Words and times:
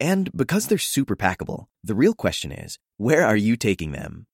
And 0.00 0.32
because 0.34 0.66
they're 0.66 0.78
super 0.78 1.14
packable, 1.14 1.66
the 1.84 1.94
real 1.94 2.14
question 2.14 2.50
is 2.52 2.78
where 2.96 3.26
are 3.26 3.36
you 3.36 3.56
taking 3.56 3.92
them? 3.92 4.26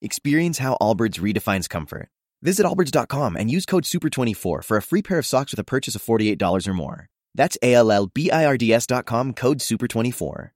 Experience 0.00 0.58
how 0.58 0.76
Allbirds 0.80 1.18
redefines 1.18 1.68
comfort. 1.68 2.08
Visit 2.40 2.64
allbirds.com 2.64 3.36
and 3.36 3.50
use 3.50 3.66
code 3.66 3.84
SUPER24 3.84 4.64
for 4.64 4.76
a 4.76 4.82
free 4.82 5.02
pair 5.02 5.18
of 5.18 5.26
socks 5.26 5.50
with 5.52 5.58
a 5.58 5.64
purchase 5.64 5.96
of 5.96 6.02
$48 6.02 6.68
or 6.68 6.74
more. 6.74 7.06
That's 7.34 7.58
A 7.62 7.74
L 7.74 7.90
L 7.90 8.06
B 8.06 8.30
I 8.30 8.46
R 8.46 8.56
D 8.56 8.72
S.com 8.72 9.34
code 9.34 9.58
SUPER24. 9.58 10.50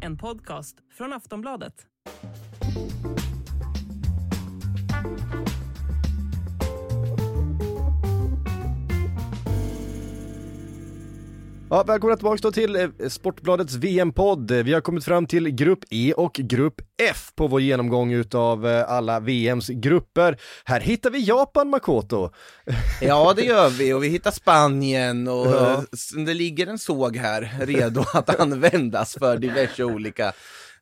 En 0.00 0.16
podcast 0.16 0.76
från 0.90 1.12
Aftonbladet. 1.12 1.86
Ja, 11.72 11.82
välkomna 11.82 12.16
tillbaka 12.16 12.50
till 12.50 12.76
eh, 12.76 12.88
Sportbladets 13.08 13.74
VM-podd. 13.74 14.50
Vi 14.52 14.72
har 14.72 14.80
kommit 14.80 15.04
fram 15.04 15.26
till 15.26 15.48
Grupp 15.48 15.78
E 15.90 16.12
och 16.16 16.32
Grupp 16.34 16.74
F 17.02 17.30
på 17.34 17.46
vår 17.46 17.60
genomgång 17.60 18.12
utav 18.12 18.66
eh, 18.66 18.90
alla 18.90 19.20
VMs 19.20 19.68
grupper. 19.68 20.40
Här 20.64 20.80
hittar 20.80 21.10
vi 21.10 21.24
Japan, 21.24 21.70
Makoto. 21.70 22.30
Ja, 23.00 23.32
det 23.36 23.42
gör 23.42 23.68
vi 23.68 23.92
och 23.92 24.04
vi 24.04 24.08
hittar 24.08 24.30
Spanien 24.30 25.28
och 25.28 25.46
Ja. 25.46 25.84
det 26.26 26.34
ligger 26.34 26.66
en 26.66 26.78
såg 26.78 27.16
här 27.16 27.52
redo 27.60 28.04
att 28.14 28.40
användas 28.40 29.14
för 29.14 29.36
diverse 29.38 29.84
olika 29.84 30.32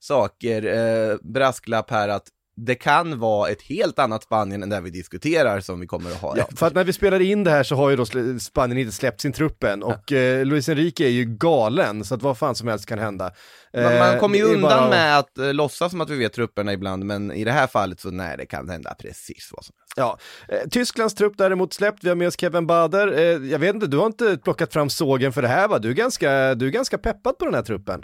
saker. 0.00 0.66
Eh, 0.66 1.16
brasklapp 1.22 1.90
här 1.90 2.08
att 2.08 2.26
det 2.66 2.74
kan 2.74 3.18
vara 3.18 3.48
ett 3.50 3.62
helt 3.62 3.98
annat 3.98 4.22
Spanien 4.22 4.62
än 4.62 4.68
det 4.70 4.80
vi 4.80 4.90
diskuterar 4.90 5.60
som 5.60 5.80
vi 5.80 5.86
kommer 5.86 6.10
att 6.10 6.20
ha. 6.20 6.34
Ja, 6.36 6.48
för 6.56 6.66
att 6.66 6.74
när 6.74 6.84
vi 6.84 6.92
spelar 6.92 7.20
in 7.20 7.44
det 7.44 7.50
här 7.50 7.62
så 7.62 7.74
har 7.74 7.90
ju 7.90 7.96
då 7.96 8.04
Spanien 8.40 8.78
inte 8.78 8.92
släppt 8.92 9.20
sin 9.20 9.32
truppen 9.32 9.82
och 9.82 10.12
eh, 10.12 10.44
Luis 10.46 10.68
Enrique 10.68 11.04
är 11.06 11.10
ju 11.10 11.24
galen 11.24 12.04
så 12.04 12.14
att 12.14 12.22
vad 12.22 12.38
fan 12.38 12.54
som 12.54 12.68
helst 12.68 12.86
kan 12.86 12.98
hända. 12.98 13.30
Man, 13.74 13.82
man 13.84 13.92
Eh, 13.92 14.18
kommer 14.18 14.38
ju 14.38 14.44
undan 14.44 14.60
bara- 14.62 14.88
med 14.90 15.18
att 15.18 15.38
eh, 15.38 15.54
låtsas 15.54 15.90
som 15.90 16.00
att 16.00 16.10
vi 16.10 16.16
vet 16.18 16.32
trupperna 16.32 16.72
ibland, 16.72 17.04
men 17.04 17.32
i 17.32 17.44
det 17.44 17.52
här 17.52 17.66
fallet 17.66 18.00
så 18.00 18.10
nej, 18.10 18.36
det 18.38 18.46
kan 18.46 18.68
hända 18.68 18.94
precis 19.00 19.48
vad 19.52 19.64
som 19.64 19.74
helst. 19.78 19.92
Ja, 19.96 20.18
eh, 20.56 20.68
Tysklands 20.70 21.14
trupp 21.14 21.32
däremot 21.38 21.72
släppt, 21.72 22.04
vi 22.04 22.08
har 22.08 22.16
med 22.16 22.28
oss 22.28 22.38
Kevin 22.40 22.66
Bader. 22.66 23.12
Eh, 23.18 23.50
jag 23.50 23.58
vet 23.58 23.74
inte, 23.74 23.86
du 23.86 23.96
har 23.98 24.06
inte 24.06 24.38
plockat 24.44 24.72
fram 24.72 24.90
sågen 24.90 25.32
för 25.32 25.42
det 25.42 25.48
här 25.48 25.68
va? 25.68 25.78
Du 25.78 25.88
är 25.90 25.94
ganska, 25.94 26.54
du 26.54 26.66
är 26.66 26.70
ganska 26.70 26.98
peppad 26.98 27.38
på 27.38 27.44
den 27.44 27.54
här 27.54 27.62
truppen. 27.62 28.02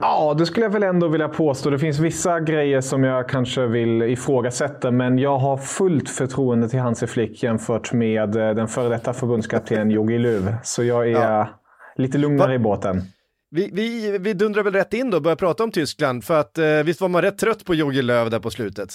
Ja, 0.00 0.34
det 0.38 0.46
skulle 0.46 0.66
jag 0.66 0.70
väl 0.70 0.82
ändå 0.82 1.08
vilja 1.08 1.28
påstå. 1.28 1.70
Det 1.70 1.78
finns 1.78 1.98
vissa 1.98 2.40
grejer 2.40 2.80
som 2.80 3.04
jag 3.04 3.28
kanske 3.28 3.66
vill 3.66 4.02
ifrågasätta, 4.02 4.90
men 4.90 5.18
jag 5.18 5.38
har 5.38 5.56
fullt 5.56 6.08
förtroende 6.08 6.68
till 6.68 6.78
Hansi 6.80 7.06
Flick 7.06 7.42
jämfört 7.42 7.92
med 7.92 8.36
eh, 8.36 8.54
den 8.54 8.68
före 8.68 8.88
detta 8.88 9.12
förbundskaptenen 9.12 9.90
Jogi 9.90 10.18
Löw. 10.18 10.54
Så 10.62 10.84
jag 10.84 11.06
är 11.06 11.10
Ja. 11.10 11.48
lite 11.96 12.18
lugnare 12.18 12.48
Va- 12.48 12.54
i 12.54 12.58
båten. 12.58 13.02
Vi, 13.50 13.70
vi, 13.72 14.18
vi 14.18 14.34
dundrar 14.34 14.62
väl 14.62 14.72
rätt 14.72 14.94
in 14.94 15.10
då 15.10 15.16
och 15.16 15.22
börjar 15.22 15.36
prata 15.36 15.64
om 15.64 15.70
Tyskland, 15.70 16.24
för 16.24 16.40
att 16.40 16.58
eh, 16.58 16.64
visst 16.84 17.00
var 17.00 17.08
man 17.08 17.22
rätt 17.22 17.38
trött 17.38 17.64
på 17.64 17.74
Jogi 17.74 18.02
Löw 18.02 18.30
där 18.30 18.38
på 18.38 18.50
slutet? 18.50 18.88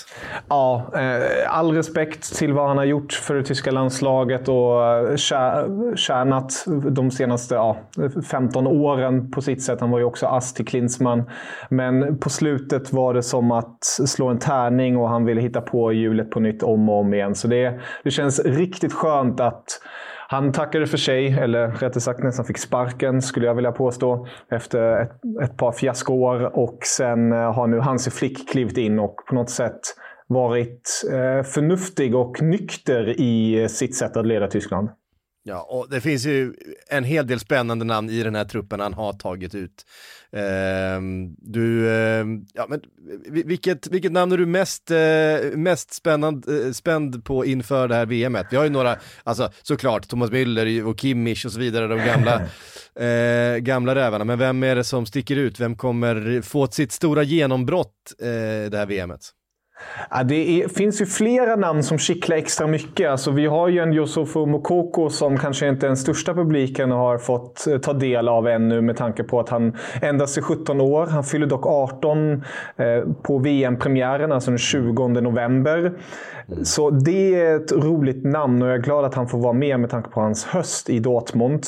Ja, 0.49 0.91
eh, 0.95 1.57
all 1.57 1.71
respekt 1.71 2.35
till 2.35 2.53
vad 2.53 2.67
han 2.67 2.77
har 2.77 2.85
gjort 2.85 3.13
för 3.13 3.35
det 3.35 3.43
tyska 3.43 3.71
landslaget 3.71 4.47
och 4.47 4.85
eh, 4.85 5.15
tjänat 5.95 6.65
de 6.91 7.11
senaste 7.11 7.55
ja, 7.55 7.77
15 8.29 8.67
åren 8.67 9.31
på 9.31 9.41
sitt 9.41 9.63
sätt. 9.63 9.79
Han 9.81 9.91
var 9.91 9.99
ju 9.99 10.05
också 10.05 10.25
ass 10.25 10.53
till 10.53 10.65
Klinsmann. 10.65 11.23
Men 11.69 12.17
på 12.17 12.29
slutet 12.29 12.93
var 12.93 13.13
det 13.13 13.23
som 13.23 13.51
att 13.51 13.83
slå 14.05 14.27
en 14.27 14.39
tärning 14.39 14.97
och 14.97 15.09
han 15.09 15.25
ville 15.25 15.41
hitta 15.41 15.61
på 15.61 15.93
hjulet 15.93 16.31
på 16.31 16.39
nytt 16.39 16.63
om 16.63 16.89
och 16.89 16.99
om 16.99 17.13
igen. 17.13 17.35
Så 17.35 17.47
det, 17.47 17.79
det 18.03 18.11
känns 18.11 18.39
riktigt 18.39 18.93
skönt 18.93 19.39
att 19.39 19.65
han 20.27 20.51
tackade 20.51 20.87
för 20.87 20.97
sig, 20.97 21.27
eller 21.39 21.67
rättare 21.67 22.01
sagt 22.01 22.23
nästan 22.23 22.45
fick 22.45 22.57
sparken 22.57 23.21
skulle 23.21 23.45
jag 23.45 23.55
vilja 23.55 23.71
påstå, 23.71 24.27
efter 24.51 25.01
ett, 25.01 25.11
ett 25.43 25.57
par 25.57 25.71
fiaskoår. 25.71 26.57
Och 26.57 26.77
sen 26.85 27.31
eh, 27.31 27.53
har 27.53 27.67
nu 27.67 27.79
Hansi 27.79 28.11
Flick 28.11 28.49
klivit 28.49 28.77
in 28.77 28.99
och 28.99 29.15
på 29.29 29.35
något 29.35 29.49
sätt 29.49 29.79
varit 30.27 31.03
eh, 31.11 31.43
förnuftig 31.43 32.15
och 32.15 32.41
nykter 32.41 33.19
i 33.21 33.61
eh, 33.61 33.67
sitt 33.67 33.95
sätt 33.95 34.17
att 34.17 34.27
leda 34.27 34.47
Tyskland. 34.47 34.89
Ja, 35.45 35.67
och 35.69 35.87
det 35.89 36.01
finns 36.01 36.25
ju 36.25 36.53
en 36.89 37.03
hel 37.03 37.27
del 37.27 37.39
spännande 37.39 37.85
namn 37.85 38.09
i 38.09 38.23
den 38.23 38.35
här 38.35 38.45
truppen 38.45 38.79
han 38.79 38.93
har 38.93 39.13
tagit 39.13 39.55
ut. 39.55 39.85
Ehm, 40.35 41.35
du, 41.37 41.89
ehm, 41.95 42.45
ja 42.53 42.65
men 42.69 42.81
vi- 43.29 43.43
vilket, 43.43 43.87
vilket 43.87 44.11
namn 44.11 44.31
är 44.31 44.37
du 44.37 44.45
mest, 44.45 44.91
eh, 44.91 45.57
mest 45.57 45.93
spännande, 45.93 46.65
eh, 46.65 46.71
spänd 46.71 47.25
på 47.25 47.45
inför 47.45 47.87
det 47.87 47.95
här 47.95 48.05
VMet? 48.05 48.47
Vi 48.51 48.57
har 48.57 48.63
ju 48.63 48.69
några, 48.69 48.95
alltså 49.23 49.49
såklart 49.63 50.07
Thomas 50.07 50.29
Müller 50.31 50.83
och 50.83 50.99
Kimmich 50.99 51.45
och 51.45 51.51
så 51.51 51.59
vidare, 51.59 51.87
de 51.87 51.97
gamla, 52.05 52.41
eh, 53.07 53.57
gamla 53.57 53.95
rävarna. 53.95 54.25
Men 54.25 54.39
vem 54.39 54.63
är 54.63 54.75
det 54.75 54.83
som 54.83 55.05
sticker 55.05 55.35
ut? 55.35 55.59
Vem 55.59 55.75
kommer 55.75 56.41
få 56.41 56.67
sitt 56.67 56.91
stora 56.91 57.23
genombrott 57.23 58.13
eh, 58.19 58.25
det 58.71 58.77
här 58.77 58.85
VMet? 58.85 59.21
Ja, 60.09 60.23
det 60.23 60.63
är, 60.63 60.67
finns 60.67 61.01
ju 61.01 61.05
flera 61.05 61.55
namn 61.55 61.83
som 61.83 61.97
kittlar 61.97 62.37
extra 62.37 62.67
mycket. 62.67 63.09
Alltså, 63.09 63.31
vi 63.31 63.45
har 63.45 63.67
ju 63.67 63.79
en 63.79 63.93
Yusufo 63.93 64.45
Mokoko 64.45 65.09
som 65.09 65.37
kanske 65.37 65.67
inte 65.67 65.87
den 65.87 65.97
största 65.97 66.33
publiken 66.33 66.91
har 66.91 67.17
fått 67.17 67.67
eh, 67.67 67.77
ta 67.77 67.93
del 67.93 68.27
av 68.29 68.47
ännu 68.47 68.81
med 68.81 68.97
tanke 68.97 69.23
på 69.23 69.39
att 69.39 69.49
han 69.49 69.77
endast 70.01 70.37
är 70.37 70.41
17 70.41 70.81
år. 70.81 71.07
Han 71.07 71.23
fyller 71.23 71.47
dock 71.47 71.65
18 71.65 72.31
eh, 72.33 72.41
på 73.21 73.37
VM-premiären, 73.37 74.31
alltså 74.31 74.51
den 74.51 74.57
20 74.57 75.07
november. 75.07 75.93
Mm. 76.47 76.65
Så 76.65 76.89
det 76.89 77.41
är 77.41 77.55
ett 77.55 77.71
roligt 77.71 78.23
namn 78.23 78.61
och 78.61 78.67
jag 78.67 78.75
är 78.75 78.81
glad 78.81 79.05
att 79.05 79.15
han 79.15 79.27
får 79.27 79.39
vara 79.39 79.53
med 79.53 79.79
med 79.79 79.89
tanke 79.89 80.09
på 80.09 80.21
hans 80.21 80.45
höst 80.45 80.89
i 80.89 80.99
Dortmund. 80.99 81.65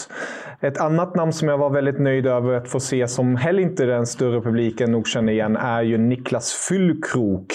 Ett 0.59 0.78
annat 0.78 1.16
namn 1.16 1.34
som 1.34 1.47
jag 1.47 1.58
var 1.58 1.69
väldigt 1.69 2.00
nöjd 2.00 2.28
över 2.28 2.53
att 2.53 2.68
få 2.68 2.80
se, 2.80 3.08
som 3.08 3.35
heller 3.35 3.62
inte 3.62 3.85
den 3.85 4.06
större 4.06 4.41
publiken 4.41 4.91
nog 4.91 5.08
känner 5.08 5.34
igen, 5.34 5.58
är 5.58 5.81
ju 5.81 5.97
Niklas 5.97 6.53
Fyllkrok. 6.53 7.47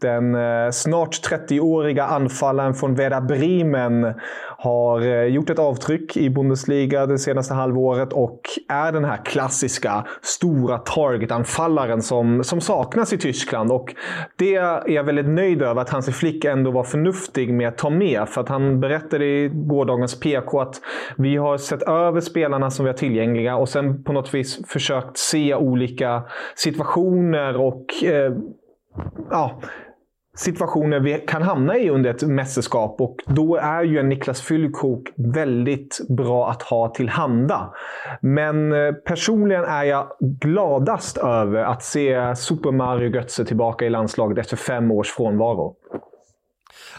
Den 0.00 0.34
eh, 0.34 0.70
snart 0.70 1.30
30-åriga 1.30 2.04
anfallaren 2.04 2.74
från 2.74 2.94
Werder 2.94 3.20
Bremen 3.20 4.14
har 4.60 5.00
eh, 5.00 5.24
gjort 5.24 5.50
ett 5.50 5.58
avtryck 5.58 6.16
i 6.16 6.30
Bundesliga 6.30 7.06
det 7.06 7.18
senaste 7.18 7.54
halvåret 7.54 8.12
och 8.12 8.40
är 8.68 8.92
den 8.92 9.04
här 9.04 9.24
klassiska 9.24 10.06
stora 10.22 10.78
targetanfallaren 10.78 12.02
som, 12.02 12.44
som 12.44 12.60
saknas 12.60 13.12
i 13.12 13.18
Tyskland. 13.18 13.72
Och 13.72 13.94
det 14.36 14.54
är 14.54 14.90
jag 14.90 15.04
väldigt 15.04 15.28
nöjd 15.28 15.62
över 15.62 15.80
att 15.80 15.90
Hansi 15.90 16.12
Flick 16.12 16.44
ändå 16.44 16.70
var 16.70 16.84
förnuftig 16.84 17.52
med 17.54 17.68
att 17.68 17.78
ta 17.78 17.90
med. 17.90 18.28
För 18.28 18.40
att 18.40 18.48
han 18.48 18.80
berättade 18.80 19.24
i 19.24 19.50
gårdagens 19.54 20.20
PK 20.20 20.60
att 20.60 20.80
vi 21.16 21.36
har 21.36 21.56
sett 21.56 21.82
över 21.82 22.20
spelarna 22.20 22.70
som 22.70 22.84
vi 22.84 22.90
har 22.90 22.98
tillgängliga 22.98 23.56
och 23.56 23.68
sen 23.68 24.04
på 24.04 24.12
något 24.12 24.34
vis 24.34 24.66
försökt 24.68 25.18
se 25.18 25.54
olika 25.54 26.22
situationer 26.54 27.56
och 27.56 28.04
eh, 28.04 28.32
ja, 29.30 29.60
situationer 30.38 31.00
vi 31.00 31.24
kan 31.26 31.42
hamna 31.42 31.78
i 31.78 31.90
under 31.90 32.10
ett 32.10 32.22
mästerskap. 32.22 33.00
Och 33.00 33.16
då 33.26 33.56
är 33.56 33.82
ju 33.82 33.98
en 33.98 34.08
Niklas 34.08 34.40
Füllkrok 34.40 35.08
väldigt 35.16 36.00
bra 36.08 36.50
att 36.50 36.62
ha 36.62 36.88
tillhanda. 36.88 37.74
Men 38.20 38.72
eh, 38.72 38.92
personligen 38.92 39.64
är 39.64 39.84
jag 39.84 40.08
gladast 40.20 41.18
över 41.18 41.64
att 41.64 41.82
se 41.82 42.36
Super 42.36 42.72
Mario 42.72 43.14
Götze 43.14 43.44
tillbaka 43.44 43.84
i 43.86 43.90
landslaget 43.90 44.38
efter 44.38 44.56
fem 44.56 44.90
års 44.90 45.08
frånvaro. 45.10 45.74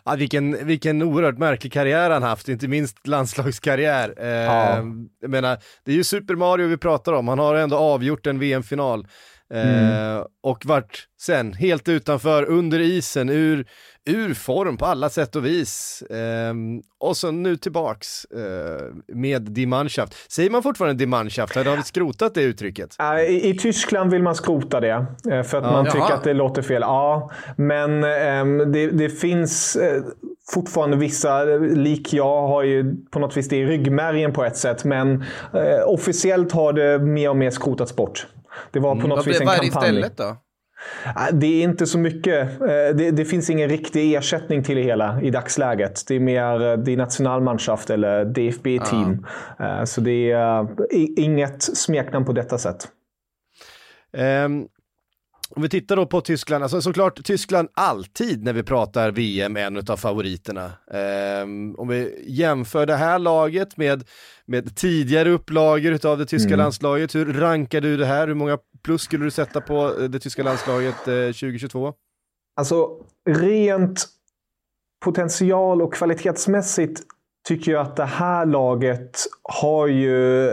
Ja, 0.03 0.15
vilken, 0.15 0.67
vilken 0.67 1.01
oerhört 1.01 1.37
märklig 1.37 1.73
karriär 1.73 2.09
han 2.09 2.23
haft, 2.23 2.49
inte 2.49 2.67
minst 2.67 3.07
landslagskarriär. 3.07 4.13
Eh, 4.17 4.27
Ja. 4.27 4.83
Jag 5.21 5.31
menar, 5.31 5.57
det 5.85 5.91
är 5.91 5.95
ju 5.95 6.03
Super 6.03 6.35
Mario 6.35 6.67
vi 6.67 6.77
pratar 6.77 7.13
om, 7.13 7.27
han 7.27 7.39
har 7.39 7.55
ändå 7.55 7.77
avgjort 7.77 8.27
en 8.27 8.39
VM-final. 8.39 9.07
Eh, 9.53 10.25
Och 10.43 10.65
vart 10.65 11.07
sen 11.21 11.53
helt 11.53 11.89
utanför, 11.89 12.43
under 12.49 12.79
isen, 12.79 13.29
ur, 13.29 13.65
ur 14.09 14.33
form 14.33 14.77
på 14.77 14.85
alla 14.85 15.09
sätt 15.09 15.35
och 15.35 15.45
vis. 15.45 16.01
Eh, 16.01 16.53
och 16.99 17.17
så 17.17 17.31
nu 17.31 17.55
tillbaks 17.57 18.25
eh, 18.25 18.85
med 19.15 19.41
Die 19.41 19.65
Mannschaft. 19.65 20.31
Säger 20.31 20.49
man 20.49 20.63
fortfarande 20.63 20.95
Die 20.97 21.05
Mannschaft? 21.07 21.57
Eller 21.57 21.69
har 21.69 21.77
vi 21.77 21.83
skrotat 21.83 22.33
det 22.33 22.41
uttrycket? 22.41 22.95
I, 23.29 23.49
I 23.49 23.57
Tyskland 23.57 24.11
vill 24.11 24.23
man 24.23 24.35
skrota 24.35 24.79
det, 24.79 25.05
eh, 25.31 25.43
för 25.43 25.57
att 25.57 25.63
man 25.63 25.85
Jaha. 25.85 25.91
tycker 25.93 26.13
att 26.13 26.23
det 26.23 26.33
låter 26.33 26.61
fel. 26.61 26.81
Ja, 26.81 27.31
men 27.57 28.03
ehm, 28.03 28.71
det, 28.71 28.87
det 28.91 29.09
finns... 29.09 29.75
eh, 29.75 30.03
fortfarande 30.53 30.97
vissa, 30.97 31.43
lik 31.59 32.13
jag, 32.13 32.47
har 32.47 32.63
ju 32.63 32.95
på 33.11 33.19
något 33.19 33.37
vis 33.37 33.49
det 33.49 33.55
i 33.57 33.65
ryggmärgen 33.65 34.33
på 34.33 34.43
ett 34.43 34.57
sätt. 34.57 34.83
Men 34.83 35.23
eh, 35.53 35.83
officiellt 35.85 36.51
har 36.51 36.73
det 36.73 36.99
mer 36.99 37.29
och 37.29 37.37
mer 37.37 37.49
skrotats 37.51 37.95
bort. 37.95 38.27
Det 38.71 38.79
var 38.79 38.95
på 38.95 39.07
något 39.07 39.17
Vad, 39.17 39.25
vis 39.25 39.39
en 39.41 39.45
vad 39.47 39.55
är 39.55 39.61
det 39.61 39.69
kampanj. 39.69 39.89
istället 39.89 40.17
då? 40.17 40.37
Ah, 41.15 41.31
Det 41.31 41.47
är 41.47 41.63
inte 41.63 41.85
så 41.85 41.97
mycket. 41.97 42.61
Eh, 42.61 42.67
Det, 42.67 43.11
det 43.11 43.25
finns 43.25 43.49
ingen 43.49 43.69
riktig 43.69 44.13
ersättning 44.15 44.63
till 44.63 44.75
det 44.75 44.83
hela 44.83 45.21
i 45.21 45.29
dagsläget. 45.29 46.07
Det 46.07 46.15
är 46.15 46.19
mer 46.19 46.61
eh, 46.61 46.77
det 46.77 46.93
är 46.93 46.97
nationalmannschaft 46.97 47.89
eller 47.89 48.25
DFB-team. 48.25 49.25
Eh, 49.59 49.83
Så 49.83 50.01
det 50.01 50.31
är 50.31 50.67
inget 51.19 51.63
smeknamn 51.63 52.25
på 52.25 52.33
detta 52.33 52.57
sätt. 52.57 52.87
Ehm, 54.13 54.65
om 55.55 55.61
vi 55.61 55.69
tittar 55.69 55.95
då 55.95 56.05
på 56.05 56.21
Tyskland, 56.21 56.63
alltså 56.63 56.81
såklart 56.81 57.23
Tyskland 57.23 57.69
alltid 57.73 58.43
när 58.43 58.53
vi 58.53 58.63
pratar 58.63 59.11
VM 59.11 59.57
är 59.57 59.61
en 59.61 59.77
av 59.77 59.97
favoriterna. 59.97 60.71
Ehm, 60.91 61.75
om 61.75 61.87
vi 61.87 62.25
jämför 62.27 62.85
det 62.85 62.95
här 62.95 63.19
laget 63.19 63.77
med, 63.77 64.03
med 64.45 64.75
tidigare 64.75 65.29
upplagor 65.29 65.91
utav 65.91 66.17
det 66.17 66.25
tyska 66.25 66.55
landslaget, 66.55 67.15
hur 67.15 67.33
rankar 67.33 67.81
du 67.81 67.97
det 67.97 68.05
här? 68.05 68.27
Hur 68.27 68.33
många 68.33 68.57
plus 68.83 69.01
skulle 69.01 69.23
du 69.23 69.31
sätta 69.31 69.61
på 69.61 69.95
eh, 69.99 70.03
det 70.03 70.19
tyska 70.19 70.43
landslaget 70.43 71.07
eh, 71.07 71.13
2022? 71.13 71.93
Alltså 72.55 72.89
rent 73.29 74.05
potential 75.05 75.81
och 75.81 75.93
kvalitetsmässigt 75.93 77.01
tycker 77.47 77.71
jag 77.71 77.81
att 77.81 77.95
det 77.95 78.05
här 78.05 78.45
laget 78.45 79.19
har 79.43 79.87
ju... 79.87 80.45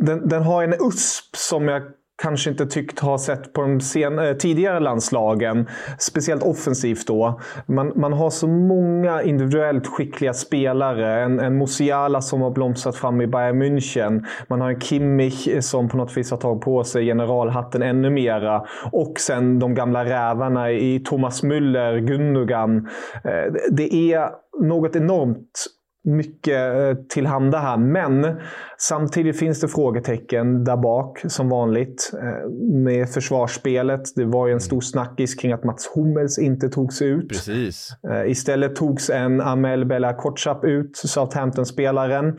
Den, 0.00 0.28
den 0.28 0.42
har 0.42 0.64
en 0.64 0.74
USP 0.74 1.36
som 1.36 1.68
jag 1.68 1.82
kanske 2.22 2.50
inte 2.50 2.66
tyckt 2.66 2.98
ha 3.00 3.18
sett 3.18 3.52
på 3.52 3.62
de 3.62 3.80
sen, 3.80 4.18
eh, 4.18 4.32
tidigare 4.32 4.80
landslagen. 4.80 5.68
Speciellt 5.98 6.42
offensivt 6.42 7.06
då. 7.06 7.40
Man, 7.66 7.92
man 7.96 8.12
har 8.12 8.30
så 8.30 8.48
många 8.48 9.22
individuellt 9.22 9.86
skickliga 9.86 10.32
spelare. 10.32 11.22
En, 11.22 11.40
en 11.40 11.58
Musiala 11.58 12.20
som 12.20 12.40
har 12.40 12.50
blomstrat 12.50 12.96
fram 12.96 13.20
i 13.20 13.26
Bayern 13.26 13.62
München. 13.62 14.24
Man 14.48 14.60
har 14.60 14.70
en 14.70 14.80
Kimmich 14.80 15.48
eh, 15.48 15.60
som 15.60 15.88
på 15.88 15.96
något 15.96 16.16
vis 16.16 16.30
har 16.30 16.38
tagit 16.38 16.62
på 16.64 16.84
sig 16.84 17.04
generalhatten 17.06 17.82
ännu 17.82 18.10
mera. 18.10 18.64
Och 18.92 19.14
sen 19.20 19.58
de 19.58 19.74
gamla 19.74 20.04
rävarna 20.04 20.70
i 20.70 21.00
Thomas 21.04 21.42
Müller, 21.42 21.98
Gundogan. 21.98 22.88
Eh, 23.24 23.52
Det 23.70 23.94
är 24.12 24.28
något 24.62 24.96
enormt 24.96 25.66
mycket 26.04 26.74
eh, 26.76 27.04
tillhanda 27.08 27.58
här. 27.58 27.76
Men 27.76 28.36
samtidigt 28.78 29.38
finns 29.38 29.60
det 29.60 29.68
frågetecken 29.68 30.64
där 30.64 30.76
bak 30.76 31.18
som 31.28 31.48
vanligt. 31.48 32.10
eh, 32.14 32.50
Med 32.74 33.08
försvarsspelet. 33.08 34.00
Det 34.16 34.24
var 34.24 34.46
ju 34.46 34.52
en 34.52 34.60
stor 34.60 34.80
snackis 34.80 35.34
kring 35.34 35.52
att 35.52 35.64
Mats 35.64 35.90
Hummels 35.94 36.38
inte 36.38 36.68
tog 36.68 36.92
sig 36.92 37.08
ut. 37.08 37.28
Precis. 37.28 37.88
Eh, 38.10 38.30
Istället 38.30 38.76
togs 38.76 39.10
en 39.10 39.40
Amel 39.40 39.84
Bella 39.86 40.12
Kotschap 40.12 40.64
ut, 40.64 40.96
Southampton-spelaren. 40.96 42.38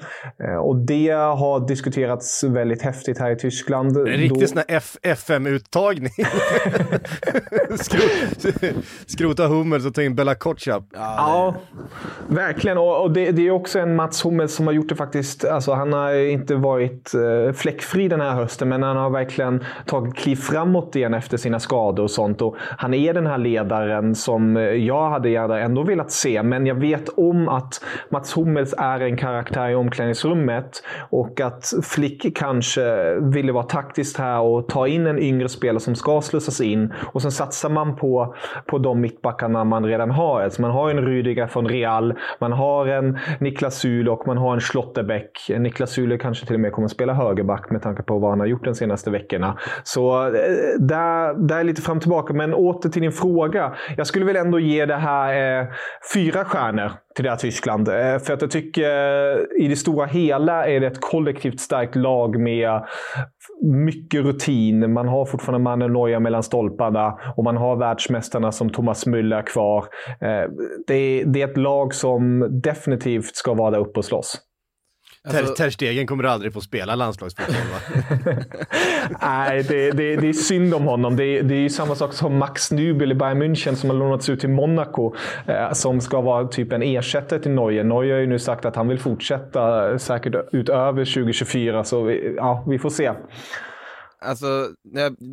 Och 0.64 0.76
det 0.86 1.10
har 1.12 1.68
diskuterats 1.68 2.44
väldigt 2.44 2.82
häftigt 2.82 3.18
här 3.20 3.32
i 3.32 3.36
Tyskland. 3.36 3.98
En 3.98 4.06
riktig 4.06 4.40
Då- 4.42 4.48
sån 4.48 4.58
här 4.68 4.78
FM-uttagning. 5.02 6.12
Skrot, 7.78 8.54
skrota 9.06 9.48
Hummels 9.48 9.86
och 9.86 9.94
ta 9.94 10.02
in 10.02 10.16
Bella 10.16 10.36
Kotschap. 10.36 10.84
Ja, 10.94 11.56
verkligen. 12.28 12.78
Och, 12.78 13.02
och 13.02 13.12
det, 13.12 13.32
det 13.32 13.51
är 13.52 13.56
också 13.56 13.80
en 13.80 13.96
Mats 13.96 14.26
Hummels 14.26 14.56
som 14.56 14.68
har 14.68 14.74
gjort 14.74 14.90
det 14.90 14.96
faktiskt. 14.96 15.46
Alltså, 15.46 15.74
han 15.74 15.94
har 15.94 16.14
inte 16.14 16.56
varit 16.56 17.12
eh, 17.14 17.54
fläckfri 17.54 18.08
den 18.08 18.22
här 18.22 18.32
hösten, 18.32 18.70
men 18.70 18.84
han 18.84 18.98
har 18.98 19.10
verkligen 19.10 19.64
tagit 19.86 20.16
kliv 20.16 20.36
framåt 20.36 20.96
igen 20.96 21.14
efter 21.14 21.38
sina 21.38 21.60
skador 21.60 22.04
och 22.04 22.12
sånt. 22.12 22.42
Och 22.42 22.56
han 22.60 22.94
är 22.94 23.14
den 23.14 23.28
här 23.28 23.38
ledaren 23.38 24.16
som 24.16 24.58
eh, 24.58 24.64
jag 24.64 25.10
hade 25.10 25.30
gärna 25.30 25.60
ändå 25.60 25.84
velat 25.84 26.12
se, 26.12 26.44
men 26.44 26.66
jag 26.66 26.76
vet 26.76 27.10
om 27.10 27.50
att 27.50 27.84
Mats 28.10 28.38
Hummels 28.38 28.74
är 28.78 29.00
en 29.00 29.18
karaktär 29.18 29.70
i 29.70 29.76
omklädningsrummet 29.76 30.84
och 31.10 31.42
att 31.42 31.74
Flick 31.84 32.38
kanske 32.38 33.16
ville 33.20 33.52
vara 33.52 33.64
taktiskt 33.64 34.18
här 34.18 34.40
och 34.40 34.68
ta 34.68 34.88
in 34.88 35.08
en 35.08 35.20
yngre 35.20 35.50
spelare 35.50 35.80
som 35.80 35.96
ska 35.96 36.22
slussas 36.22 36.62
in 36.62 36.94
och 37.14 37.22
sen 37.22 37.32
satsar 37.32 37.70
man 37.70 37.96
på, 37.96 38.36
på 38.66 38.78
de 38.78 39.02
mittbackarna 39.02 39.64
man 39.64 39.86
redan 39.86 40.12
har. 40.12 40.42
Alltså 40.42 40.62
man 40.62 40.72
har 40.72 40.90
en 40.90 41.00
Rüdiger 41.00 41.48
från 41.48 41.68
Real, 41.68 42.14
man 42.40 42.52
har 42.52 42.88
en 42.88 43.20
Niklas 43.42 43.76
Sule 43.76 44.12
och 44.12 44.28
man 44.28 44.38
har 44.38 44.54
en 44.54 44.60
Schlotterbeck. 44.60 45.32
Niklas 45.60 45.92
Sule 45.92 46.18
kanske 46.18 46.46
till 46.46 46.56
och 46.56 46.60
med 46.60 46.72
kommer 46.72 46.86
att 46.86 46.92
spela 46.92 47.14
högerback 47.14 47.72
med 47.72 47.82
tanke 47.82 48.04
på 48.04 48.20
vad 48.20 48.30
han 48.30 48.40
har 48.40 48.48
gjort 48.48 48.66
de 48.66 48.76
senaste 48.76 49.12
veckorna. 49.12 49.58
Så 49.84 50.26
eh, 50.26 50.32
där, 50.80 51.48
där 51.48 51.60
är 51.60 51.64
lite 51.64 51.82
fram 51.82 51.98
och 51.98 52.02
tillbaka. 52.02 52.34
Men 52.34 52.54
åter 52.54 52.90
till 52.90 53.02
din 53.02 53.12
fråga. 53.12 53.76
Jag 53.98 54.08
skulle 54.08 54.26
väl 54.26 54.36
ändå 54.36 54.60
ge 54.60 54.86
det 54.86 54.96
här 54.96 55.62
eh, 55.62 55.68
fyra 56.14 56.46
stjärnor 56.46 56.92
till 57.16 57.24
det 57.24 57.30
här 57.30 57.38
Tyskland. 57.38 57.88
Eh, 57.88 58.18
för 58.20 58.34
att 58.34 58.42
jag 58.42 58.52
tycker 58.52 58.82
eh, 58.82 59.66
i 59.66 59.68
det 59.68 59.76
stora 59.76 60.06
hela 60.06 60.68
är 60.68 60.80
det 60.80 60.88
ett 60.88 61.02
kollektivt 61.02 61.60
starkt 61.60 61.96
lag 61.96 62.40
med 62.40 62.86
mycket 63.62 64.22
rutin. 64.22 64.94
Man 64.94 65.08
har 65.08 65.26
fortfarande 65.26 65.64
mannen 65.64 65.94
Neuer 65.94 66.20
mellan 66.20 66.44
stolparna 66.44 67.20
och 67.36 67.44
man 67.44 67.58
har 67.58 67.76
världsmästarna 67.76 68.52
som 68.52 68.70
Thomas 68.70 69.08
Müller 69.08 69.42
kvar. 69.42 69.86
Eh, 70.22 70.50
det, 70.88 70.94
är, 70.96 71.26
det 71.26 71.42
är 71.42 71.48
ett 71.48 71.58
lag 71.58 71.94
som 71.94 72.48
definitivt 72.64 73.36
ska 73.36 73.54
vara 73.54 73.72
där 73.72 73.80
uppe 73.80 74.00
och 74.00 74.06
slåss. 74.06 74.51
Ter, 75.30 75.38
Alltså- 75.40 75.56
Ter 75.56 75.70
Stegen 75.70 76.08
kommer 76.08 76.24
aldrig 76.24 76.54
få 76.54 76.62
spela 76.62 76.96
landslagsfotboll 76.96 77.56
va? 77.56 78.34
Nej, 79.22 79.64
det, 79.64 79.92
det, 79.92 80.16
det 80.16 80.30
är 80.30 80.34
synd 80.34 80.74
om 80.74 80.84
honom. 80.84 81.16
Det 81.16 81.24
är, 81.26 81.44
det 81.44 81.56
är 81.56 81.60
ju 81.60 81.70
samma 81.70 81.96
sak 81.96 82.14
som 82.14 82.38
Max 82.38 82.72
Nübel 82.72 83.12
i 83.12 83.16
Bayern 83.16 83.44
München 83.44 83.76
som 83.76 83.90
har 83.90 83.98
lånats 83.98 84.30
ut 84.30 84.40
till 84.40 84.50
Monaco. 84.50 85.14
Eh, 85.48 85.72
som 85.74 86.02
ska 86.02 86.22
vara 86.22 86.48
typ 86.48 86.72
en 86.74 86.82
ersättare 86.84 87.40
till 87.40 87.52
Neuer. 87.52 87.84
Neuer 87.84 88.14
har 88.14 88.20
ju 88.22 88.28
nu 88.28 88.40
sagt 88.40 88.66
att 88.66 88.76
han 88.76 88.88
vill 88.88 89.00
fortsätta 89.00 89.92
eh, 89.92 89.98
säkert 89.98 90.36
utöver 90.52 91.06
2024. 91.06 91.84
Så 91.84 92.04
vi, 92.04 92.34
ja, 92.38 92.66
vi 92.68 92.80
får 92.80 92.90
se. 92.90 93.12
Alltså, 94.26 94.46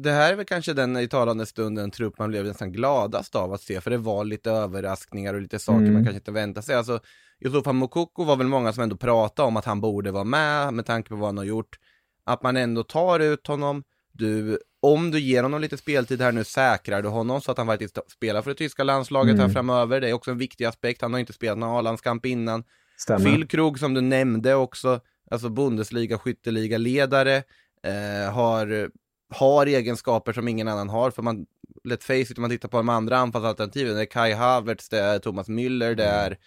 det- 0.02 0.10
här 0.10 0.32
är 0.32 0.36
väl 0.36 0.46
kanske 0.46 0.72
den 0.72 0.96
i 0.96 1.08
talande 1.08 1.46
stund 1.46 1.78
en 1.78 1.90
trupp 1.90 2.18
man 2.18 2.28
blev 2.30 2.44
nästan 2.44 2.72
gladast 2.72 3.34
av 3.36 3.52
att 3.52 3.60
se, 3.60 3.80
för 3.80 3.90
det 3.90 3.98
var 3.98 4.24
lite 4.24 4.50
överraskningar 4.50 5.34
och 5.34 5.40
lite 5.42 5.58
saker 5.58 5.78
Mm. 5.80 5.92
man 5.92 6.04
kanske 6.04 6.18
inte 6.18 6.32
väntade 6.32 6.66
sig. 6.66 6.74
Alltså, 6.76 7.00
Yusufa 7.44 7.72
Mokoko 7.72 8.24
var 8.24 8.36
väl 8.36 8.46
många 8.46 8.72
som 8.72 8.82
ändå 8.82 8.96
pratade 8.96 9.46
om 9.46 9.56
att 9.56 9.64
han 9.64 9.80
borde 9.80 10.10
vara 10.10 10.24
med, 10.24 10.74
med 10.74 10.86
tanke 10.86 11.08
på 11.08 11.16
vad 11.16 11.28
han 11.28 11.38
har 11.38 11.44
gjort. 11.44 11.78
Att 12.24 12.42
man 12.42 12.56
ändå 12.56 12.82
tar 12.82 13.20
ut 13.20 13.46
honom, 13.46 13.84
du, 14.12 14.58
om 14.80 15.10
du 15.10 15.20
ger 15.20 15.42
honom 15.42 15.60
lite 15.60 15.76
speltid 15.76 16.22
här 16.22 16.32
nu 16.32 16.44
säkrar 16.44 17.02
du 17.02 17.08
honom 17.08 17.40
så 17.40 17.50
att 17.50 17.58
han 17.58 17.66
faktiskt 17.66 17.98
spelar 18.08 18.42
för 18.42 18.50
det 18.50 18.56
tyska 18.56 18.84
landslaget 18.84 19.34
Mm. 19.34 19.46
här 19.46 19.52
framöver. 19.52 20.00
Det 20.00 20.08
är 20.08 20.12
också 20.12 20.30
en 20.30 20.38
viktig 20.38 20.64
aspekt, 20.64 21.02
han 21.02 21.12
har 21.12 21.20
inte 21.20 21.32
spelat 21.32 21.58
någon 21.58 21.78
A-landskamp 21.78 22.26
innan. 22.26 22.64
Stämmer. 22.96 23.24
Phil 23.24 23.48
Krog 23.48 23.78
som 23.78 23.94
du 23.94 24.00
nämnde 24.00 24.54
också, 24.54 25.00
alltså 25.30 25.48
Bundesliga 25.48 26.18
skytteliga-ledare, 26.18 27.36
eh, 27.82 28.32
har, 28.32 28.90
har 29.34 29.66
egenskaper 29.66 30.32
som 30.32 30.48
ingen 30.48 30.68
annan 30.68 30.88
har, 30.88 31.10
för 31.10 31.22
man, 31.22 31.46
let 31.84 32.04
face 32.04 32.14
it, 32.14 32.38
om 32.38 32.42
man 32.42 32.50
tittar 32.50 32.68
på 32.68 32.76
de 32.76 32.88
andra 32.88 33.18
anfallsalternativen, 33.18 33.94
det 33.94 34.02
är 34.02 34.06
Kai 34.06 34.32
Havertz, 34.32 34.88
det 34.88 34.98
är 35.00 35.18
Thomas 35.18 35.48
Müller, 35.48 35.94
det 35.94 36.04
är 36.04 36.38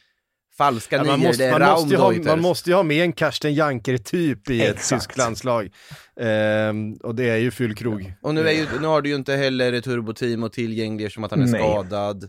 falska 0.58 0.96
Ja, 0.96 1.03
nior, 1.03 1.12
man, 1.12 1.20
måste, 1.20 1.43
det 1.43 1.50
är 1.50 1.60
man, 1.60 1.72
måste 1.72 1.93
ju 1.93 1.98
ha, 1.98 2.13
man 2.13 2.41
måste 2.41 2.70
ju 2.70 2.75
ha 2.75 2.84
med 2.84 3.03
en 3.03 3.13
Karsten 3.13 3.53
Janker-typ 3.53 4.50
i 4.50 4.62
ett 4.62 4.75
Exakt. 4.75 5.01
tyskt 5.01 5.17
landslag. 5.17 5.72
Ehm, 6.20 6.93
och 6.93 7.15
det 7.15 7.29
är 7.29 7.38
ju 7.38 7.51
fyllkrog. 7.51 8.13
Och 8.22 8.36
nu, 8.36 8.48
är 8.48 8.51
ju, 8.51 8.67
nu 8.81 8.88
har 8.88 9.01
du 9.01 9.10
ju 9.10 9.15
inte 9.15 9.36
heller 9.36 9.81
Turbo 9.81 10.13
Timo 10.13 10.50
tillgänglig 10.50 11.12
som 11.12 11.24
att 11.24 11.31
han 11.31 11.41
är 11.41 11.48
Nej. 11.48 11.62
skadad. 11.62 12.24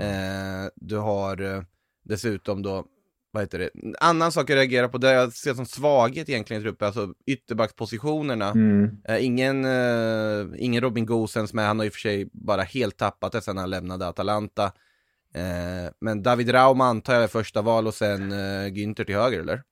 Eh, 0.00 0.70
du 0.76 0.96
har 0.96 1.56
eh, 1.56 1.62
dessutom 2.04 2.62
då, 2.62 2.84
vad 3.30 3.42
heter 3.42 3.58
det, 3.58 3.70
en 3.82 3.94
annan 4.00 4.32
sak 4.32 4.50
jag 4.50 4.56
reagerar 4.56 4.88
på, 4.88 4.98
det 4.98 5.12
jag 5.12 5.32
ser 5.32 5.54
som 5.54 5.66
svaghet 5.66 6.28
egentligen 6.28 6.62
i 6.62 6.64
truppen, 6.64 6.86
alltså 6.86 7.08
ytterbackspositionerna. 7.26 8.50
Mm. 8.50 8.90
Eh, 9.08 9.24
ingen, 9.24 9.64
eh, 9.64 10.46
ingen 10.56 10.82
Robin 10.82 11.06
Gosens 11.06 11.52
med, 11.54 11.66
han 11.66 11.78
har 11.78 11.86
i 11.86 11.88
och 11.88 11.92
för 11.92 12.00
sig 12.00 12.28
bara 12.32 12.62
helt 12.62 12.96
tappat 12.96 13.32
det 13.32 13.40
sen 13.40 13.56
han 13.56 13.70
lämnade 13.70 14.08
Atalanta. 14.08 14.72
Eh, 15.34 15.90
men 16.00 16.22
David 16.22 16.54
Raum 16.54 16.80
antar 16.80 17.14
jag 17.14 17.22
är 17.22 17.28
första 17.28 17.62
val 17.62 17.86
och 17.86 17.94
sen 17.94 18.32
eh, 18.32 18.66
Günther 18.68 19.04
till 19.04 19.14
höger 19.14 19.40
eller? 19.40 19.62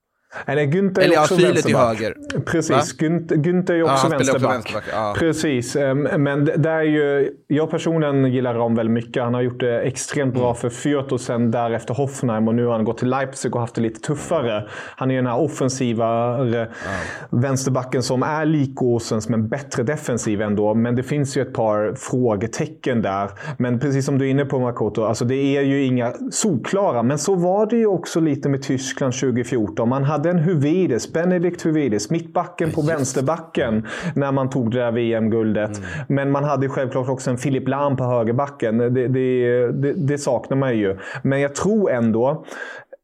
Nej, 0.46 0.66
Günther 0.66 1.00
är 1.00 1.04
Eller 1.04 1.14
ja, 1.14 1.20
också 1.22 1.34
Süle 1.34 1.46
till 1.46 1.54
vänsterback. 1.74 1.98
höger. 1.98 2.14
Precis, 2.46 2.96
Günther, 2.98 3.36
Günther 3.36 3.70
är 3.72 3.76
Ja, 3.78 3.84
också 3.84 4.08
han 4.08 4.10
spelar 4.10 4.34
också 4.34 4.48
vänsterback. 4.48 4.54
vänsterback. 4.54 4.84
Ja. 4.92 5.14
Precis, 5.18 5.76
ehm, 5.76 6.02
men 6.02 6.44
det 6.44 6.70
är 6.70 6.82
ju, 6.82 7.30
jag 7.46 7.70
personligen 7.70 8.24
gillar 8.32 8.54
Ram 8.54 8.74
väldigt 8.74 8.92
mycket. 8.92 9.22
Han 9.22 9.34
har 9.34 9.40
gjort 9.42 9.60
det 9.60 9.80
extremt 9.80 10.34
bra 10.34 10.54
för 10.54 10.68
Fürth 10.68 11.12
och 11.12 11.20
sen 11.20 11.50
därefter 11.50 11.94
Hoffenheim 11.94 12.48
och 12.48 12.54
nu 12.54 12.66
har 12.66 12.72
han 12.72 12.84
gått 12.84 12.98
till 12.98 13.08
Leipzig 13.08 13.54
och 13.54 13.60
haft 13.60 13.74
det 13.74 13.80
lite 13.80 14.00
tuffare. 14.00 14.66
Han 14.96 15.10
är 15.10 15.14
ju 15.14 15.18
den 15.20 15.26
här 15.30 15.40
offensiva 15.40 16.38
vänsterbacken 17.30 18.02
som 18.02 18.22
är 18.22 18.44
lik 18.44 18.82
Åsens 18.82 19.28
men 19.28 19.48
bättre 19.48 19.82
defensiv 19.82 20.42
ändå. 20.42 20.74
Men 20.74 20.96
det 20.96 21.02
finns 21.02 21.36
ju 21.36 21.42
ett 21.42 21.52
par 21.54 21.94
frågetecken 21.96 23.02
där. 23.02 23.30
Men 23.58 23.80
precis 23.80 24.06
som 24.06 24.18
du 24.18 24.26
är 24.26 24.30
inne 24.30 24.44
på 24.44 24.58
Makoto, 24.58 25.04
alltså 25.04 25.24
det 25.24 25.56
är 25.56 25.62
ju 25.62 25.84
inga 25.84 26.12
solklara. 26.30 27.02
Men 27.02 27.18
så 27.18 27.34
var 27.34 27.66
det 27.66 27.76
ju 27.76 27.86
också 27.86 28.20
lite 28.20 28.48
med 28.48 28.62
Tyskland 28.62 29.14
2014. 29.14 29.88
Man 29.88 30.04
hade 30.04 30.25
hade 30.26 30.38
en 30.38 30.44
Huvides, 30.44 31.12
Benedikt 31.12 31.62
Huvides, 31.62 32.10
mittbacken 32.10 32.72
på 32.72 32.82
vänsterbacken 32.82 33.86
när 34.14 34.32
man 34.32 34.50
tog 34.50 34.70
det 34.70 34.78
där 34.78 34.92
VM-guldet. 34.92 35.78
Mm. 35.78 35.88
Men 36.08 36.30
man 36.30 36.44
hade 36.44 36.68
självklart 36.68 37.08
också 37.08 37.30
en 37.30 37.38
Filip 37.38 37.68
Lahm 37.68 37.96
på 37.96 38.04
högerbacken. 38.04 38.78
Det, 38.78 39.08
det, 39.08 39.66
det, 39.72 39.92
det 39.92 40.18
saknar 40.18 40.56
man 40.56 40.78
ju. 40.78 40.98
Men 41.22 41.40
jag 41.40 41.54
tror 41.54 41.90
ändå 41.90 42.44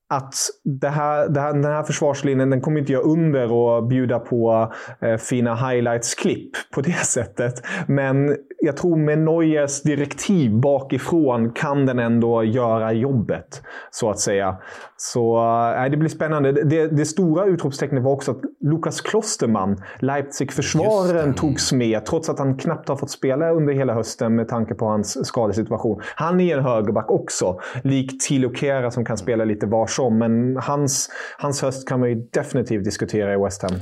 att 0.09 0.35
det 0.65 0.89
här, 0.89 1.29
det 1.29 1.41
här, 1.41 1.53
den 1.53 1.65
här 1.65 1.83
försvarslinjen 1.83 2.51
den 2.51 2.61
kommer 2.61 2.81
inte 2.81 2.93
göra 2.93 3.03
under 3.03 3.53
och 3.53 3.87
bjuda 3.87 4.19
på 4.19 4.73
eh, 5.01 5.17
fina 5.17 5.55
highlights-klipp 5.55 6.51
på 6.75 6.81
det 6.81 6.93
sättet. 7.07 7.55
Men 7.87 8.37
jag 8.65 8.77
tror 8.77 8.97
med 8.97 9.19
Neuers 9.19 9.83
direktiv 9.83 10.61
bakifrån 10.61 11.53
kan 11.53 11.87
den 11.87 11.99
ändå 11.99 12.45
göra 12.45 12.93
jobbet, 12.93 13.63
så 13.91 14.11
att 14.11 14.19
säga. 14.19 14.57
Så 14.97 15.37
äh, 15.85 15.91
det 15.91 15.97
blir 15.97 16.09
spännande. 16.09 16.53
Det, 16.53 16.87
det 16.87 17.07
stora 17.07 17.45
utropstecknet 17.45 18.03
var 18.03 18.13
också 18.13 18.31
att 18.31 18.41
Lukas 18.61 19.01
Klosterman, 19.01 19.83
Leipzig-försvararen, 19.99 21.35
togs 21.35 21.73
med, 21.73 22.07
trots 22.07 22.29
att 22.29 22.39
han 22.39 22.59
knappt 22.59 22.89
har 22.89 22.97
fått 22.97 23.11
spela 23.11 23.51
under 23.51 23.73
hela 23.75 23.95
hösten 23.95 24.35
med 24.35 24.49
tanke 24.49 24.75
på 24.75 24.85
hans 24.85 25.27
skadesituation. 25.27 26.01
Han 26.15 26.41
är 26.41 26.57
en 26.59 26.65
högerback 26.65 27.11
också, 27.11 27.61
likt 27.85 28.21
Tilo 28.21 28.55
Kera 28.55 28.91
som 28.91 29.05
kan 29.05 29.19
spela 29.19 29.45
lite 29.45 29.67
var 29.67 29.87
som. 29.87 30.19
Men 30.19 30.57
hans, 30.57 31.11
hans 31.39 31.63
höst 31.63 31.89
kan 31.89 32.01
man 32.01 32.09
ju 32.09 32.15
definitivt 32.33 32.85
diskutera 32.85 33.35
i 33.35 33.37
West 33.37 33.63
Ham. 33.63 33.73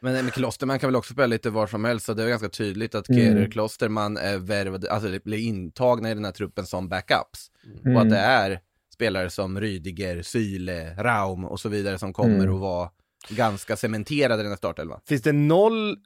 Men, 0.00 0.12
men 0.12 0.30
Klosterman 0.30 0.78
kan 0.78 0.88
väl 0.88 0.96
också 0.96 1.12
spela 1.12 1.26
lite 1.26 1.50
var 1.50 1.66
som 1.66 1.84
helst, 1.84 2.06
så 2.06 2.14
det 2.14 2.22
är 2.22 2.28
ganska 2.28 2.48
tydligt 2.48 2.94
att 2.94 3.06
Kehrer 3.06 3.36
mm. 3.36 3.50
Klosterman 3.50 4.16
är 4.28 4.38
värvade, 4.38 4.92
alltså 4.92 5.18
blir 5.24 5.38
intagna 5.38 6.10
i 6.10 6.14
den 6.14 6.24
här 6.24 6.32
truppen 6.32 6.66
som 6.66 6.88
backups. 6.88 7.50
Mm. 7.84 7.96
Och 7.96 8.02
att 8.02 8.10
det 8.10 8.18
är 8.18 8.60
spelare 8.94 9.30
som 9.30 9.60
Rydiger, 9.60 10.22
Syle, 10.22 10.94
Raum 10.98 11.44
och 11.44 11.60
så 11.60 11.68
vidare 11.68 11.98
som 11.98 12.12
kommer 12.12 12.34
mm. 12.34 12.54
att 12.54 12.60
vara 12.60 12.90
ganska 13.28 13.76
cementerade 13.76 14.40
i 14.40 14.42
den 14.42 14.52
här 14.52 14.56
startelvan. 14.56 15.00
Finns 15.06 15.22
det 15.22 15.32
noll 15.32 15.96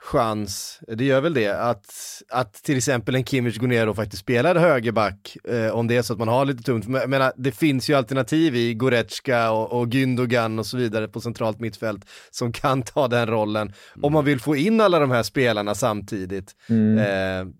chans, 0.00 0.80
det 0.88 1.04
gör 1.04 1.20
väl 1.20 1.34
det, 1.34 1.48
att, 1.48 1.94
att 2.28 2.54
till 2.54 2.76
exempel 2.76 3.14
en 3.14 3.24
Kimmich 3.24 3.58
går 3.58 3.66
ner 3.66 3.88
och 3.88 3.96
faktiskt 3.96 4.22
spelar 4.22 4.56
högerback 4.56 5.36
eh, 5.48 5.70
om 5.70 5.86
det 5.86 5.96
är 5.96 6.02
så 6.02 6.12
att 6.12 6.18
man 6.18 6.28
har 6.28 6.44
lite 6.44 6.62
tungt. 6.62 6.88
Men, 6.88 7.10
menar, 7.10 7.32
det 7.36 7.52
finns 7.52 7.90
ju 7.90 7.94
alternativ 7.94 8.56
i 8.56 8.74
Goretzka 8.74 9.50
och, 9.50 9.80
och 9.80 9.86
Gündogan 9.86 10.58
och 10.58 10.66
så 10.66 10.76
vidare 10.76 11.08
på 11.08 11.20
centralt 11.20 11.60
mittfält 11.60 12.10
som 12.30 12.52
kan 12.52 12.82
ta 12.82 13.08
den 13.08 13.26
rollen. 13.26 13.62
Mm. 13.66 14.04
Om 14.04 14.12
man 14.12 14.24
vill 14.24 14.40
få 14.40 14.56
in 14.56 14.80
alla 14.80 14.98
de 14.98 15.10
här 15.10 15.22
spelarna 15.22 15.74
samtidigt. 15.74 16.56
Mm. 16.68 16.98
Eh, 16.98 17.54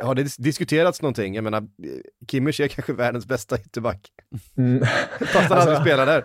har 0.00 0.14
det 0.14 0.36
diskuterats 0.38 1.02
någonting? 1.02 1.34
Jag 1.34 1.44
menar, 1.44 1.62
Kimmich 2.30 2.60
är 2.60 2.68
kanske 2.68 2.92
världens 2.92 3.26
bästa 3.26 3.56
ytterback. 3.58 4.00
Mm. 4.56 4.84
Fast 5.20 5.34
han 5.34 5.42
alltså, 5.42 5.54
aldrig 5.54 5.78
spelar 5.80 6.06
där. 6.06 6.24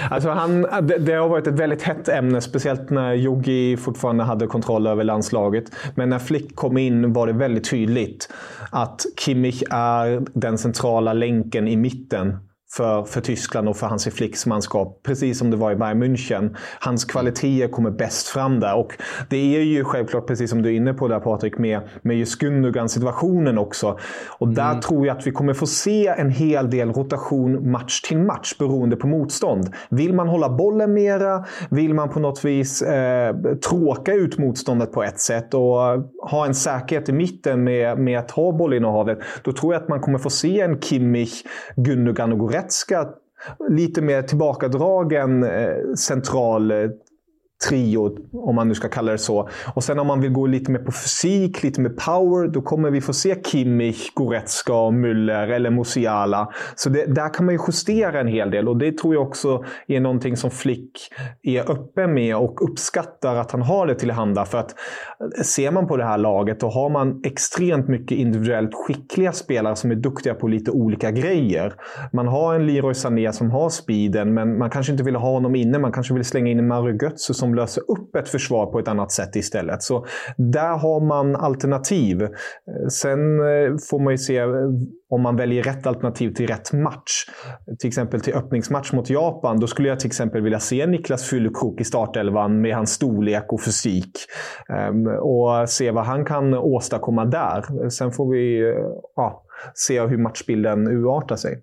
alltså 0.10 0.30
han, 0.30 0.62
det, 0.62 0.98
det, 0.98 1.12
har 1.12 1.28
varit 1.28 1.46
ett 1.46 1.58
väldigt 1.58 1.82
hett 1.82 2.08
ämne, 2.08 2.40
speciellt 2.40 2.90
när 2.90 3.14
Jogi 3.14 3.76
fortfarande 3.76 4.24
hade 4.24 4.46
kontroll 4.46 4.86
över 4.86 5.04
landslaget. 5.04 5.64
Men 5.94 6.08
när 6.08 6.18
Flick 6.18 6.56
kom 6.56 6.78
in 6.78 7.12
var 7.12 7.26
det 7.26 7.32
väldigt 7.32 7.70
tydligt 7.70 8.28
att 8.70 9.06
Kimmich 9.16 9.62
är 9.70 10.22
den 10.34 10.58
centrala 10.58 11.12
länken 11.12 11.68
i 11.68 11.76
mitten 11.76 12.47
för, 12.72 13.04
för 13.04 13.20
Tyskland 13.20 13.68
och 13.68 13.76
för 13.76 13.86
Hansi 13.86 14.10
Flicks 14.10 14.46
manskap. 14.46 15.00
Precis 15.02 15.38
som 15.38 15.50
det 15.50 15.56
var 15.56 15.72
i 15.72 15.76
Bayern 15.76 16.02
München. 16.02 16.56
Hans 16.80 17.04
kvaliteter 17.04 17.68
kommer 17.68 17.90
bäst 17.90 18.28
fram 18.28 18.60
där. 18.60 18.76
Och 18.76 18.92
det 19.30 19.56
är 19.56 19.60
ju 19.60 19.84
självklart, 19.84 20.26
precis 20.26 20.50
som 20.50 20.62
du 20.62 20.68
är 20.68 20.72
inne 20.72 20.94
på 20.94 21.08
där 21.08 21.20
Patrik, 21.20 21.58
med, 21.58 21.80
med 22.02 22.18
just 22.18 22.38
Gundogan-situationen 22.38 23.58
också. 23.58 23.98
Och 24.38 24.48
där 24.48 24.70
mm. 24.70 24.80
tror 24.80 25.06
jag 25.06 25.18
att 25.18 25.26
vi 25.26 25.30
kommer 25.30 25.54
få 25.54 25.66
se 25.66 26.06
en 26.06 26.30
hel 26.30 26.70
del 26.70 26.92
rotation 26.92 27.70
match 27.70 28.00
till 28.00 28.18
match 28.18 28.58
beroende 28.58 28.96
på 28.96 29.06
motstånd. 29.06 29.74
Vill 29.90 30.14
man 30.14 30.28
hålla 30.28 30.48
bollen 30.48 30.92
mera? 30.94 31.44
Vill 31.70 31.94
man 31.94 32.08
på 32.08 32.20
något 32.20 32.44
vis 32.44 32.82
eh, 32.82 33.34
tråka 33.68 34.14
ut 34.14 34.38
motståndet 34.38 34.92
på 34.92 35.02
ett 35.02 35.20
sätt 35.20 35.54
och 35.54 35.78
ha 36.30 36.46
en 36.46 36.54
säkerhet 36.54 37.08
i 37.08 37.12
mitten 37.12 37.64
med, 37.64 37.98
med 37.98 38.18
att 38.18 38.30
ha 38.30 38.52
bollinnehavet? 38.52 39.18
Då 39.42 39.52
tror 39.52 39.74
jag 39.74 39.82
att 39.82 39.88
man 39.88 40.00
kommer 40.00 40.18
få 40.18 40.30
se 40.30 40.60
en 40.60 40.80
Kimmich, 40.80 41.42
Gundogan 41.76 42.32
och 42.32 42.38
Goretzka 42.38 42.57
Goretzka 42.58 43.08
lite 43.68 44.02
mer 44.02 44.22
tillbakadragen 44.22 45.44
eh, 45.44 45.94
central 46.08 46.70
eh, 46.70 46.90
trio, 47.68 48.16
om 48.32 48.54
man 48.54 48.68
nu 48.68 48.74
ska 48.74 48.88
kalla 48.88 49.12
det 49.12 49.18
så. 49.18 49.48
Och 49.74 49.84
sen 49.84 49.98
om 49.98 50.06
man 50.06 50.20
vill 50.20 50.32
gå 50.32 50.46
lite 50.46 50.70
mer 50.70 50.78
på 50.78 50.92
fysik, 50.92 51.62
lite 51.62 51.80
mer 51.80 51.90
power, 51.90 52.48
då 52.48 52.62
kommer 52.62 52.90
vi 52.90 53.00
få 53.00 53.12
se 53.12 53.42
Kimmich, 53.44 54.10
Goretzka, 54.14 54.72
Müller 54.72 55.48
eller 55.48 55.70
Musiala. 55.70 56.48
Så 56.74 56.88
det, 56.88 57.14
där 57.14 57.34
kan 57.34 57.46
man 57.46 57.54
ju 57.54 57.60
justera 57.66 58.20
en 58.20 58.26
hel 58.26 58.50
del 58.50 58.68
och 58.68 58.76
det 58.76 58.98
tror 58.98 59.14
jag 59.14 59.22
också 59.22 59.64
är 59.86 60.00
någonting 60.00 60.36
som 60.36 60.50
Flick 60.50 60.90
är 61.42 61.70
öppen 61.70 62.14
med 62.14 62.36
och 62.36 62.70
uppskattar 62.70 63.36
att 63.36 63.52
han 63.52 63.62
har 63.62 63.86
det 63.86 63.94
tillhanda. 63.94 64.44
För 64.44 64.58
att 64.58 64.74
ser 65.44 65.70
man 65.70 65.86
på 65.86 65.96
det 65.96 66.04
här 66.04 66.18
laget, 66.18 66.60
då 66.60 66.68
har 66.68 66.90
man 66.90 67.20
extremt 67.24 67.88
mycket 67.88 68.18
individuellt 68.18 68.70
skickliga 68.74 69.32
spelare 69.32 69.76
som 69.76 69.90
är 69.90 69.94
duktiga 69.94 70.34
på 70.34 70.48
lite 70.48 70.70
olika 70.70 71.10
grejer. 71.10 71.72
Man 72.12 72.28
har 72.28 72.54
en 72.54 72.66
Leroy 72.66 72.94
Sané 72.94 73.32
som 73.32 73.50
har 73.50 73.68
speeden, 73.68 74.34
men 74.34 74.58
man 74.58 74.70
kanske 74.70 74.92
inte 74.92 75.04
vill 75.04 75.16
ha 75.16 75.30
honom 75.30 75.54
inne. 75.54 75.78
Man 75.78 75.92
kanske 75.92 76.14
vill 76.14 76.24
slänga 76.24 76.50
in 76.50 76.58
en 76.58 76.68
Mario 76.68 77.02
Götze 77.02 77.34
som 77.34 77.47
som 77.48 77.54
löser 77.54 77.82
upp 77.90 78.16
ett 78.16 78.28
försvar 78.28 78.66
på 78.66 78.78
ett 78.78 78.88
annat 78.88 79.12
sätt 79.12 79.36
istället. 79.36 79.82
Så 79.82 80.06
där 80.36 80.78
har 80.78 81.00
man 81.00 81.36
alternativ. 81.36 82.28
Sen 82.90 83.40
eh, 83.40 83.76
får 83.90 84.04
man 84.04 84.12
ju 84.12 84.18
se 84.18 84.38
eh, 84.38 84.48
om 85.10 85.22
man 85.22 85.36
väljer 85.36 85.62
rätt 85.62 85.86
alternativ 85.86 86.34
till 86.34 86.46
rätt 86.46 86.72
match. 86.72 87.24
Till 87.78 87.88
exempel 87.88 88.20
till 88.20 88.34
öppningsmatch 88.34 88.92
mot 88.92 89.10
Japan. 89.10 89.60
Då 89.60 89.66
skulle 89.66 89.88
jag 89.88 90.00
till 90.00 90.06
exempel 90.06 90.42
vilja 90.42 90.58
se 90.58 90.86
Niklas 90.86 91.24
Füllkrok 91.24 91.80
i 91.80 91.84
startelvan 91.84 92.60
med 92.60 92.74
hans 92.74 92.90
storlek 92.90 93.52
och 93.52 93.62
fysik. 93.62 94.12
Ehm, 94.68 95.06
och 95.06 95.68
se 95.68 95.90
vad 95.90 96.04
han 96.04 96.24
kan 96.24 96.54
åstadkomma 96.54 97.24
där. 97.24 97.88
Sen 97.90 98.12
får 98.12 98.32
vi 98.32 98.60
eh, 98.60 98.74
ja, 99.16 99.42
se 99.74 100.06
hur 100.06 100.18
matchbilden 100.18 100.88
urartar 100.88 101.36
sig. 101.36 101.62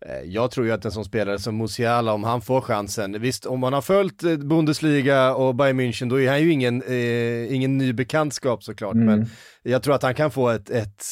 Eh, 0.00 0.20
jag 0.24 0.50
tror 0.50 0.66
ju 0.66 0.72
att 0.72 0.84
en 0.84 0.90
sån 0.90 1.04
spelare 1.04 1.38
som 1.38 1.56
Musiala, 1.56 2.12
om 2.12 2.24
han 2.24 2.40
får 2.40 2.60
chansen, 2.60 3.20
visst 3.20 3.46
om 3.46 3.60
man 3.60 3.72
har 3.72 3.82
följt 3.82 4.22
eh, 4.22 4.36
Bundesliga 4.36 5.34
och 5.34 5.54
Bayern 5.54 5.80
München, 5.80 6.08
då 6.08 6.20
är 6.20 6.28
han 6.28 6.42
ju 6.42 6.52
ingen, 6.52 6.82
eh, 6.82 7.54
ingen 7.54 7.78
ny 7.78 7.92
bekantskap 7.92 8.62
såklart, 8.62 8.94
mm. 8.94 9.06
men 9.06 9.30
jag 9.62 9.82
tror 9.82 9.94
att 9.94 10.02
han 10.02 10.14
kan 10.14 10.30
få 10.30 10.48
ett, 10.48 10.70
ett, 10.70 11.04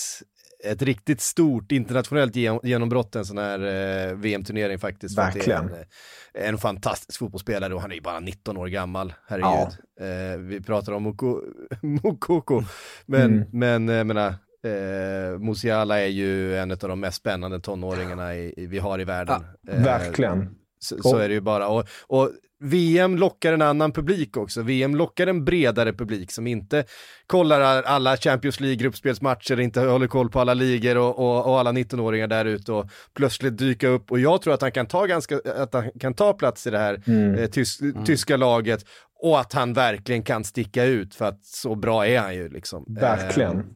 ett 0.64 0.83
riktigt 0.83 1.21
stort 1.21 1.73
internationellt 1.73 2.37
genombrott 2.62 3.17
en 3.17 3.25
sån 3.25 3.38
här 3.38 3.59
eh, 3.59 4.14
VM-turnering 4.14 4.79
faktiskt. 4.79 5.19
Verkligen. 5.19 5.64
En, 5.64 5.75
eh, 5.75 6.49
en, 6.49 6.59
fantastisk 6.59 7.19
fotbollsspelare 7.19 7.75
och 7.75 7.81
han 7.81 7.91
är 7.91 7.95
ju 7.95 8.00
bara 8.00 8.21
19 8.21 8.57
år 8.57 8.67
gammal, 8.67 9.14
herregud. 9.29 9.79
Ja. 9.99 10.05
Eh, 10.05 10.38
vi 10.38 10.61
pratar 10.61 10.93
om 10.93 11.03
Moko, 11.03 11.41
Mokoko, 11.83 12.62
men, 13.07 13.23
mm. 13.23 13.47
men 13.53 13.88
jag 13.88 14.07
menar, 14.07 14.35
Eh, 14.64 15.38
Musiala 15.38 16.00
är 16.00 16.06
ju 16.06 16.59
en 16.59 16.71
av 16.71 16.76
de 16.78 17.00
mest 17.00 17.16
spännande 17.16 17.61
tonåringarna 17.61 18.35
i, 18.35 18.54
i, 18.56 18.66
vi 18.66 18.78
har 18.78 19.00
i 19.00 19.04
världen. 19.04 19.44
Ja, 19.62 19.73
verkligen. 19.75 20.42
Eh, 20.42 20.49
så, 20.78 21.02
så, 21.02 21.16
är 21.16 21.28
det 21.28 21.35
ju 21.35 21.40
bara. 21.40 21.68
Och, 21.68 21.85
och, 22.06 22.30
VM 22.61 23.16
lockar 23.16 23.52
en 23.52 23.62
annan 23.62 23.92
publik 23.92 24.37
också. 24.37 24.62
VM 24.62 24.94
lockar 24.94 25.26
en 25.26 25.44
bredare 25.44 25.92
publik 25.92 26.30
som 26.30 26.47
inte 26.47 26.85
kollar 27.26 27.61
alla 27.83 28.16
Champions 28.16 28.61
League-gruppspelsmatcher, 28.61 29.61
inte 29.61 29.80
håller 29.80 30.06
koll 30.06 30.30
på 30.30 30.40
alla 30.40 30.54
ligor 30.54 30.97
och, 30.97 31.18
och, 31.18 31.47
och 31.47 31.59
alla 31.59 31.73
19-åringar 31.73 32.26
där 32.26 32.44
ute 32.44 32.73
och 32.73 32.90
plötsligt 33.14 33.59
dyka 33.59 33.88
upp. 33.88 34.11
Och 34.11 34.21
jag 34.21 34.42
tror 34.42 34.54
att 34.54 34.62
han 34.62 34.73
kan 34.73 34.87
ta, 34.87 35.06
ganska, 35.06 35.40
att 35.56 35.75
han 35.75 35.90
kan 36.00 36.14
ta 36.14 36.33
plats 36.33 36.66
i 36.66 36.71
det 36.71 36.78
här 36.78 37.02
mm. 37.06 37.35
eh, 37.35 37.47
tys, 37.47 37.80
mm. 37.80 38.04
tyska 38.04 38.37
laget 38.37 38.85
och 39.23 39.40
att 39.40 39.52
han 39.52 39.73
verkligen 39.73 40.23
kan 40.23 40.44
sticka 40.44 40.85
ut 40.85 41.14
för 41.14 41.25
att 41.25 41.44
så 41.44 41.75
bra 41.75 42.06
är 42.06 42.21
han 42.21 42.35
ju 42.35 42.49
liksom. 42.49 42.85
Verkligen. 42.88 43.75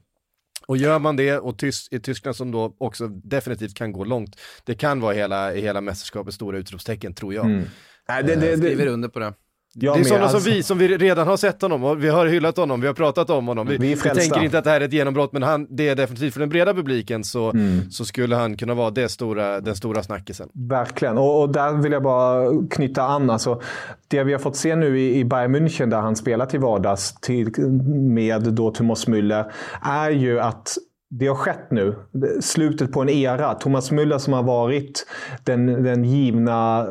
Eh, 0.68 0.70
och 0.70 0.76
gör 0.76 0.98
man 0.98 1.16
det, 1.16 1.38
och 1.38 1.58
Tys 1.58 1.88
i 1.90 2.00
Tyskland 2.00 2.36
som 2.36 2.50
då 2.50 2.76
också 2.78 3.08
definitivt 3.08 3.74
kan 3.74 3.92
gå 3.92 4.04
långt, 4.04 4.40
det 4.64 4.74
kan 4.74 5.00
vara 5.00 5.14
hela, 5.14 5.50
hela 5.50 5.80
mästerskapets 5.80 6.34
stora 6.36 6.58
utropstecken 6.58 7.14
tror 7.14 7.34
jag. 7.34 7.44
Mm. 7.44 7.64
Nej, 8.08 8.22
det, 8.22 8.36
det, 8.36 8.50
det, 8.50 8.56
skriver 8.56 8.86
under 8.86 9.08
på 9.08 9.18
det. 9.18 9.34
Jag 9.74 9.96
det 9.96 10.00
är 10.00 10.04
sådana 10.04 10.24
alltså... 10.24 10.40
som 10.40 10.52
vi, 10.52 10.62
som 10.62 10.78
vi 10.78 10.88
redan 10.88 11.28
har 11.28 11.36
sett 11.36 11.62
honom 11.62 11.84
och 11.84 12.04
vi 12.04 12.08
har 12.08 12.26
hyllat 12.26 12.56
honom, 12.56 12.80
vi 12.80 12.86
har 12.86 12.94
pratat 12.94 13.30
om 13.30 13.48
honom. 13.48 13.66
Vi, 13.66 13.76
vi, 13.76 13.94
vi 13.94 14.00
tänker 14.00 14.44
inte 14.44 14.58
att 14.58 14.64
det 14.64 14.70
här 14.70 14.80
är 14.80 14.84
ett 14.84 14.92
genombrott, 14.92 15.32
men 15.32 15.42
han, 15.42 15.66
det 15.70 15.88
är 15.88 15.96
definitivt 15.96 16.32
för 16.32 16.40
den 16.40 16.48
breda 16.48 16.74
publiken 16.74 17.24
så, 17.24 17.50
mm. 17.50 17.90
så 17.90 18.04
skulle 18.04 18.36
han 18.36 18.56
kunna 18.56 18.74
vara 18.74 18.90
det 18.90 19.08
stora, 19.08 19.60
den 19.60 19.76
stora 19.76 20.02
snackisen. 20.02 20.48
Verkligen, 20.54 21.18
och, 21.18 21.40
och 21.40 21.52
där 21.52 21.72
vill 21.72 21.92
jag 21.92 22.02
bara 22.02 22.52
knyta 22.70 23.02
an. 23.02 23.30
Alltså, 23.30 23.60
det 24.08 24.24
vi 24.24 24.32
har 24.32 24.40
fått 24.40 24.56
se 24.56 24.76
nu 24.76 25.00
i, 25.00 25.18
i 25.18 25.24
Bayern 25.24 25.56
München, 25.56 25.90
där 25.90 26.00
han 26.00 26.16
spelar 26.16 26.46
till 26.46 26.60
vardags 26.60 27.14
till, 27.20 27.60
med 27.92 28.42
då 28.42 28.70
Thomas 28.70 29.08
Müller, 29.08 29.44
är 29.82 30.10
ju 30.10 30.40
att 30.40 30.78
det 31.10 31.26
har 31.26 31.34
skett 31.34 31.70
nu. 31.70 31.94
Slutet 32.40 32.92
på 32.92 33.02
en 33.02 33.08
era. 33.08 33.54
Thomas 33.54 33.92
Müller 33.92 34.18
som 34.18 34.32
har 34.32 34.42
varit 34.42 35.06
den, 35.44 35.66
den 35.66 36.04
givna 36.04 36.86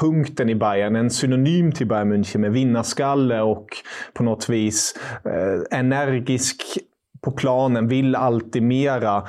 punkten 0.00 0.48
i 0.48 0.54
Bayern. 0.54 0.96
En 0.96 1.10
synonym 1.10 1.72
till 1.72 1.86
Bayern 1.86 2.12
München 2.12 2.38
med 2.38 2.52
vinnarskalle 2.52 3.40
och 3.40 3.66
på 4.14 4.22
något 4.22 4.48
vis 4.48 4.94
eh, 5.24 5.78
energisk 5.78 6.62
på 7.20 7.30
planen, 7.30 7.88
vill 7.88 8.14
alltid 8.14 8.62
mera 8.62 9.22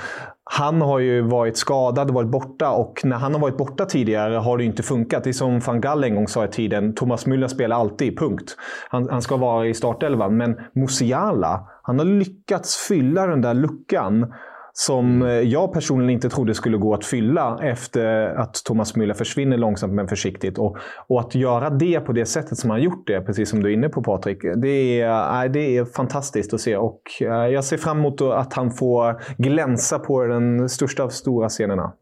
han 0.53 0.81
har 0.81 1.00
ju 1.00 1.22
varit 1.22 1.58
skadad 1.58 2.10
och 2.10 2.13
varit 2.15 2.29
borta 2.29 2.72
och 2.72 3.01
när 3.03 3.17
han 3.17 3.34
har 3.34 3.41
varit 3.41 3.58
borta 3.58 3.86
tidigare 3.86 4.36
har 4.36 4.58
det 4.58 4.63
inte 4.63 4.84
funkat. 4.84 5.24
Det 5.24 5.29
är 5.29 5.34
som 5.34 5.60
van 5.60 5.81
Gaal 5.81 6.03
en 6.03 6.15
gång 6.15 6.27
sa 6.27 6.46
i 6.46 6.48
tiden, 6.48 6.96
Thomas 6.96 7.27
Müller 7.27 7.48
spelar 7.48 7.75
alltid, 7.75 8.17
punkt. 8.20 8.58
Han, 8.89 9.10
han 9.10 9.22
ska 9.22 9.38
vara 9.38 9.67
i 9.67 9.74
startelvan. 9.74 10.38
Men 10.38 10.60
Musiala, 10.75 11.67
han 11.84 12.00
har 12.00 12.05
lyckats 12.05 12.77
fylla 12.77 13.27
den 13.27 13.41
där 13.41 13.53
luckan 13.53 14.34
som 14.74 15.22
mm. 15.22 15.50
jag 15.50 15.74
personligen 15.74 16.10
inte 16.10 16.30
trodde 16.30 16.54
skulle 16.54 16.78
gå 16.78 16.94
att 16.94 17.06
fylla 17.06 17.60
efter 17.62 18.25
att 18.25 18.54
Thomas 18.54 18.96
Müller 18.96 19.13
försvinner 19.13 19.58
långsamt 19.58 19.94
men 19.94 20.08
försiktigt. 20.08 20.58
Och, 20.58 20.78
och 21.08 21.20
att 21.20 21.36
göra 21.36 21.70
det 21.70 22.00
på 22.00 22.12
det 22.12 22.25
sättet 22.25 22.58
som 22.58 22.70
han 22.70 22.82
gjort 22.82 23.08
det, 23.08 23.22
precis 23.22 23.50
som 23.50 23.63
du 23.63 23.70
är 23.70 23.74
inne 23.74 23.90
på 23.90 24.04
Patrik, 24.04 24.42
det 24.56 25.01
är, 25.01 25.50
det 25.50 25.78
är 25.78 25.86
fantastiskt 25.86 26.54
att 26.54 26.62
se. 26.62 26.78
Och 26.78 27.01
jag 27.20 27.63
ser 27.63 27.78
fram 27.78 28.00
emot 28.00 28.22
att 28.22 28.54
han 28.54 28.72
får 28.72 29.22
glänsa 29.38 30.00
på 30.00 30.24
den 30.24 30.70
största 30.70 31.04
av 31.04 31.10
stora 31.10 31.50
scenerna. 31.50 31.94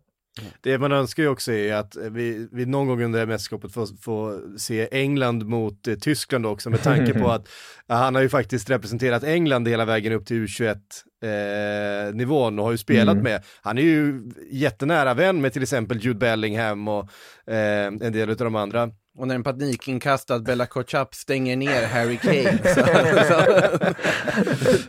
Det 0.62 0.78
man 0.78 0.92
önskar 0.92 1.24
ju 1.24 1.30
också 1.30 1.52
är 1.52 1.74
att 1.74 1.96
vi, 1.96 2.48
vi 2.52 2.66
någon 2.66 2.88
gång 2.88 3.04
under 3.04 3.26
mästerskapet 3.26 3.74
får, 3.74 4.02
får 4.02 4.58
se 4.58 4.88
England 4.92 5.46
mot 5.46 5.88
eh, 5.88 5.96
Tyskland 5.96 6.46
också 6.46 6.70
med 6.70 6.84
tanke 6.84 7.20
på 7.20 7.30
att 7.32 7.48
ja, 7.88 7.96
han 7.96 8.16
har 8.16 8.22
ju 8.22 8.30
faktiskt 8.30 8.70
representerat 8.70 9.24
England 9.24 9.68
hela 9.68 9.86
vägen 9.86 10.14
upp 10.14 10.26
till 10.26 10.46
U21 10.46 10.78
eh, 11.24 12.16
nivån 12.16 12.60
och 12.60 12.66
har 12.66 12.72
ju 12.72 12.78
spelat 12.78 13.14
mm. 13.14 13.24
med, 13.24 13.44
han 13.62 13.78
är 13.78 13.82
ju 13.82 14.32
jättenära 14.52 15.14
vän 15.14 15.42
med 15.42 15.54
till 15.54 15.64
exempel 15.64 16.00
Jude 16.00 16.20
Bellingham 16.20 16.88
och 16.88 17.10
eh, 17.48 17.88
en 17.88 18.14
del 18.14 18.30
av 18.30 18.36
de 18.36 18.56
andra. 18.56 18.90
Och 19.20 19.28
när 19.28 19.36
en 19.36 19.44
panikinkastad 19.44 20.40
Bella 20.40 20.66
Kotchap 20.66 21.16
stänger 21.16 21.56
ner 21.56 21.88
Harry 21.88 22.18
Kane. 22.18 22.58
Så, 22.64 22.74
så. 23.34 23.68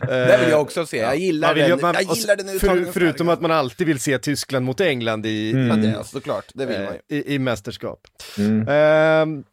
det 0.05 0.37
vill 0.41 0.49
jag 0.49 0.61
också 0.61 0.85
se. 0.85 0.97
Jag 0.97 1.17
gillar 1.17 1.53
vill, 1.53 1.69
den, 1.69 1.81
man, 1.81 1.95
jag 1.95 2.15
gillar 2.15 2.35
den 2.35 2.59
för, 2.59 2.91
Förutom 2.91 3.29
att 3.29 3.41
man 3.41 3.51
alltid 3.51 3.87
vill 3.87 3.99
se 3.99 4.17
Tyskland 4.17 4.65
mot 4.65 4.81
England 4.81 5.25
i, 5.25 5.51
mm. 5.51 5.83
i, 5.83 5.91
ja, 5.91 6.03
såklart, 6.03 6.45
det 6.53 6.65
vill 6.65 6.83
man 6.83 6.93
ju. 7.07 7.17
I, 7.17 7.35
i 7.35 7.39
mästerskap. 7.39 8.07
Mm. 8.37 8.67
Uh, 8.67 9.43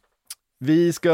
vi 0.61 0.93
ska 0.93 1.11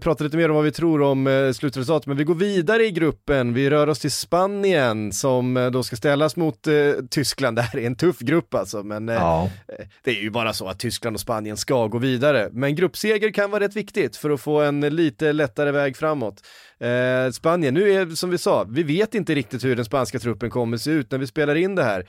prata 0.00 0.24
lite 0.24 0.36
mer 0.36 0.48
om 0.48 0.54
vad 0.54 0.64
vi 0.64 0.72
tror 0.72 1.02
om 1.02 1.26
eh, 1.26 1.52
slutresultatet, 1.52 2.06
men 2.06 2.16
vi 2.16 2.24
går 2.24 2.34
vidare 2.34 2.86
i 2.86 2.90
gruppen. 2.90 3.54
Vi 3.54 3.70
rör 3.70 3.86
oss 3.86 3.98
till 3.98 4.10
Spanien 4.10 5.12
som 5.12 5.56
eh, 5.56 5.70
då 5.70 5.82
ska 5.82 5.96
ställas 5.96 6.36
mot 6.36 6.66
eh, 6.66 6.74
Tyskland. 7.10 7.56
Det 7.58 7.62
här 7.62 7.78
är 7.78 7.86
en 7.86 7.96
tuff 7.96 8.18
grupp 8.18 8.54
alltså, 8.54 8.82
men 8.82 9.08
eh, 9.08 9.14
ja. 9.14 9.50
Eh, 9.68 9.86
det 10.04 10.10
är 10.10 10.22
ju 10.22 10.30
bara 10.30 10.52
så 10.52 10.68
att 10.68 10.78
Tyskland 10.78 11.16
och 11.16 11.20
Spanien 11.20 11.56
ska 11.56 11.86
gå 11.86 11.98
vidare. 11.98 12.48
Men 12.52 12.74
gruppseger 12.74 13.32
kan 13.32 13.50
vara 13.50 13.64
rätt 13.64 13.76
viktigt 13.76 14.16
för 14.16 14.30
att 14.30 14.40
få 14.40 14.60
en 14.60 14.80
lite 14.80 15.32
lättare 15.32 15.70
väg 15.70 15.96
framåt. 15.96 16.42
Eh, 16.80 17.30
Spanien, 17.32 17.74
nu 17.74 17.92
är 17.92 18.06
som 18.06 18.30
vi 18.30 18.38
sa, 18.38 18.64
vi 18.68 18.82
vet 18.82 19.14
inte 19.14 19.34
riktigt 19.34 19.64
hur 19.64 19.76
den 19.76 19.84
spanska 19.84 20.18
truppen 20.18 20.50
kommer 20.50 20.76
se 20.76 20.90
ut 20.90 21.10
när 21.10 21.18
vi 21.18 21.26
spelar 21.26 21.54
in 21.54 21.74
det 21.74 21.84
här. 21.84 22.06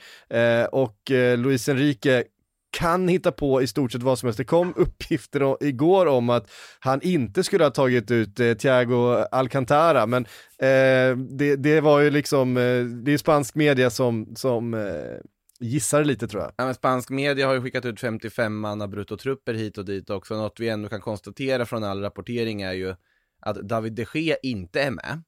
och 0.74 0.96
Luis 1.36 1.68
Enrique 1.68 2.24
kan 2.70 3.08
hitta 3.08 3.32
på 3.32 3.62
i 3.62 3.66
stort 3.66 3.92
sett 3.92 4.02
vad 4.02 4.18
som 4.18 4.26
helst. 4.26 4.38
Det 4.38 4.44
kom 4.44 4.74
uppgifter 4.76 5.64
igår 5.64 6.06
om 6.06 6.30
att 6.30 6.50
han 6.80 7.02
inte 7.02 7.44
skulle 7.44 7.64
ha 7.64 7.70
tagit 7.70 8.10
ut 8.10 8.40
eh, 8.40 8.54
Thiago 8.54 9.24
Alcantara, 9.30 10.06
men 10.06 10.24
eh, 10.58 11.16
det, 11.16 11.56
det, 11.56 11.80
var 11.80 12.00
ju 12.00 12.10
liksom, 12.10 12.56
eh, 12.56 12.84
det 12.84 13.12
är 13.12 13.18
spansk 13.18 13.54
media 13.54 13.90
som, 13.90 14.36
som 14.36 14.74
eh, 14.74 15.20
gissar 15.60 16.04
lite 16.04 16.28
tror 16.28 16.42
jag. 16.42 16.52
Ja, 16.56 16.74
spansk 16.74 17.10
media 17.10 17.46
har 17.46 17.54
ju 17.54 17.62
skickat 17.62 17.84
ut 17.84 18.00
55 18.00 18.56
manna 18.56 18.88
bruttotrupper 18.88 19.54
hit 19.54 19.78
och 19.78 19.84
dit 19.84 20.10
också. 20.10 20.34
Något 20.34 20.60
vi 20.60 20.68
ändå 20.68 20.88
kan 20.88 21.00
konstatera 21.00 21.66
från 21.66 21.84
all 21.84 22.02
rapportering 22.02 22.62
är 22.62 22.72
ju 22.72 22.94
att 23.40 23.56
David 23.56 23.92
de 23.92 24.06
Gea 24.14 24.36
inte 24.42 24.82
är 24.82 24.90
med. 24.90 25.22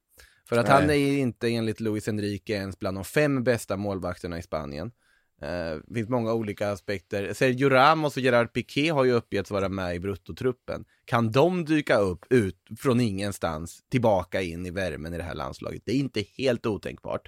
För 0.49 0.57
att 0.57 0.67
Nej. 0.67 0.75
han 0.75 0.89
är 0.89 1.17
inte 1.17 1.47
enligt 1.47 1.79
Luis 1.79 2.07
Enrique 2.07 2.53
ens 2.53 2.79
bland 2.79 2.97
de 2.97 3.03
fem 3.03 3.43
bästa 3.43 3.77
målvakterna 3.77 4.37
i 4.37 4.41
Spanien. 4.41 4.91
Eh, 5.43 5.49
det 5.49 5.75
uh, 5.75 5.93
finns 5.93 6.09
många 6.09 6.33
olika 6.33 6.71
aspekter. 6.71 7.33
Sergio 7.33 7.69
Ramos 7.69 8.17
och 8.17 8.23
Gerard 8.23 8.53
Piqué 8.53 8.89
har 8.89 9.03
ju 9.03 9.11
uppgetts 9.11 9.51
vara 9.51 9.69
med 9.69 9.95
i 9.95 9.99
bruttotruppen. 9.99 10.85
Kan 11.05 11.31
de 11.31 11.65
dyka 11.65 11.97
upp 11.97 12.25
ut 12.29 12.57
från 12.79 13.01
ingenstans 13.01 13.83
tillbaka 13.89 14.41
in 14.41 14.65
i 14.65 14.71
värmen 14.71 15.13
i 15.13 15.17
det 15.17 15.23
här 15.23 15.35
landslaget? 15.35 15.81
Det 15.85 15.91
är 15.91 15.95
inte 15.95 16.23
helt 16.37 16.65
otänkbart. 16.65 17.27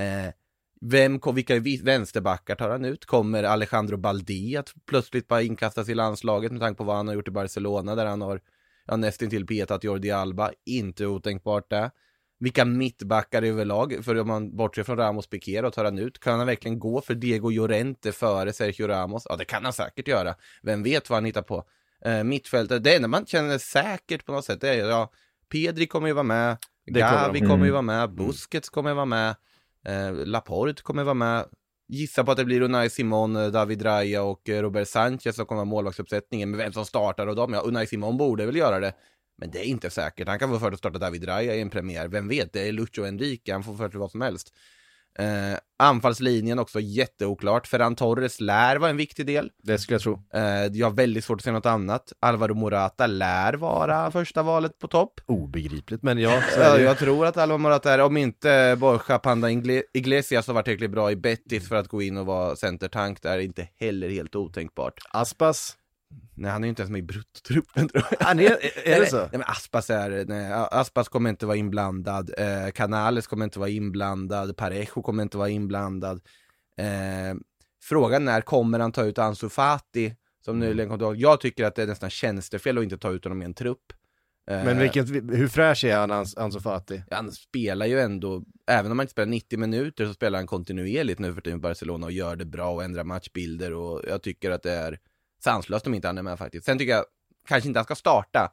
Uh, 0.00 0.32
vem, 0.80 1.20
vilka 1.34 1.60
vänsterbackar 1.82 2.54
tar 2.54 2.70
han 2.70 2.84
ut? 2.84 3.04
Kommer 3.04 3.44
Alejandro 3.44 3.96
Baldi 3.96 4.56
att 4.56 4.74
plötsligt 4.86 5.28
bara 5.28 5.42
inkastas 5.42 5.88
i 5.88 5.94
landslaget 5.94 6.52
med 6.52 6.60
tanke 6.60 6.78
på 6.78 6.84
vad 6.84 6.96
han 6.96 7.08
har 7.08 7.14
gjort 7.14 7.28
i 7.28 7.30
Barcelona 7.30 7.94
där 7.94 8.06
han 8.06 8.20
har 8.22 8.40
ja, 8.86 8.96
nästintill 8.96 9.46
petat 9.46 9.84
Jordi 9.84 10.10
Alba? 10.10 10.52
Inte 10.64 11.06
otänkbart 11.06 11.70
det 11.70 11.90
vilka 12.42 12.64
mittbackar 12.64 13.42
överlag, 13.42 14.04
för 14.04 14.20
om 14.20 14.28
man 14.28 14.56
bortser 14.56 14.82
från 14.82 14.96
Ramos 14.96 15.26
Piqué 15.26 15.62
och 15.62 15.72
tar 15.72 15.84
han 15.84 15.98
ut, 15.98 16.18
kan 16.18 16.38
han 16.38 16.46
verkligen 16.46 16.78
gå 16.78 17.00
för 17.00 17.14
Diego 17.14 17.50
Llorente 17.50 18.12
före 18.12 18.52
Sergio 18.52 18.86
Ramos? 18.86 19.26
Ja, 19.28 19.36
det 19.36 19.44
kan 19.44 19.64
han 19.64 19.72
säkert 19.72 20.08
göra. 20.08 20.34
Vem 20.62 20.82
vet 20.82 21.10
vad 21.10 21.16
han 21.16 21.24
hittar 21.24 21.42
på? 21.42 21.64
Eh, 22.04 22.24
mittfältet, 22.24 22.84
det 22.84 22.96
enda 22.96 23.08
man 23.08 23.26
känner 23.26 23.58
säkert 23.58 24.24
på 24.24 24.32
något 24.32 24.44
sätt, 24.44 24.60
det 24.60 24.68
är 24.68 24.88
ja, 24.88 25.10
Pedri 25.52 25.86
kommer 25.86 26.08
ju 26.08 26.12
vara 26.12 26.22
med, 26.22 26.56
Gavi 26.86 27.38
kommer, 27.38 27.50
kommer 27.50 27.66
ju 27.66 27.72
vara 27.72 27.82
med, 27.82 28.04
mm. 28.04 28.16
Busquets 28.16 28.68
kommer 28.68 28.94
vara 28.94 29.04
med, 29.04 29.34
eh, 29.86 30.14
Laporte 30.26 30.82
kommer 30.82 31.04
vara 31.04 31.14
med, 31.14 31.44
gissa 31.88 32.24
på 32.24 32.30
att 32.30 32.36
det 32.36 32.44
blir 32.44 32.60
Unai 32.60 32.90
Simon, 32.90 33.34
David 33.34 33.84
Raya 33.84 34.22
och 34.22 34.48
eh, 34.48 34.62
Robert 34.62 34.88
Sanchez 34.88 35.36
som 35.36 35.46
kommer 35.46 35.58
vara 35.58 35.70
målvaktsuppsättningen, 35.70 36.50
men 36.50 36.58
vem 36.58 36.72
som 36.72 36.84
startar 36.84 37.26
och 37.26 37.36
dem, 37.36 37.52
ja, 37.52 37.60
Unai 37.60 37.86
Simon 37.86 38.16
borde 38.16 38.46
väl 38.46 38.56
göra 38.56 38.80
det. 38.80 38.92
Men 39.42 39.50
det 39.50 39.58
är 39.58 39.64
inte 39.64 39.90
säkert. 39.90 40.28
Han 40.28 40.38
kan 40.38 40.50
få 40.50 40.58
för 40.58 40.72
att 40.72 40.78
starta 40.78 40.98
David 40.98 41.28
Raya 41.28 41.54
i 41.54 41.60
en 41.60 41.70
premiär. 41.70 42.08
Vem 42.08 42.28
vet, 42.28 42.52
det 42.52 42.68
är 42.68 42.72
Lucho 42.72 43.04
Enrique. 43.06 43.52
Han 43.52 43.62
får 43.62 43.74
för 43.74 43.88
sig 43.88 44.00
vad 44.00 44.10
som 44.10 44.20
helst. 44.20 44.52
Eh, 45.18 45.58
anfallslinjen 45.78 46.58
också 46.58 46.80
jätteoklart. 46.80 47.66
Ferran 47.66 47.96
Torres 47.96 48.40
lär 48.40 48.76
vara 48.76 48.90
en 48.90 48.96
viktig 48.96 49.26
del. 49.26 49.50
Det 49.62 49.78
skulle 49.78 49.94
jag 49.94 50.02
tro. 50.02 50.22
Eh, 50.34 50.66
jag 50.72 50.86
har 50.86 50.94
väldigt 50.94 51.24
svårt 51.24 51.40
att 51.40 51.44
se 51.44 51.52
något 51.52 51.66
annat. 51.66 52.12
Alvaro 52.20 52.54
Morata 52.54 53.06
lär 53.06 53.54
vara 53.54 54.10
första 54.10 54.42
valet 54.42 54.78
på 54.78 54.88
topp. 54.88 55.20
Obegripligt, 55.26 56.02
men 56.02 56.18
ja. 56.18 56.42
ja 56.58 56.78
jag 56.78 56.98
tror 56.98 57.26
att 57.26 57.36
Alvaro 57.36 57.58
Morata 57.58 57.94
är, 57.94 57.98
om 57.98 58.16
inte 58.16 58.76
Borja 58.78 59.18
Panda 59.18 59.50
Iglesias 59.94 60.46
har 60.46 60.54
varit 60.54 60.64
tillräckligt 60.64 60.90
bra 60.90 61.10
i 61.10 61.16
Betis 61.16 61.68
för 61.68 61.76
att 61.76 61.88
gå 61.88 62.02
in 62.02 62.16
och 62.16 62.26
vara 62.26 62.56
centertank 62.56 63.22
där, 63.22 63.38
inte 63.38 63.68
heller 63.80 64.08
helt 64.08 64.36
otänkbart. 64.36 64.94
Aspas? 65.10 65.76
Nej, 66.34 66.50
han 66.50 66.64
är 66.64 66.66
ju 66.66 66.68
inte 66.68 66.82
ens 66.82 66.90
med 66.90 66.98
i 66.98 67.02
bruttotruppen 67.02 67.88
tror 67.88 68.04
jag. 68.10 68.26
Han 68.26 68.40
är, 68.40 68.58
är 68.88 69.00
det 69.00 69.06
så? 69.06 69.16
Nej, 69.16 69.28
men 69.32 69.42
Aspas 69.42 69.90
är, 69.90 70.24
nej, 70.28 70.52
Aspas 70.52 71.08
kommer 71.08 71.30
inte 71.30 71.46
vara 71.46 71.56
inblandad, 71.56 72.30
eh, 72.38 72.70
Canales 72.70 73.26
kommer 73.26 73.44
inte 73.44 73.58
vara 73.58 73.68
inblandad, 73.68 74.56
Parejo 74.56 75.02
kommer 75.02 75.22
inte 75.22 75.38
vara 75.38 75.48
inblandad. 75.48 76.20
Eh, 76.76 77.36
frågan 77.82 78.28
är, 78.28 78.40
kommer 78.40 78.78
han 78.78 78.92
ta 78.92 79.04
ut 79.04 79.18
Ansu 79.18 79.48
Fati, 79.48 80.14
som 80.44 80.56
mm. 80.56 80.68
nyligen 80.68 80.88
kom 80.88 80.98
tillbaka? 80.98 81.18
Jag 81.18 81.40
tycker 81.40 81.64
att 81.64 81.74
det 81.74 81.82
är 81.82 81.86
nästan 81.86 82.10
tjänstefel 82.10 82.78
att 82.78 82.84
inte 82.84 82.98
ta 82.98 83.10
ut 83.10 83.24
honom 83.24 83.42
i 83.42 83.44
en 83.44 83.54
trupp. 83.54 83.92
Eh, 84.50 84.64
men 84.64 84.78
vilket, 84.78 85.08
hur 85.10 85.48
fräsch 85.48 85.84
är 85.84 85.96
han, 85.96 86.10
Ansu 86.36 86.60
Fati? 86.60 87.02
Han 87.10 87.32
spelar 87.32 87.86
ju 87.86 88.00
ändå, 88.00 88.42
även 88.66 88.92
om 88.92 88.98
han 88.98 89.04
inte 89.04 89.12
spelar 89.12 89.30
90 89.30 89.58
minuter 89.58 90.06
så 90.06 90.14
spelar 90.14 90.38
han 90.38 90.46
kontinuerligt 90.46 91.20
nu 91.20 91.34
för 91.34 91.40
tiden 91.40 91.58
i 91.58 91.62
Barcelona 91.62 92.06
och 92.06 92.12
gör 92.12 92.36
det 92.36 92.44
bra 92.44 92.70
och 92.70 92.84
ändrar 92.84 93.04
matchbilder 93.04 93.72
och 93.74 94.02
jag 94.08 94.22
tycker 94.22 94.50
att 94.50 94.62
det 94.62 94.72
är 94.72 94.98
sanslöst 95.42 95.86
om 95.86 95.94
inte 95.94 96.08
han 96.08 96.18
är 96.18 96.22
med 96.22 96.38
faktiskt. 96.38 96.64
Sen 96.64 96.78
tycker 96.78 96.92
jag 96.92 97.04
kanske 97.48 97.68
inte 97.68 97.78
han 97.78 97.84
ska 97.84 97.94
starta, 97.94 98.52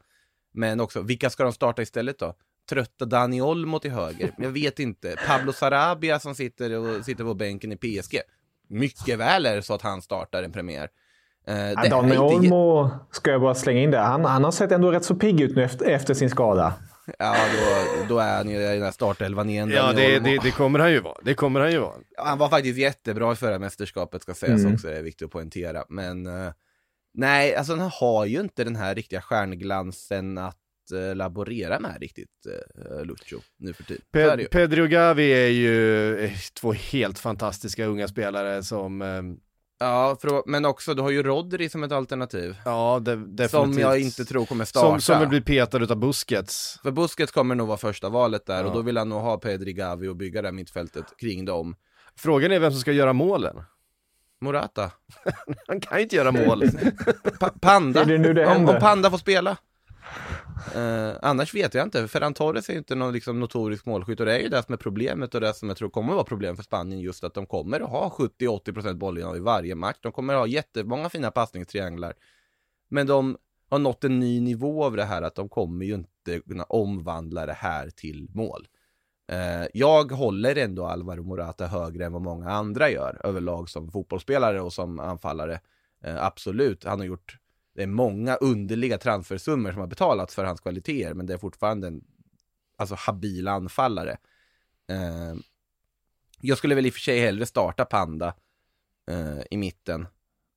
men 0.53 0.79
också 0.79 1.01
vilka 1.01 1.29
ska 1.29 1.43
de 1.43 1.53
starta 1.53 1.81
istället 1.81 2.19
då? 2.19 2.33
Trötta 2.69 3.05
Dani 3.05 3.41
Olmo 3.41 3.79
till 3.79 3.91
höger? 3.91 4.31
Jag 4.37 4.49
vet 4.49 4.79
inte. 4.79 5.15
Pablo 5.27 5.53
Sarabia 5.53 6.19
som 6.19 6.35
sitter, 6.35 6.77
och, 6.77 7.05
sitter 7.05 7.23
på 7.23 7.33
bänken 7.33 7.71
i 7.71 7.75
PSG? 7.75 8.19
Mycket 8.67 9.19
väl 9.19 9.45
är 9.45 9.55
det 9.55 9.61
så 9.61 9.73
att 9.73 9.81
han 9.81 10.01
startar 10.01 10.43
en 10.43 10.51
premiär. 10.51 10.89
Uh, 11.49 11.55
ja, 11.55 11.89
Dani 11.89 12.17
Olmo 12.17 12.89
ska 13.11 13.31
jag 13.31 13.41
bara 13.41 13.55
slänga 13.55 13.81
in 13.81 13.91
där. 13.91 14.03
Han, 14.03 14.25
han 14.25 14.43
har 14.43 14.51
sett 14.51 14.71
ändå 14.71 14.91
rätt 14.91 15.05
så 15.05 15.15
pigg 15.15 15.41
ut 15.41 15.55
nu 15.55 15.63
efter, 15.63 15.85
efter 15.85 16.13
sin 16.13 16.29
skada. 16.29 16.73
Ja, 17.19 17.35
då, 17.53 18.15
då 18.15 18.19
är 18.19 18.37
han 18.37 18.49
ju 18.49 18.55
i 18.55 18.73
den 18.73 18.83
här 18.83 18.91
startelvan 18.91 19.49
igen. 19.49 19.69
Ja, 19.69 19.93
det, 19.93 20.19
det, 20.19 20.37
det, 20.43 20.51
kommer 20.51 20.79
han 20.79 20.91
ju 20.91 20.99
vara. 20.99 21.17
Det 21.23 21.33
kommer 21.33 21.59
han 21.59 21.71
ju 21.71 21.79
vara. 21.79 21.93
Ja, 22.17 22.23
han 22.25 22.37
var 22.37 22.49
faktiskt 22.49 22.77
jättebra 22.77 23.31
i 23.31 23.35
förra 23.35 23.59
mästerskapet, 23.59 24.21
ska 24.21 24.33
sägas 24.33 24.61
mm. 24.61 24.73
också, 24.73 24.87
det 24.87 24.97
är 24.97 25.03
viktigt 25.03 25.25
att 25.25 25.31
poängtera. 25.31 25.83
Men 25.89 26.27
uh, 26.27 26.51
Nej, 27.13 27.55
alltså 27.55 27.75
han 27.75 27.91
har 27.93 28.25
ju 28.25 28.39
inte 28.39 28.63
den 28.63 28.75
här 28.75 28.95
riktiga 28.95 29.21
stjärnglansen 29.21 30.37
att 30.37 30.57
uh, 30.93 31.15
laborera 31.15 31.79
med 31.79 31.97
riktigt, 32.01 32.29
uh, 32.47 33.05
Lucho, 33.05 33.39
nu 33.57 33.73
för 33.73 33.83
tiden. 33.83 34.01
Pe 34.11 34.45
Pedro 34.51 34.87
Gavi 34.87 35.31
är 35.31 35.49
ju 35.49 36.17
eh, 36.19 36.31
två 36.61 36.73
helt 36.73 37.19
fantastiska 37.19 37.85
unga 37.85 38.07
spelare 38.07 38.63
som 38.63 39.01
um... 39.01 39.39
Ja, 39.81 40.17
för, 40.21 40.43
men 40.45 40.65
också, 40.65 40.93
du 40.93 41.01
har 41.01 41.09
ju 41.09 41.23
Rodri 41.23 41.69
som 41.69 41.83
ett 41.83 41.91
alternativ. 41.91 42.55
Ja, 42.65 42.99
de, 43.01 43.35
definitivt. 43.35 43.73
Som 43.73 43.81
jag 43.81 43.99
inte 43.99 44.25
tror 44.25 44.45
kommer 44.45 44.65
starta. 44.65 44.87
Som, 44.87 45.01
som 45.01 45.19
vill 45.19 45.29
bli 45.29 45.41
petad 45.41 45.83
utav 45.83 45.97
Busquets. 45.97 46.79
För 46.83 46.91
Busquets 46.91 47.31
kommer 47.31 47.55
nog 47.55 47.67
vara 47.67 47.77
första 47.77 48.09
valet 48.09 48.45
där, 48.45 48.61
ja. 48.61 48.67
och 48.67 48.73
då 48.73 48.81
vill 48.81 48.97
han 48.97 49.09
nog 49.09 49.21
ha 49.21 49.37
Pedri 49.37 49.73
Gavi 49.73 50.07
och 50.07 50.15
bygga 50.15 50.41
det 50.41 50.47
här 50.47 50.53
mittfältet 50.53 51.05
kring 51.17 51.45
dem. 51.45 51.75
Frågan 52.15 52.51
är 52.51 52.59
vem 52.59 52.71
som 52.71 52.81
ska 52.81 52.91
göra 52.91 53.13
målen. 53.13 53.63
Morata. 54.41 54.91
Han 55.67 55.81
kan 55.81 55.97
ju 55.97 56.03
inte 56.03 56.15
göra 56.15 56.31
mål. 56.31 56.63
Pa 57.39 57.49
Panda. 57.49 58.05
Det 58.05 58.33
det 58.33 58.45
om, 58.45 58.69
om, 58.69 58.79
Panda 58.79 59.11
får 59.11 59.17
spela. 59.17 59.57
Eh, 60.75 61.11
annars 61.21 61.53
vet 61.53 61.73
jag 61.73 61.83
inte, 61.83 62.07
Ferran 62.07 62.33
Torres 62.33 62.69
är 62.69 62.77
inte 62.77 62.95
någon 62.95 63.13
liksom, 63.13 63.39
notorisk 63.39 63.85
målskytt 63.85 64.19
och 64.19 64.25
det 64.25 64.35
är 64.37 64.39
ju 64.39 64.49
det 64.49 64.63
som 64.63 64.73
är 64.73 64.77
problemet 64.77 65.35
och 65.35 65.41
det 65.41 65.53
som 65.53 65.67
jag 65.67 65.77
tror 65.77 65.89
kommer 65.89 66.13
vara 66.13 66.23
problem 66.23 66.55
för 66.55 66.63
Spanien 66.63 66.99
just 67.01 67.23
att 67.23 67.33
de 67.33 67.45
kommer 67.45 67.79
att 67.79 67.89
ha 67.89 68.09
70-80% 68.09 68.93
bollinnehav 68.93 69.37
i 69.37 69.39
varje 69.39 69.75
match. 69.75 69.97
De 70.01 70.11
kommer 70.11 70.33
att 70.33 70.39
ha 70.39 70.47
jättemånga 70.47 71.09
fina 71.09 71.31
passningstrianglar. 71.31 72.13
Men 72.89 73.07
de 73.07 73.37
har 73.69 73.79
nått 73.79 74.03
en 74.03 74.19
ny 74.19 74.41
nivå 74.41 74.83
av 74.83 74.95
det 74.95 75.05
här 75.05 75.21
att 75.21 75.35
de 75.35 75.49
kommer 75.49 75.85
ju 75.85 75.93
inte 75.93 76.39
kunna 76.47 76.63
omvandla 76.63 77.45
det 77.45 77.53
här 77.53 77.89
till 77.89 78.27
mål. 78.33 78.67
Eh, 79.29 79.67
jag 79.73 80.11
håller 80.11 80.55
ändå 80.55 80.85
Alvaro 80.85 81.23
Morata 81.23 81.67
högre 81.67 82.05
än 82.05 82.13
vad 82.13 82.21
många 82.21 82.49
andra 82.49 82.89
gör 82.89 83.21
överlag 83.23 83.69
som 83.69 83.91
fotbollsspelare 83.91 84.61
och 84.61 84.73
som 84.73 84.99
anfallare. 84.99 85.59
Eh, 86.03 86.25
absolut, 86.25 86.83
han 86.83 86.99
har 86.99 87.05
gjort 87.05 87.37
det 87.75 87.83
är 87.83 87.87
många 87.87 88.35
underliga 88.35 88.97
transfersummor 88.97 89.71
som 89.71 89.79
har 89.79 89.87
betalats 89.87 90.35
för 90.35 90.43
hans 90.43 90.61
kvaliteter, 90.61 91.13
men 91.13 91.25
det 91.25 91.33
är 91.33 91.37
fortfarande 91.37 91.87
en 91.87 92.03
alltså, 92.77 92.95
habil 92.95 93.47
anfallare. 93.47 94.17
Eh, 94.89 95.35
jag 96.41 96.57
skulle 96.57 96.75
väl 96.75 96.85
i 96.85 96.89
och 96.89 96.93
för 96.93 96.99
sig 96.99 97.19
hellre 97.19 97.45
starta 97.45 97.85
Panda 97.85 98.33
i 99.51 99.57
mitten, 99.57 100.07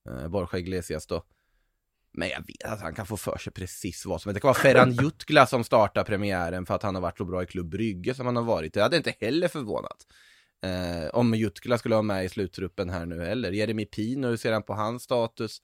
eh, 0.08 0.28
Borja 0.28 0.58
Iglesias 0.58 1.06
då. 1.06 1.22
Men 2.12 2.28
jag 2.28 2.38
vet 2.46 2.72
att 2.72 2.80
han 2.80 2.94
kan 2.94 3.06
få 3.06 3.16
för 3.16 3.38
sig 3.38 3.52
precis 3.52 4.06
vad 4.06 4.20
som 4.20 4.28
helst. 4.28 4.34
Det 4.34 4.40
kan 4.40 4.48
vara 4.48 4.58
Ferran 4.58 4.92
Jutgla 5.02 5.46
som 5.46 5.64
startar 5.64 6.04
premiären 6.04 6.66
för 6.66 6.74
att 6.74 6.82
han 6.82 6.94
har 6.94 7.02
varit 7.02 7.18
så 7.18 7.24
bra 7.24 7.42
i 7.42 7.46
Klubb 7.46 7.68
Brygge 7.68 8.14
som 8.14 8.26
han 8.26 8.36
har 8.36 8.42
varit. 8.42 8.74
Det 8.74 8.82
hade 8.82 8.96
inte 8.96 9.14
heller 9.20 9.48
förvånat. 9.48 10.06
Eh, 10.64 11.08
om 11.12 11.34
Jutgla 11.34 11.78
skulle 11.78 11.94
vara 11.94 12.02
med 12.02 12.24
i 12.24 12.28
sluttruppen 12.28 12.90
här 12.90 13.06
nu 13.06 13.24
heller. 13.24 13.52
Jeremy 13.52 13.84
Pino, 13.84 14.26
hur 14.26 14.36
ser 14.36 14.52
han 14.52 14.62
på 14.62 14.74
hans 14.74 15.02
status? 15.02 15.62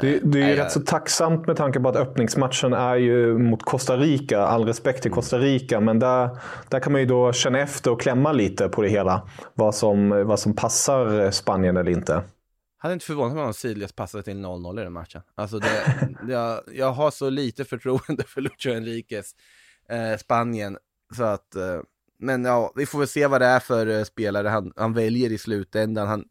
Det, 0.00 0.20
det 0.22 0.42
är 0.42 0.48
ju 0.48 0.56
rätt 0.56 0.72
så 0.72 0.80
tacksamt 0.80 1.46
med 1.46 1.56
tanke 1.56 1.80
på 1.80 1.88
att 1.88 1.96
öppningsmatchen 1.96 2.72
är 2.72 2.96
ju 2.96 3.38
mot 3.38 3.62
Costa 3.62 3.96
Rica. 3.96 4.40
All 4.40 4.66
respekt 4.66 5.02
till 5.02 5.10
Costa 5.10 5.38
Rica, 5.38 5.80
men 5.80 5.98
där, 5.98 6.38
där 6.68 6.80
kan 6.80 6.92
man 6.92 7.00
ju 7.00 7.06
då 7.06 7.32
känna 7.32 7.60
efter 7.60 7.90
och 7.90 8.00
klämma 8.00 8.32
lite 8.32 8.68
på 8.68 8.82
det 8.82 8.88
hela. 8.88 9.28
Vad 9.54 9.74
som, 9.74 10.26
vad 10.26 10.38
som 10.38 10.56
passar 10.56 11.30
Spanien 11.30 11.76
eller 11.76 11.90
inte. 11.90 12.22
Hade 12.82 12.94
inte 12.94 13.06
förvånat 13.06 13.34
mig 13.34 13.44
om 13.44 13.54
Silias 13.54 13.92
passade 13.92 14.24
till 14.24 14.36
0-0 14.36 14.80
i 14.80 14.84
den 14.84 14.92
matchen. 14.92 15.22
Alltså 15.34 15.58
det, 15.58 16.08
jag, 16.28 16.60
jag 16.72 16.92
har 16.92 17.10
så 17.10 17.30
lite 17.30 17.64
förtroende 17.64 18.24
för 18.26 18.40
Lucho 18.40 18.70
Enriquez, 18.70 19.34
eh, 19.88 20.18
Spanien, 20.18 20.78
så 21.16 21.22
att, 21.22 21.54
eh, 21.54 21.80
men 22.18 22.44
ja, 22.44 22.72
vi 22.76 22.86
får 22.86 22.98
väl 22.98 23.08
se 23.08 23.26
vad 23.26 23.40
det 23.40 23.46
är 23.46 23.60
för 23.60 23.86
eh, 23.86 24.04
spelare 24.04 24.48
han, 24.48 24.72
han 24.76 24.92
väljer 24.92 25.32
i 25.32 25.38
slutändan. 25.38 26.08
Han, 26.08 26.24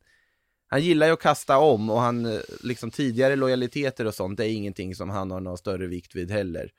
han 0.68 0.82
gillar 0.82 1.08
ju 1.08 1.14
att 1.14 1.22
kasta 1.22 1.58
om 1.58 1.90
och 1.90 2.02
han, 2.02 2.26
eh, 2.26 2.40
liksom 2.64 2.92
tidigare 2.92 3.36
lojaliteter 3.36 4.06
och 4.06 4.16
sånt, 4.16 4.38
det 4.38 4.46
är 4.46 4.54
ingenting 4.54 4.96
som 4.96 5.10
han 5.10 5.32
har 5.32 5.40
någon 5.40 5.58
större 5.58 5.88
vikt 5.88 6.16
vid 6.16 6.32
heller. 6.32 6.72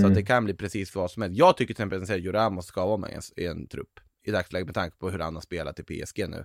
Så 0.00 0.06
att 0.06 0.14
det 0.14 0.22
kan 0.22 0.44
bli 0.44 0.54
precis 0.54 0.94
vad 0.94 1.10
som 1.10 1.22
helst. 1.22 1.38
Jag 1.38 1.56
tycker 1.56 1.74
till 1.74 1.82
exempel 1.82 2.02
att 2.02 2.06
Sergio 2.06 2.32
Ramos 2.32 2.66
ska 2.66 2.86
vara 2.86 2.96
med 2.96 3.10
i 3.10 3.14
en, 3.14 3.22
i 3.36 3.46
en 3.46 3.66
trupp 3.66 4.00
i 4.26 4.30
dagsläget 4.30 4.66
med 4.66 4.74
tanke 4.74 4.96
på 4.96 5.10
hur 5.10 5.18
han 5.18 5.34
har 5.34 5.42
spelat 5.42 5.78
i 5.78 5.82
PSG 5.82 6.28
nu. 6.28 6.44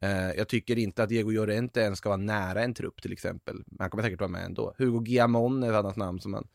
Eh, 0.00 0.30
jag 0.36 0.48
tycker 0.48 0.78
inte 0.78 1.02
att 1.02 1.08
Diego 1.08 1.30
Llorente 1.30 1.80
ens 1.80 1.98
ska 1.98 2.08
vara 2.08 2.16
nära 2.16 2.62
en 2.62 2.74
trupp 2.74 3.02
till 3.02 3.12
exempel. 3.12 3.56
Han 3.78 3.90
kommer 3.90 4.02
säkert 4.02 4.20
vara 4.20 4.30
med 4.30 4.44
ändå. 4.44 4.74
Hugo 4.78 5.00
Guillamon 5.00 5.62
är 5.62 5.70
ett 5.70 5.76
annat 5.76 5.96
namn 5.96 6.20
som 6.20 6.30
man... 6.30 6.46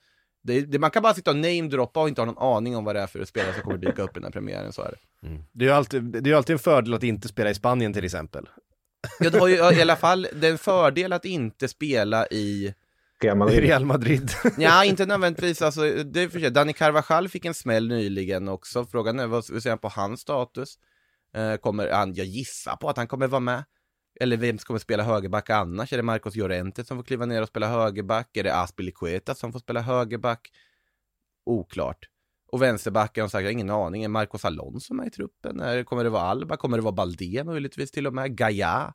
Det, 0.43 0.62
det, 0.62 0.79
man 0.79 0.91
kan 0.91 1.03
bara 1.03 1.13
sitta 1.13 1.32
och 1.32 1.38
namedroppa 1.38 2.01
och 2.01 2.08
inte 2.08 2.21
ha 2.21 2.25
någon 2.25 2.56
aning 2.56 2.75
om 2.75 2.86
vad 2.86 2.95
det 2.95 3.01
är 3.01 3.08
för 3.08 3.25
spelare 3.25 3.53
som 3.53 3.63
kommer 3.63 3.77
dyka 3.77 4.01
upp 4.01 4.10
i 4.10 4.13
den 4.13 4.23
här 4.23 4.32
premiären, 4.32 4.73
så 4.73 4.82
är 4.82 4.91
det. 4.91 4.97
Det 5.51 5.65
är 5.65 5.69
ju 5.69 5.75
alltid, 5.75 6.03
det 6.03 6.19
är 6.19 6.27
ju 6.27 6.34
alltid 6.34 6.53
en 6.53 6.60
fördel 6.60 6.93
att 6.93 7.03
inte 7.03 7.27
spela 7.27 7.49
i 7.49 7.56
Spanien 7.56 7.93
till 7.93 8.06
exempel. 8.06 8.49
Ja, 9.19 9.29
det 9.29 9.39
har 9.39 9.47
ju 9.47 9.56
i 9.56 9.82
alla 9.82 9.95
fall, 10.06 10.27
det 10.41 10.47
är 10.47 10.51
en 10.51 10.58
fördel 10.58 11.13
att 11.13 11.25
inte 11.25 11.67
spela 11.67 12.27
i 12.27 12.73
Real 13.23 13.36
I 13.36 13.39
Madrid. 13.39 13.63
Real 13.63 13.86
Madrid. 13.86 14.32
Ja, 14.58 14.86
inte 14.86 15.06
nödvändigtvis. 15.06 15.62
Alltså, 15.62 15.82
det 15.82 16.21
är 16.21 16.29
för 16.29 16.39
sig. 16.39 16.51
Danny 16.51 16.73
Carvajal 16.73 17.29
fick 17.29 17.45
en 17.45 17.53
smäll 17.53 17.88
nyligen 17.88 18.49
också. 18.49 18.86
Frågan 18.86 19.19
är 19.19 19.27
vad, 19.27 19.45
säger 19.45 19.69
han 19.69 19.77
på 19.77 19.88
hans 19.88 20.21
status? 20.21 20.77
Eh, 21.34 21.56
kommer 21.56 21.89
han, 21.89 22.13
jag 22.13 22.26
gissar 22.26 22.76
på 22.76 22.89
att 22.89 22.98
han 22.98 23.08
kommer 23.08 23.28
vara 23.28 23.39
med. 23.39 23.63
Eller 24.19 24.38
vem 24.38 24.58
kommer 24.58 24.80
spela 24.80 25.04
högerback 25.04 25.50
annars? 25.50 25.93
Är 25.93 25.98
det 25.98 26.04
Marcos 26.04 26.36
Llorente 26.36 26.84
som 26.84 26.98
får 26.98 27.04
kliva 27.04 27.26
ner 27.26 27.41
och 27.41 27.48
spela 27.48 27.67
högerback? 27.67 28.38
Är 28.38 28.43
det 28.43 28.56
Aspilicueta 28.56 29.36
som 29.36 29.52
får 29.52 29.60
spela 29.60 29.82
högerback? 29.82 30.50
Oklart. 31.46 32.10
Och 32.48 32.62
vänsterbacken, 32.62 33.22
har 33.22 33.30
sagt, 33.30 33.41
jag 33.41 33.48
har 33.48 33.52
ingen 33.52 33.69
aning. 33.69 34.04
Är 34.04 34.08
Marcos 34.08 34.46
Alonso 34.46 34.93
med 34.93 35.08
i 35.08 35.10
truppen? 35.10 35.86
Kommer 35.86 36.04
det 36.04 36.10
vara 36.10 36.24
Alba? 36.24 36.58
Kommer 36.58 36.78
det 36.78 36.84
vara 36.84 36.91
Balde 36.91 37.43
möjligtvis 37.43 37.91
till 37.91 38.08
och 38.08 38.13
med? 38.13 38.38
Gaia? 38.38 38.93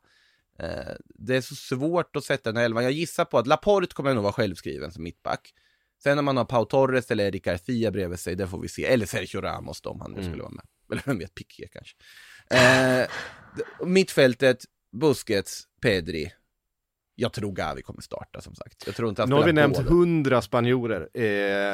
Eh, 0.59 0.95
det 1.05 1.35
är 1.35 1.41
så 1.41 1.55
svårt 1.55 2.15
att 2.15 2.23
sätta 2.23 2.49
den 2.49 2.57
här 2.57 2.65
elvan. 2.65 2.83
Jag 2.83 2.91
gissar 2.91 3.25
på 3.25 3.37
att 3.37 3.47
Laporte 3.47 3.95
kommer 3.95 4.13
nog 4.13 4.23
vara 4.23 4.33
självskriven 4.33 4.91
som 4.91 5.03
mittback. 5.03 5.53
Sen 6.03 6.19
om 6.19 6.25
man 6.25 6.37
har 6.37 6.45
Pau 6.45 6.65
Torres 6.65 7.11
eller 7.11 7.23
Eric 7.23 7.43
Garcia 7.43 7.91
bredvid 7.91 8.19
sig, 8.19 8.35
det 8.35 8.47
får 8.47 8.59
vi 8.59 8.67
se. 8.67 8.85
Eller 8.85 9.05
Sergio 9.05 9.41
Ramos 9.41 9.81
då, 9.81 9.89
om 9.89 10.01
han 10.01 10.11
nu 10.11 10.23
skulle 10.23 10.41
vara 10.41 10.51
med. 10.51 10.65
Eller 10.91 11.03
vem 11.05 11.19
vet, 11.19 11.35
Piqué 11.35 11.67
kanske. 11.71 11.95
Eh, 12.53 13.07
mittfältet, 13.87 14.57
Busquets, 15.01 15.63
Pedri. 15.81 16.31
Jag 17.21 17.33
tror 17.33 17.51
Gavi 17.51 17.81
kommer 17.81 18.01
starta 18.01 18.41
som 18.41 18.55
sagt. 18.55 18.83
Jag 18.85 18.95
tror 18.95 19.09
inte 19.09 19.25
Nu 19.25 19.35
har 19.35 19.43
vi 19.43 19.53
nämnt 19.53 19.77
hundra 19.77 20.41
spanjorer. 20.41 21.07
Eh, 21.13 21.23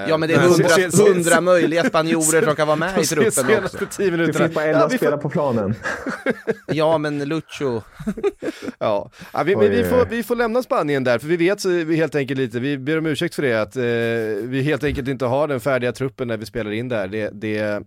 Ja 0.09 0.17
men 0.17 0.29
det 0.29 0.35
är 0.35 1.07
hundra, 1.13 1.41
möjliga 1.41 1.83
spanjorer 1.83 2.41
som 2.45 2.55
kan 2.55 2.67
vara 2.67 2.77
med 2.77 3.01
i 3.01 3.05
truppen 3.05 3.63
också. 3.63 3.77
Det 3.97 4.33
finns 4.33 4.53
bara 4.55 4.67
Ja, 4.67 4.87
vi 4.87 4.91
får- 4.91 4.97
spelare 4.97 5.21
på 5.21 5.29
planen. 5.29 5.75
Ja 6.67 6.97
men 6.97 7.23
Lucho, 7.25 7.81
Ja, 8.79 9.11
ja 9.33 9.43
vi, 9.43 9.55
vi, 9.55 9.67
oj, 9.67 9.83
får, 9.83 10.05
vi 10.05 10.23
får 10.23 10.35
lämna 10.35 10.63
Spanien 10.63 11.03
där, 11.03 11.19
för 11.19 11.27
vi 11.27 11.37
vet 11.37 11.65
vi 11.65 11.95
helt 11.95 12.15
enkelt 12.15 12.37
lite, 12.39 12.59
vi 12.59 12.77
ber 12.77 12.97
om 12.97 13.05
ursäkt 13.05 13.35
för 13.35 13.41
det, 13.41 13.61
att 13.61 13.75
eh, 13.75 14.47
vi 14.49 14.61
helt 14.61 14.83
enkelt 14.83 15.07
inte 15.07 15.25
har 15.25 15.47
den 15.47 15.59
färdiga 15.59 15.91
truppen 15.91 16.27
när 16.27 16.37
vi 16.37 16.45
spelar 16.45 16.71
in 16.71 16.89
där. 16.89 17.07
Det, 17.07 17.29
det, 17.33 17.83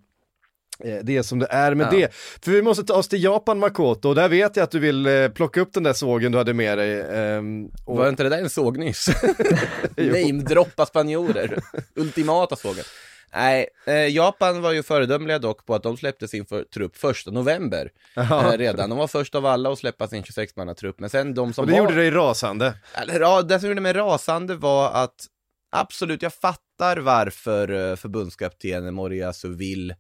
det 1.02 1.16
är 1.16 1.22
som 1.22 1.38
det 1.38 1.46
är 1.50 1.74
med 1.74 1.86
Ja. 1.86 1.90
det. 1.90 2.14
För 2.44 2.50
vi 2.50 2.62
måste 2.62 2.84
ta 2.84 2.94
oss 2.94 3.08
till 3.08 3.24
Japan 3.24 3.58
Makoto, 3.58 4.08
och 4.08 4.14
där 4.14 4.28
vet 4.28 4.56
jag 4.56 4.64
att 4.64 4.70
du 4.70 4.78
vill 4.78 5.06
eh, 5.06 5.28
plocka 5.28 5.60
upp 5.60 5.72
den 5.72 5.82
där 5.82 5.92
sågen 5.92 6.32
du 6.32 6.38
hade 6.38 6.54
med 6.54 6.78
dig. 6.78 7.00
ehm, 7.00 7.70
och, 7.84 7.96
var 7.96 8.08
inte 8.08 8.22
det 8.22 8.28
där 8.28 8.38
en 8.38 8.50
såg 8.50 8.78
nyss? 8.78 9.08
Namedroppa 9.96 10.86
spanjorer, 10.86 11.58
ultimata 11.94 12.56
sågen. 12.56 12.84
Nej, 13.34 13.68
eh, 13.86 13.94
Japan 13.94 14.62
var 14.62 14.72
ju 14.72 14.82
föredömliga 14.82 15.38
dock 15.38 15.66
på 15.66 15.74
att 15.74 15.82
de 15.82 15.96
släppte 15.96 16.28
sin 16.28 16.46
för, 16.46 16.64
trupp 16.64 16.96
första 16.96 17.30
november 17.30 17.90
eh, 18.16 18.50
redan. 18.52 18.90
De 18.90 18.98
var 18.98 19.06
först 19.06 19.34
av 19.34 19.46
alla 19.46 19.72
att 19.72 19.78
släppa 19.78 20.08
sin 20.08 20.22
26-mannatrupp, 20.22 20.94
men 20.98 21.10
sen 21.10 21.34
de 21.34 21.52
som 21.52 21.62
och 21.62 21.66
det 21.66 21.72
var... 21.72 21.78
gjorde 21.78 21.94
dig 21.94 22.10
rasande. 22.10 22.74
Eller, 22.94 23.20
ja, 23.20 23.42
det 23.42 23.60
som 23.60 23.68
gjorde 23.68 23.80
mig 23.80 23.92
rasande 23.92 24.54
var 24.54 24.90
att 24.92 25.26
absolut, 25.76 26.22
jag 26.22 26.34
fattar 26.34 26.96
varför 26.96 27.90
eh, 27.90 27.96
förbundskaptenen 27.96 28.94
Moriyasu 28.94 29.54
vill 29.54 29.94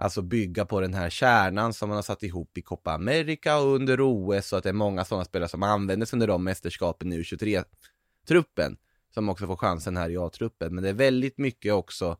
alltså 0.00 0.22
bygga 0.22 0.66
på 0.66 0.80
den 0.80 0.94
här 0.94 1.10
kärnan 1.10 1.72
som 1.72 1.88
man 1.88 1.96
har 1.96 2.02
satt 2.02 2.22
ihop 2.22 2.58
i 2.58 2.62
Copa 2.62 2.92
America 2.92 3.58
och 3.58 3.74
under 3.74 4.00
OS 4.00 4.46
så 4.46 4.56
att 4.56 4.62
det 4.62 4.68
är 4.68 4.72
många 4.72 5.04
sådana 5.04 5.24
spelare 5.24 5.48
som 5.48 5.62
användes 5.62 6.12
under 6.12 6.26
de 6.26 6.44
mästerskapen 6.44 7.12
i 7.12 7.22
U23-truppen 7.22 8.76
som 9.14 9.28
också 9.28 9.46
får 9.46 9.56
chansen 9.56 9.96
här 9.96 10.10
i 10.10 10.16
A-truppen. 10.16 10.74
Men 10.74 10.84
det 10.84 10.90
är 10.90 10.94
väldigt 10.94 11.38
mycket 11.38 11.72
också, 11.72 12.16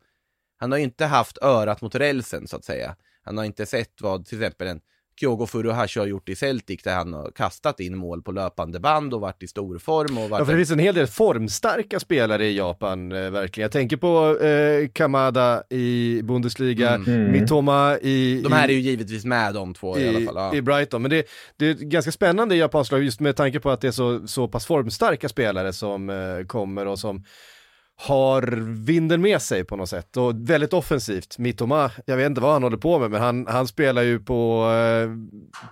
han 0.57 0.71
har 0.73 0.79
ju 0.79 0.85
inte 0.85 1.07
haft 1.07 1.38
örat 1.43 1.81
mot 1.83 1.95
rälsen 1.95 2.49
så 2.49 2.57
att 2.57 2.64
säga. 2.64 2.97
Han 3.23 3.38
har 3.38 3.45
inte 3.45 3.66
sett 3.66 4.01
vad 4.01 4.27
till 4.27 4.38
exempel 4.43 4.69
en 4.69 4.81
Kyogo 5.20 5.46
Furuhashi 5.46 6.00
har 6.00 6.06
gjort 6.06 6.28
i 6.28 6.37
Celtic 6.37 6.83
där 6.83 6.94
han 6.94 7.12
har 7.12 7.30
kastat 7.30 7.80
in 7.80 7.96
mål 7.96 8.22
på 8.22 8.33
löpande 8.33 8.80
band 8.80 9.14
och 9.14 9.20
varit 9.20 9.42
i 9.42 9.46
stor 9.46 9.78
form 9.78 10.18
och 10.18 10.30
varit 10.30 10.40
Ja, 10.40 10.44
för 10.44 10.52
det 10.52 10.59
finns 10.59 10.70
en 10.70 10.78
hel 10.78 10.94
del 10.94 11.06
formstarka 11.06 12.00
spelare 12.00 12.46
i 12.46 12.56
Japan, 12.56 13.12
eh, 13.12 13.30
verkligen. 13.30 13.64
Jag 13.64 13.72
tänker 13.72 13.96
på 13.96 14.38
eh, 14.44 14.88
Kamada 14.92 15.62
i 15.70 16.20
Bundesliga, 16.22 16.90
Mm. 16.90 17.33
Mitoma 17.33 17.98
i... 17.98 18.40
De 18.44 18.52
här 18.52 18.64
är 18.64 18.72
i, 18.72 18.74
ju 18.74 18.80
givetvis 18.80 19.24
med 19.24 19.54
de 19.54 19.74
två 19.74 19.98
i, 19.98 20.09
alla 20.09 20.20
fall. 20.20 20.35
Ja. 20.37 20.54
i 20.54 20.62
Brighton, 20.62 21.02
men 21.02 21.11
det, 21.11 21.26
det 21.56 21.66
är 21.66 21.74
ganska 21.74 22.12
spännande 22.12 22.54
i 22.54 22.59
japanska 22.59 22.96
lag 22.96 23.04
just 23.04 23.20
med 23.20 23.37
tanke 23.37 23.61
på 23.61 23.70
att 23.70 23.80
det 23.80 23.88
är 23.88 23.92
så, 23.92 24.26
så 24.26 24.48
pass 24.48 24.66
formstarka 24.66 25.28
spelare 25.28 25.72
som 25.72 26.11
eh, 26.11 26.46
kommer 26.46 26.87
och 26.87 26.98
som 26.98 27.24
har 28.02 28.42
vinden 28.84 29.20
med 29.20 29.42
sig 29.42 29.64
på 29.64 29.76
något 29.76 29.88
sätt 29.88 30.16
och 30.16 30.50
väldigt 30.50 30.72
offensivt. 30.72 31.38
Mitoma, 31.38 31.90
jag 32.06 32.16
vet 32.16 32.26
inte 32.26 32.40
vad 32.40 32.52
han 32.52 32.62
håller 32.62 32.76
på 32.76 32.98
med 32.98 33.10
men 33.10 33.20
han, 33.20 33.46
han 33.46 33.68
spelar 33.68 34.02
ju 34.02 34.20
på, 34.20 34.70
eh, 34.70 35.10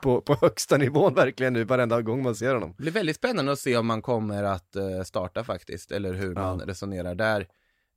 på, 0.03 0.21
på 0.21 0.37
högsta 0.41 0.77
nivån 0.77 1.15
verkligen 1.15 1.53
nu 1.53 1.65
varenda 1.65 2.03
gång 2.03 2.23
man 2.23 2.35
ser 2.35 2.55
honom. 2.55 2.75
Det 2.77 2.83
blir 2.83 2.93
väldigt 2.93 3.17
spännande 3.17 3.53
att 3.53 3.59
se 3.59 3.77
om 3.77 3.87
man 3.87 4.03
kommer 4.03 4.43
att 4.45 4.77
eh, 4.77 5.03
starta 5.05 5.45
faktiskt, 5.45 5.93
eller 5.93 6.13
hur 6.13 6.35
man 6.35 6.61
resonerar 6.61 7.15
där. 7.15 7.41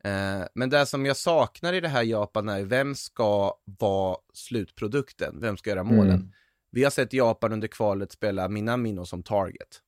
Eh, 0.04 0.46
men 0.54 0.70
det 0.70 0.86
som 0.86 1.06
jag 1.06 1.18
saknar 1.18 1.74
i 1.74 1.80
det 1.80 1.88
här 1.88 2.04
Japan 2.04 2.50
är, 2.50 2.64
vem 2.64 2.96
ska 2.96 3.54
vara 3.80 4.18
slutprodukten? 4.34 5.38
Vem 5.42 5.58
ska 5.58 5.70
göra 5.70 5.84
målen? 5.84 6.10
Mm. 6.10 6.32
Vi 6.72 6.84
har 6.84 6.92
sett 6.92 7.14
Japan 7.14 7.54
under 7.54 7.68
kvalet 7.68 8.12
spela 8.12 8.50
Minamino 8.50 9.06
som 9.06 9.24
target. 9.24 9.82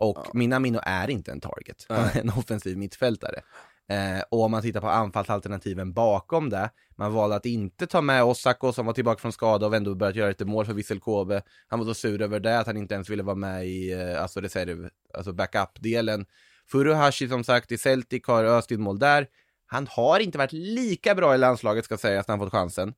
Och 0.00 0.34
Minamino 0.34 0.80
är 0.82 1.10
inte 1.10 1.32
en 1.32 1.40
target, 1.40 1.86
han 1.88 2.04
är 2.04 2.20
en 2.20 2.30
offensiv 2.30 2.78
mittfältare. 2.78 3.40
Eh, 3.88 4.22
och 4.30 4.42
om 4.42 4.50
man 4.50 4.62
tittar 4.62 4.80
på 4.80 4.88
anfallsalternativen 4.88 5.92
bakom 5.92 6.50
det, 6.50 6.70
man 6.96 7.12
valde 7.12 7.36
att 7.36 7.46
inte 7.46 7.86
ta 7.86 8.00
med 8.00 8.24
Osako 8.24 8.72
som 8.72 8.86
var 8.86 8.92
tillbaka 8.92 9.20
från 9.20 9.32
skada 9.32 9.66
och 9.66 9.76
ändå 9.76 9.94
börjat 9.94 10.16
göra 10.16 10.28
lite 10.28 10.44
mål 10.44 10.66
för 10.66 10.72
Vissel 10.72 11.00
Kobe. 11.00 11.42
Han 11.68 11.78
var 11.78 11.86
så 11.86 11.94
sur 11.94 12.22
över 12.22 12.40
det 12.40 12.58
att 12.58 12.66
han 12.66 12.76
inte 12.76 12.94
ens 12.94 13.10
ville 13.10 13.22
vara 13.22 13.36
med 13.36 13.66
i 13.66 13.92
eh, 13.92 14.22
alltså 14.22 14.40
reserv, 14.40 14.90
alltså 15.14 15.32
backup-delen. 15.32 16.26
Furuhashi 16.70 17.28
som 17.28 17.44
sagt 17.44 17.72
i 17.72 17.78
Celtic 17.78 18.26
har 18.26 18.44
öst 18.44 18.70
mål 18.70 18.98
där. 18.98 19.26
Han 19.66 19.86
har 19.86 20.20
inte 20.20 20.38
varit 20.38 20.52
lika 20.52 21.14
bra 21.14 21.34
i 21.34 21.38
landslaget 21.38 21.84
ska 21.84 21.96
sägas 21.96 22.28
när 22.28 22.36
han 22.36 22.46
fått 22.46 22.52
chansen. 22.52 22.94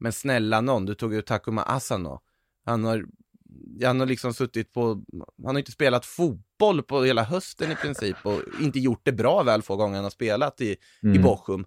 Men 0.00 0.12
snälla 0.12 0.60
någon, 0.60 0.86
du 0.86 0.94
tog 0.94 1.14
ut 1.14 1.26
Takuma 1.26 1.62
Asano. 1.62 2.20
Han 2.64 2.84
har, 2.84 3.04
han 3.84 4.00
har 4.00 4.06
liksom 4.06 4.34
suttit 4.34 4.72
på, 4.72 5.02
han 5.44 5.54
har 5.54 5.58
inte 5.58 5.72
spelat 5.72 6.06
fotboll 6.06 6.82
på 6.82 7.02
hela 7.04 7.22
hösten 7.22 7.72
i 7.72 7.74
princip 7.74 8.16
och 8.22 8.40
inte 8.60 8.78
gjort 8.78 9.00
det 9.02 9.12
bra 9.12 9.42
väl 9.42 9.62
få 9.62 9.76
gånger 9.76 9.94
han 9.94 10.04
har 10.04 10.10
spelat 10.10 10.60
i, 10.60 10.76
Mm. 11.02 11.16
i 11.16 11.18
Bochum. 11.18 11.66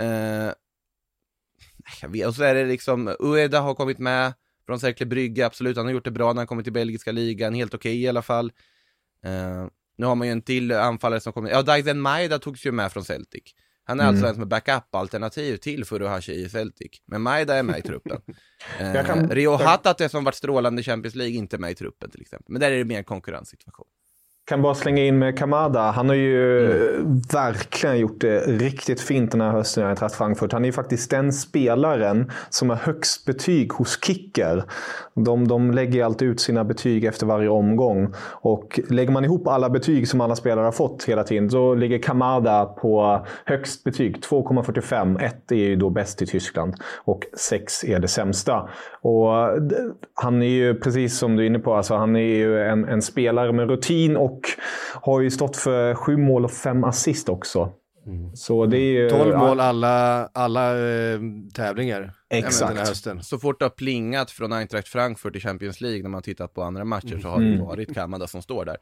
Eh, 0.00 0.52
jag 2.02 2.08
vet, 2.08 2.26
och 2.26 2.34
så 2.34 2.42
är 2.42 2.54
det 2.54 2.64
liksom, 2.64 3.16
Ueda 3.20 3.60
har 3.60 3.74
kommit 3.74 3.98
med 3.98 4.32
från 4.66 4.80
Cercle 4.80 5.06
Brygge, 5.06 5.46
absolut, 5.46 5.76
han 5.76 5.86
har 5.86 5.92
gjort 5.92 6.04
det 6.04 6.10
bra 6.10 6.32
när 6.32 6.40
han 6.40 6.46
kommit 6.46 6.64
till 6.66 6.72
belgiska 6.72 7.12
ligan, 7.12 7.54
helt 7.54 7.74
okej 7.74 8.02
i 8.02 8.08
alla 8.08 8.22
fall. 8.22 8.52
Eh, 9.24 9.66
nu 9.96 10.06
har 10.06 10.14
man 10.14 10.26
ju 10.26 10.32
en 10.32 10.42
till 10.42 10.72
anfallare 10.72 11.20
som 11.20 11.32
kommer, 11.32 11.50
ja 11.50 11.62
Daizen 11.62 12.00
Maeda 12.00 12.38
togs 12.38 12.66
ju 12.66 12.72
med 12.72 12.92
från 12.92 13.04
Celtic. 13.04 13.54
Han 13.84 14.00
är 14.00 14.04
Mm. 14.04 14.14
alltså 14.14 14.26
en 14.28 14.34
som 14.34 14.42
är 14.42 14.46
backup-alternativ 14.46 15.56
till 15.56 15.84
Furuhashi 15.84 16.32
i 16.32 16.48
Celtic. 16.48 17.02
Men 17.06 17.22
Maeda 17.22 17.54
är 17.56 17.62
med 17.62 17.78
i 17.78 17.82
truppen. 17.82 18.20
Eh, 18.78 19.06
kan- 19.06 19.30
Rio 19.30 19.56
Hatate 19.56 20.08
som 20.08 20.24
varit 20.24 20.34
strålande 20.34 20.80
i 20.80 20.84
Champions 20.84 21.14
League, 21.14 21.34
inte 21.36 21.58
med 21.58 21.70
i 21.70 21.74
truppen 21.74 22.10
till 22.10 22.20
exempel. 22.20 22.52
Men 22.52 22.60
där 22.60 22.70
är 22.70 22.78
det 22.78 22.84
mer 22.84 22.98
en 22.98 23.04
konkurrenssituation. 23.04 23.86
Kan 24.44 24.62
bara 24.62 24.74
slänga 24.74 25.02
in 25.04 25.18
med 25.18 25.38
Kamada. 25.38 25.80
Han 25.80 26.08
har 26.08 26.16
ju 26.16 26.72
Mm. 26.72 27.20
verkligen 27.32 27.98
gjort 27.98 28.20
det 28.20 28.40
riktigt 28.40 29.00
fint 29.00 29.30
den 29.30 29.40
här 29.40 29.50
hösten 29.50 29.84
i 29.84 29.86
Eintracht 29.86 30.14
Frankfurt. 30.14 30.52
Han 30.52 30.62
är 30.62 30.66
ju 30.66 30.72
faktiskt 30.72 31.10
den 31.10 31.32
spelaren 31.32 32.30
som 32.50 32.70
har 32.70 32.76
högst 32.76 33.26
betyg 33.26 33.72
hos 33.72 34.04
Kicker. 34.04 34.64
De, 35.14 35.48
de 35.48 35.70
lägger 35.70 36.04
alltid 36.04 36.28
ut 36.28 36.40
sina 36.40 36.64
betyg 36.64 37.04
efter 37.04 37.26
varje 37.26 37.48
omgång. 37.48 38.14
Och 38.30 38.80
lägger 38.88 39.12
man 39.12 39.24
ihop 39.24 39.46
alla 39.48 39.70
betyg 39.70 40.08
som 40.08 40.20
alla 40.20 40.36
spelare 40.36 40.64
har 40.64 40.72
fått 40.72 41.04
hela 41.04 41.24
tiden 41.24 41.50
så 41.50 41.74
ligger 41.74 41.98
Kamada 41.98 42.64
på 42.64 43.26
högst 43.44 43.84
betyg, 43.84 44.16
2,45. 44.16 45.22
1 45.22 45.52
är 45.52 45.56
ju 45.56 45.76
då 45.76 45.90
bäst 45.90 46.22
i 46.22 46.26
Tyskland 46.26 46.74
och 47.04 47.20
6 47.36 47.84
är 47.84 47.98
det 47.98 48.08
sämsta. 48.08 48.68
Och 49.00 49.28
han 50.14 50.42
är 50.42 50.46
ju, 50.46 50.74
precis 50.74 51.18
som 51.18 51.36
du 51.36 51.42
är 51.42 51.46
inne 51.46 51.58
på, 51.58 51.74
alltså, 51.74 51.94
han 51.94 52.16
är 52.16 52.20
ju 52.20 52.60
en, 52.60 52.84
en 52.88 53.02
spelare 53.02 53.52
med 53.52 53.68
rutin 53.70 54.16
och 54.16 54.31
har 54.94 55.20
ju 55.20 55.30
stått 55.30 55.56
för 55.56 55.94
sju 55.94 56.16
mål 56.16 56.44
och 56.44 56.50
fem 56.50 56.84
assist 56.84 57.28
också. 57.28 57.72
Så 58.34 58.66
det 58.66 58.76
är 58.76 59.02
ju... 59.02 59.10
12 59.10 59.38
mål 59.38 59.60
alla, 59.60 60.26
alla 60.32 60.78
eh, 60.88 61.20
tävlingar. 61.54 62.12
Exakt. 62.30 62.68
Den 62.68 62.78
här 62.78 62.86
hösten. 62.86 63.22
Så 63.22 63.38
fort 63.38 63.58
det 63.58 63.64
har 63.64 63.70
plingat 63.70 64.30
från 64.30 64.52
Eintracht 64.52 64.88
Frankfurt 64.88 65.36
i 65.36 65.40
Champions 65.40 65.80
League 65.80 66.02
när 66.02 66.10
man 66.10 66.22
tittat 66.22 66.54
på 66.54 66.62
andra 66.62 66.84
matcher 66.84 67.18
så 67.22 67.28
har 67.28 67.40
det 67.40 67.46
ju 67.46 67.58
varit 67.58 67.94
Kamada 67.94 68.26
som 68.26 68.42
står 68.42 68.64
där. 68.64 68.76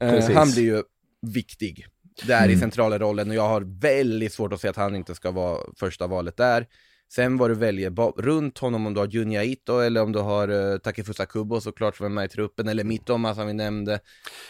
Eh, 0.00 0.10
Precis. 0.10 0.36
han 0.36 0.50
blir 0.50 0.62
ju 0.62 0.82
viktig 1.22 1.86
där 2.26 2.48
i 2.48 2.56
centrala 2.56 2.98
rollen 2.98 3.28
och 3.30 3.36
jag 3.36 3.48
har 3.48 3.80
väldigt 3.80 4.32
svårt 4.32 4.52
att 4.52 4.60
se 4.60 4.68
att 4.68 4.76
han 4.76 4.96
inte 4.96 5.14
ska 5.14 5.30
vara 5.30 5.58
första 5.76 6.06
valet 6.06 6.36
där. 6.36 6.66
Sen 7.14 7.38
vad 7.38 7.50
du 7.50 7.54
väljer 7.54 8.22
runt 8.22 8.58
honom, 8.58 8.86
om 8.86 8.94
du 8.94 9.00
har 9.00 9.06
Junya 9.06 9.44
Ito 9.44 9.78
eller 9.78 10.02
om 10.02 10.12
du 10.12 10.18
har 10.18 10.50
uh, 10.50 10.78
Takefusa 10.78 11.26
Kubo 11.26 11.60
såklart 11.60 11.96
som 11.96 12.06
är 12.06 12.10
med 12.10 12.24
i 12.24 12.28
truppen, 12.28 12.68
eller 12.68 12.84
Mittoma 12.84 13.34
som 13.34 13.46
vi 13.46 13.52
nämnde. 13.52 14.00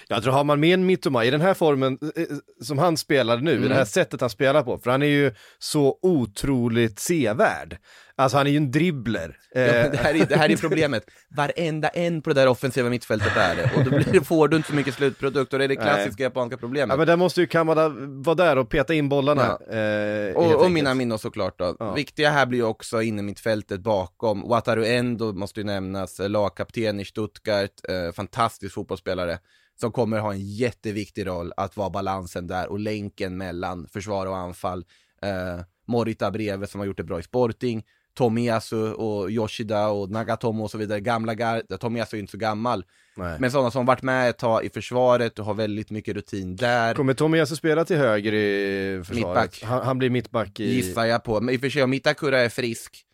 Jag 0.08 0.22
tror 0.22 0.32
har 0.32 0.44
man 0.44 0.60
med 0.60 0.74
en 0.74 0.86
Mittoma 0.86 1.24
i 1.24 1.30
den 1.30 1.40
här 1.40 1.54
formen 1.54 1.98
eh, 2.16 2.24
som 2.62 2.78
han 2.78 2.96
spelar 2.96 3.36
nu, 3.38 3.52
Mm. 3.52 3.64
i 3.64 3.68
det 3.68 3.74
här 3.74 3.84
sättet 3.84 4.20
han 4.20 4.30
spelar 4.30 4.62
på, 4.62 4.78
för 4.78 4.90
han 4.90 5.02
är 5.02 5.06
ju 5.06 5.32
så 5.58 5.98
otroligt 6.02 6.98
sevärd. 6.98 7.76
Alltså 8.16 8.36
han 8.38 8.46
är 8.46 8.50
ju 8.50 8.56
en 8.56 8.70
dribbler. 8.70 9.36
Ja, 9.54 9.60
Eh, 9.60 9.90
det, 9.90 9.96
här 9.98 10.14
är, 10.14 10.26
det 10.26 10.36
här 10.36 10.50
är 10.50 10.56
problemet. 10.56 11.04
Varenda 11.36 11.88
en 11.88 12.22
på 12.22 12.30
det 12.30 12.34
där 12.40 12.46
offensiva 12.48 12.88
mittfältet 12.90 13.36
är 13.36 13.56
det. 13.56 13.70
Och 13.76 13.84
då 13.84 13.90
blir, 13.90 14.20
får 14.20 14.48
du 14.48 14.56
inte 14.56 14.68
så 14.68 14.74
mycket 14.74 14.94
slutprodukt 14.94 15.52
och 15.52 15.58
det 15.58 15.64
är 15.64 15.68
det 15.68 15.76
klassiska 15.76 16.22
japanska 16.22 16.56
problemet. 16.56 16.88
ja 16.88 16.96
men 16.96 17.06
där 17.06 17.16
måste 17.16 17.40
ju 17.40 17.46
Kamada 17.46 17.88
vara 18.24 18.34
där 18.34 18.58
och 18.58 18.68
peta 18.68 18.94
in 18.94 19.08
bollarna. 19.08 19.58
Ja. 19.70 19.76
Eh, 19.76 20.34
Och, 20.36 20.64
och 20.64 20.70
minnen 20.70 21.18
såklart 21.18 21.58
då. 21.58 21.76
Ja. 21.78 21.94
Viktiga 21.94 22.30
här 22.30 22.46
blir 22.52 22.60
ju 22.60 22.66
också 22.66 23.02
inne 23.02 23.22
mittfältet 23.22 23.80
bakom. 23.80 24.48
Wataru 24.48 24.84
Endo 24.86 25.32
måste 25.32 25.60
ju 25.60 25.64
nämnas, 25.66 26.20
eh, 26.20 26.28
lagkapten 26.28 27.00
i 27.00 27.04
Stuttgart, 27.04 27.70
eh, 27.88 28.12
fantastisk 28.12 28.74
fotbollsspelare. 28.74 29.38
Som 29.80 29.92
kommer 29.92 30.18
ha 30.18 30.32
en 30.32 30.40
jätteviktig 30.40 31.26
roll 31.26 31.52
att 31.56 31.76
vara 31.76 31.90
balansen 31.90 32.46
där 32.46 32.68
och 32.68 32.78
länken 32.78 33.36
mellan 33.36 33.88
försvar 33.88 34.26
och 34.26 34.36
anfall. 34.36 34.84
Eh, 35.22 35.60
Morita 35.86 36.30
Breve 36.30 36.66
som 36.66 36.80
har 36.80 36.86
gjort 36.86 36.96
det 36.96 37.04
bra 37.04 37.20
i 37.20 37.22
Sporting. 37.22 37.82
Tomiyasu 38.14 38.92
och 38.92 39.30
Yoshida 39.30 39.88
och 39.88 40.10
Nagatomo 40.10 40.64
och 40.64 40.70
så 40.70 40.78
vidare, 40.78 41.00
gamla 41.00 41.34
gard. 41.34 41.80
Tomiyasu 41.80 42.16
är 42.16 42.20
inte 42.20 42.30
så 42.30 42.38
gammal. 42.38 42.84
Nej. 43.16 43.36
Men 43.40 43.50
sådana 43.50 43.70
som 43.70 43.86
varit 43.86 44.02
med 44.02 44.30
ett 44.30 44.38
tag 44.38 44.64
i 44.64 44.70
försvaret 44.70 45.38
och 45.38 45.44
har 45.44 45.54
väldigt 45.54 45.90
mycket 45.90 46.14
rutin 46.14 46.56
där. 46.56 46.94
Kommer 46.94 47.14
Tomiyasu 47.14 47.56
spela 47.56 47.84
till 47.84 47.96
höger 47.96 48.32
i 48.32 49.02
försvaret? 49.04 49.26
Mittback. 49.26 49.62
Han, 49.62 49.82
han 49.82 49.98
blir 49.98 50.10
mittback 50.10 50.60
i... 50.60 50.74
Gissar 50.74 51.04
jag 51.04 51.24
på. 51.24 51.40
Men 51.40 51.54
i 51.54 51.56
och 51.56 51.60
för 51.60 51.70
sig, 51.70 51.82
om 51.82 51.92
Itakura 51.94 52.40
är 52.40 52.48
frisk, 52.48 53.04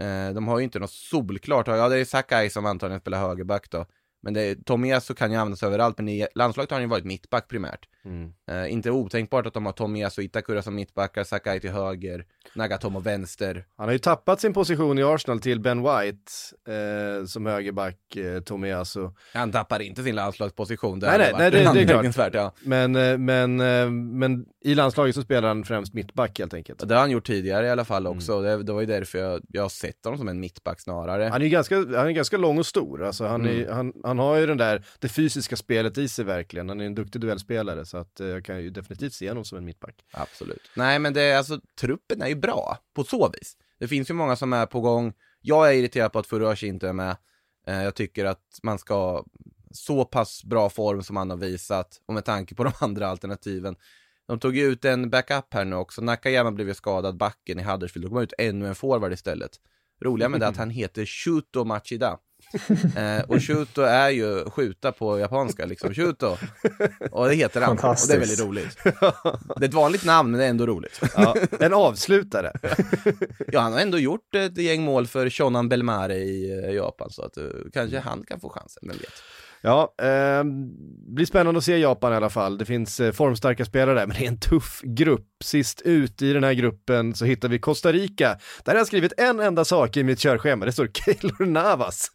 eh, 0.00 0.34
de 0.34 0.48
har 0.48 0.58
ju 0.58 0.64
inte 0.64 0.78
något 0.78 0.90
solklart. 0.90 1.66
Ja, 1.66 1.88
det 1.88 1.98
är 1.98 2.04
Sakai 2.04 2.50
som 2.50 2.66
antagligen 2.66 3.00
spelar 3.00 3.20
högerback 3.20 3.70
då. 3.70 3.86
Men 4.22 4.34
det 4.34 4.40
är, 4.40 4.54
Tomiyasu 4.54 5.14
kan 5.14 5.30
ju 5.30 5.36
användas 5.36 5.62
överallt, 5.62 5.98
men 5.98 6.08
i 6.08 6.26
landslaget 6.34 6.70
har 6.70 6.76
han 6.76 6.82
ju 6.82 6.88
varit 6.88 7.04
mittback 7.04 7.48
primärt. 7.48 7.88
Mm. 8.04 8.32
Eh, 8.50 8.72
inte 8.72 8.90
otänkbart 8.90 9.46
att 9.46 9.54
de 9.54 9.66
har 9.66 9.72
Tomiyasu 9.72 10.20
och 10.20 10.24
Itakura 10.24 10.62
som 10.62 10.74
mittbackar, 10.74 11.24
Sakai 11.24 11.60
till 11.60 11.70
höger, 11.70 12.24
Nagatomo 12.54 13.00
vänster. 13.00 13.64
Han 13.76 13.86
har 13.88 13.92
ju 13.92 13.98
tappat 13.98 14.40
sin 14.40 14.52
position 14.52 14.98
i 14.98 15.02
Arsenal 15.02 15.40
till 15.40 15.60
Ben 15.60 15.78
White 15.82 16.32
eh, 16.68 17.24
som 17.26 17.46
högerback, 17.46 18.16
eh, 18.16 18.40
Tomiyasu. 18.40 19.08
Han 19.34 19.52
tappar 19.52 19.82
inte 19.82 20.02
sin 20.02 20.14
landslagsposition. 20.14 20.98
Nej, 20.98 21.10
nej, 21.18 21.18
nej, 21.18 21.32
varit 21.32 21.52
det- 21.52 21.84
det 21.94 22.08
är 22.08 22.12
klart. 22.12 22.34
Ja. 22.34 22.52
Men, 22.62 22.92
men, 23.24 23.56
men 24.18 24.46
i 24.64 24.74
landslaget 24.74 25.14
så 25.14 25.22
spelar 25.22 25.48
han 25.48 25.64
främst 25.64 25.94
mittback 25.94 26.38
helt 26.38 26.54
enkelt. 26.54 26.88
Det 26.88 26.94
har 26.94 27.00
han 27.00 27.10
gjort 27.10 27.26
tidigare 27.26 27.66
i 27.66 27.70
alla 27.70 27.84
fall 27.84 28.06
Mm. 28.06 28.16
också. 28.18 28.40
Det, 28.42 28.62
det 28.62 28.72
var 28.72 28.80
ju 28.80 28.86
därför 28.86 29.18
jag, 29.18 29.40
jag 29.48 29.62
har 29.62 29.68
sett 29.68 30.04
honom 30.04 30.18
som 30.18 30.28
en 30.28 30.40
mittback 30.40 30.80
snarare. 30.80 31.22
Han 31.24 31.40
är 31.40 31.44
ju 31.44 31.50
ganska, 31.50 31.76
han 31.76 31.86
är 32.06 32.10
ganska 32.10 32.36
lång 32.36 32.58
och 32.58 32.66
stor, 32.66 33.04
alltså 33.04 33.26
han, 33.26 33.46
är, 33.46 33.52
Mm. 33.62 33.72
han, 33.76 33.92
han 34.04 34.18
har 34.18 34.36
ju 34.36 34.46
den 34.46 34.56
där, 34.58 34.82
det 34.98 35.08
fysiska 35.08 35.56
spelet 35.56 35.98
i 35.98 36.08
sig 36.08 36.24
verkligen. 36.24 36.68
Han 36.68 36.80
är 36.80 36.84
en 36.86 36.94
duktig 36.94 37.20
duellspelare 37.20 37.84
så 37.92 37.98
att 37.98 38.20
eh, 38.20 38.26
jag 38.26 38.44
kan 38.44 38.62
ju 38.62 38.70
definitivt 38.70 39.12
se 39.12 39.28
honom 39.28 39.44
som 39.44 39.58
en 39.58 39.64
mittback. 39.64 40.04
Absolut. 40.10 40.70
Nej, 40.76 40.98
men 40.98 41.12
det 41.12 41.22
är 41.22 41.38
alltså, 41.38 41.60
truppen 41.80 42.22
är 42.22 42.28
ju 42.28 42.34
bra 42.34 42.78
på 42.94 43.04
så 43.04 43.28
vis. 43.28 43.56
Det 43.78 43.88
finns 43.88 44.10
ju 44.10 44.14
många 44.14 44.36
som 44.36 44.52
är 44.52 44.66
på 44.66 44.80
gång. 44.80 45.12
Jag 45.40 45.68
är 45.68 45.72
irriterad 45.72 46.12
på 46.12 46.18
att 46.18 46.26
Furuhashi 46.26 46.66
inte 46.66 46.88
är 46.88 46.92
med. 46.92 47.16
Eh, 47.66 47.82
jag 47.82 47.94
tycker 47.94 48.24
att 48.24 48.58
man 48.62 48.78
ska 48.78 48.94
ha 48.94 49.24
så 49.70 50.04
pass 50.04 50.44
bra 50.44 50.70
form 50.70 51.02
som 51.02 51.16
han 51.16 51.30
har 51.30 51.36
visat 51.36 52.00
och 52.06 52.14
med 52.14 52.24
tanke 52.24 52.54
på 52.54 52.64
de 52.64 52.72
andra 52.80 53.08
alternativen. 53.08 53.76
De 54.26 54.38
tog 54.38 54.56
ju 54.56 54.64
ut 54.64 54.84
en 54.84 55.10
backup 55.10 55.54
här 55.54 55.64
nu 55.64 55.76
också. 55.76 56.02
Nakayama 56.02 56.52
blev 56.52 56.68
ju 56.68 56.74
skadad, 56.74 57.16
backen 57.16 57.58
i 57.58 57.62
Huddersfield. 57.62 58.06
Då 58.06 58.08
kom 58.08 58.22
ut 58.22 58.34
ännu 58.38 58.68
en 58.68 58.74
forward 58.74 59.12
istället. 59.12 59.60
Roliga 60.00 60.28
med 60.28 60.40
det 60.40 60.46
är 60.46 60.50
att 60.50 60.56
han 60.56 60.70
heter 60.70 61.06
Shuto 61.06 61.64
Machida. 61.64 62.18
Eh, 62.96 63.22
och 63.28 63.42
Shuto 63.42 63.82
är 63.82 64.10
ju 64.10 64.50
skjuta 64.50 64.92
på 64.92 65.18
japanska, 65.18 65.66
liksom 65.66 65.94
Shuto. 65.94 66.36
Och 67.10 67.28
det 67.28 67.34
heter 67.34 67.60
han. 67.60 67.78
Och 67.78 67.96
det 68.08 68.14
är 68.14 68.18
väldigt 68.18 68.40
roligt. 68.40 68.78
Det 69.56 69.64
är 69.64 69.68
ett 69.68 69.74
vanligt 69.74 70.04
namn, 70.04 70.30
men 70.30 70.40
det 70.40 70.46
är 70.46 70.50
ändå 70.50 70.66
roligt. 70.66 71.00
Ja, 71.16 71.36
en 71.60 71.72
avslutare. 71.74 72.52
Ja, 73.52 73.60
han 73.60 73.72
har 73.72 73.80
ändå 73.80 73.98
gjort 73.98 74.34
ett 74.34 74.58
gäng 74.58 74.82
mål 74.82 75.06
för 75.06 75.30
Shonan 75.30 75.68
Belmare 75.68 76.16
i 76.16 76.64
eh, 76.64 76.70
Japan, 76.74 77.10
så 77.10 77.22
att 77.22 77.36
eh, 77.36 77.44
kanske 77.72 77.98
han 77.98 78.24
kan 78.24 78.40
få 78.40 78.48
chansen, 78.48 78.82
vem 78.88 78.98
vet. 78.98 79.22
Ja, 79.64 79.94
eh, 80.02 80.44
blir 81.14 81.26
spännande 81.26 81.58
att 81.58 81.64
se 81.64 81.78
Japan 81.78 82.12
i 82.12 82.16
alla 82.16 82.30
fall. 82.30 82.58
Det 82.58 82.64
finns 82.64 83.00
eh, 83.00 83.12
formstarka 83.12 83.64
spelare 83.64 83.94
där, 83.94 84.06
men 84.06 84.16
det 84.16 84.24
är 84.24 84.28
en 84.28 84.40
tuff 84.40 84.80
grupp. 84.84 85.28
Sist 85.44 85.80
ut 85.80 86.22
i 86.22 86.32
den 86.32 86.44
här 86.44 86.52
gruppen 86.52 87.14
så 87.14 87.24
hittar 87.24 87.48
vi 87.48 87.58
Costa 87.58 87.92
Rica. 87.92 88.38
Där 88.64 88.72
har 88.72 88.78
jag 88.78 88.86
skrivit 88.86 89.12
en 89.16 89.40
enda 89.40 89.64
sak 89.64 89.96
i 89.96 90.02
mitt 90.04 90.18
körschema, 90.18 90.64
det 90.64 90.72
står 90.72 90.86
Keylor 90.94 91.46
Navas. 91.46 92.10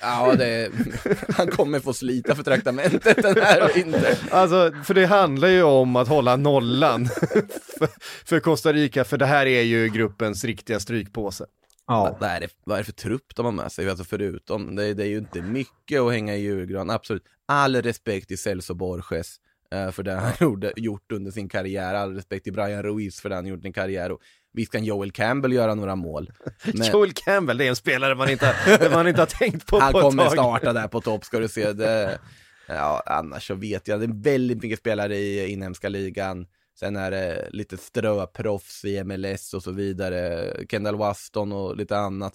Ja, 0.00 0.34
det, 0.38 0.70
han 1.36 1.48
kommer 1.48 1.80
få 1.80 1.92
slita 1.92 2.34
för 2.34 2.42
traktamentet 2.42 3.22
den 3.22 3.36
här 3.42 3.74
vintern. 3.74 4.16
Alltså, 4.30 4.72
för 4.84 4.94
det 4.94 5.06
handlar 5.06 5.48
ju 5.48 5.62
om 5.62 5.96
att 5.96 6.08
hålla 6.08 6.36
nollan 6.36 7.06
för, 7.78 7.88
för 8.24 8.40
Costa 8.40 8.72
Rica, 8.72 9.04
för 9.04 9.18
det 9.18 9.26
här 9.26 9.46
är 9.46 9.62
ju 9.62 9.88
gruppens 9.88 10.44
riktiga 10.44 10.80
strykpåse. 10.80 11.44
Ja. 11.86 12.16
Vad 12.20 12.30
är, 12.30 12.40
det, 12.40 12.48
vad 12.64 12.78
är 12.78 12.80
det 12.80 12.84
för 12.84 12.92
trupp 12.92 13.36
de 13.36 13.44
har 13.44 13.52
med 13.52 13.72
sig? 13.72 13.90
Alltså 13.90 14.04
förutom, 14.04 14.76
det, 14.76 14.94
det 14.94 15.02
är 15.02 15.08
ju 15.08 15.18
inte 15.18 15.42
mycket 15.42 16.00
att 16.00 16.12
hänga 16.12 16.36
i 16.36 16.40
julgran, 16.40 16.90
absolut. 16.90 17.24
All 17.48 17.82
respekt 17.82 18.28
till 18.28 18.38
Celso 18.38 18.74
Borges 18.74 19.36
eh, 19.74 19.90
för 19.90 20.02
det 20.02 20.12
han 20.12 20.32
gjorde, 20.40 20.72
gjort 20.76 21.12
under 21.12 21.30
sin 21.30 21.48
karriär, 21.48 21.94
all 21.94 22.14
respekt 22.14 22.44
till 22.44 22.52
Brian 22.52 22.82
Ruiz 22.82 23.20
för 23.20 23.28
det 23.28 23.34
han 23.34 23.46
gjort 23.46 23.58
i 23.58 23.62
sin 23.62 23.72
karriär. 23.72 24.12
Och 24.12 24.20
visst 24.52 24.72
kan 24.72 24.84
Joel 24.84 25.12
Campbell 25.12 25.52
göra 25.52 25.74
några 25.74 25.96
mål, 25.96 26.32
men 26.74 26.86
Joel 26.86 27.12
Campbell, 27.12 27.58
det 27.58 27.64
är 27.64 27.68
en 27.68 27.76
spelare 27.76 28.14
man 28.14 28.30
inte, 28.30 28.54
man 28.92 29.08
inte 29.08 29.20
har 29.20 29.26
tänkt 29.26 29.66
på 29.66 29.78
han 29.80 29.92
på 29.92 30.00
kommer 30.00 30.28
starta 30.28 30.72
där 30.72 30.88
på 30.88 31.00
topp 31.00 31.24
ska 31.24 31.38
du 31.38 31.48
se. 31.48 31.72
Det, 31.72 32.18
ja, 32.66 33.02
annars 33.06 33.46
så 33.46 33.54
vet 33.54 33.88
jag, 33.88 34.00
det 34.00 34.06
är 34.06 34.22
väldigt 34.22 34.62
mycket 34.62 34.78
spelare 34.78 35.16
i 35.16 35.52
inhemska 35.52 35.88
ligan. 35.88 36.46
Sen 36.74 36.96
är 36.96 37.10
det 37.10 37.48
lite 37.50 37.76
ströproffs 37.76 38.84
i 38.84 39.04
MLS 39.04 39.54
och 39.54 39.62
så 39.62 39.70
vidare. 39.70 40.50
Kendall 40.70 40.96
Waston 40.96 41.52
och 41.52 41.76
lite 41.76 41.96
annat. 41.96 42.34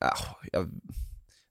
Ja, 0.00 0.14
jag, 0.52 0.70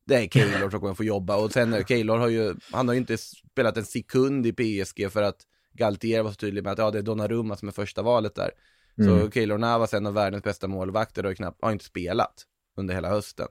det 0.05 0.15
är 0.15 0.27
Keylor 0.27 0.69
som 0.69 0.79
kommer 0.79 0.93
få 0.93 1.03
jobba 1.03 1.35
och 1.35 1.51
sen 1.51 1.73
är 1.73 1.83
Keylor 1.83 2.17
har 2.17 2.27
ju, 2.27 2.55
han 2.71 2.87
har 2.87 2.95
ju 2.95 2.99
inte 2.99 3.17
spelat 3.17 3.77
en 3.77 3.85
sekund 3.85 4.47
i 4.47 4.53
PSG 4.53 5.11
för 5.11 5.23
att 5.23 5.41
Galtier 5.73 6.23
var 6.23 6.31
så 6.31 6.35
tydlig 6.35 6.63
med 6.63 6.73
att 6.73 6.79
ja, 6.79 6.91
det 6.91 6.97
är 6.97 7.03
Donnarumma 7.03 7.55
som 7.55 7.67
är 7.67 7.71
första 7.71 8.01
valet 8.01 8.35
där. 8.35 8.51
Mm. 8.97 9.19
Så 9.19 9.31
Keylor 9.31 9.57
Navas, 9.57 9.93
en 9.93 10.05
av 10.05 10.13
världens 10.13 10.43
bästa 10.43 10.67
målvakter, 10.67 11.23
har, 11.23 11.29
ju 11.29 11.35
knappt, 11.35 11.61
har 11.61 11.71
inte 11.71 11.85
spelat 11.85 12.45
under 12.77 12.93
hela 12.93 13.09
hösten. 13.09 13.47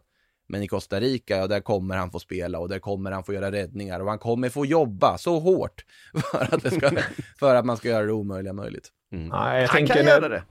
Men 0.54 0.62
i 0.62 0.68
Costa 0.68 1.00
Rica, 1.00 1.36
ja, 1.36 1.46
där 1.46 1.60
kommer 1.60 1.96
han 1.96 2.10
få 2.10 2.18
spela 2.18 2.58
och 2.58 2.68
där 2.68 2.78
kommer 2.78 3.12
han 3.12 3.24
få 3.24 3.32
göra 3.32 3.52
räddningar 3.52 4.00
och 4.00 4.08
han 4.08 4.18
kommer 4.18 4.48
få 4.48 4.66
jobba 4.66 5.18
så 5.18 5.38
hårt 5.38 5.84
för 6.30 6.54
att, 6.54 6.62
det 6.62 6.70
ska, 6.70 6.90
för 7.38 7.54
att 7.54 7.64
man 7.64 7.76
ska 7.76 7.88
göra 7.88 8.06
det 8.06 8.12
omöjliga 8.12 8.52
möjligt. 8.52 8.88
Nej, 9.10 9.60
jag 9.60 9.68
Han 9.68 9.76
tänker 9.76 9.94
kan 9.94 10.04
när- 10.04 10.12
göra 10.12 10.28
det. 10.28 10.42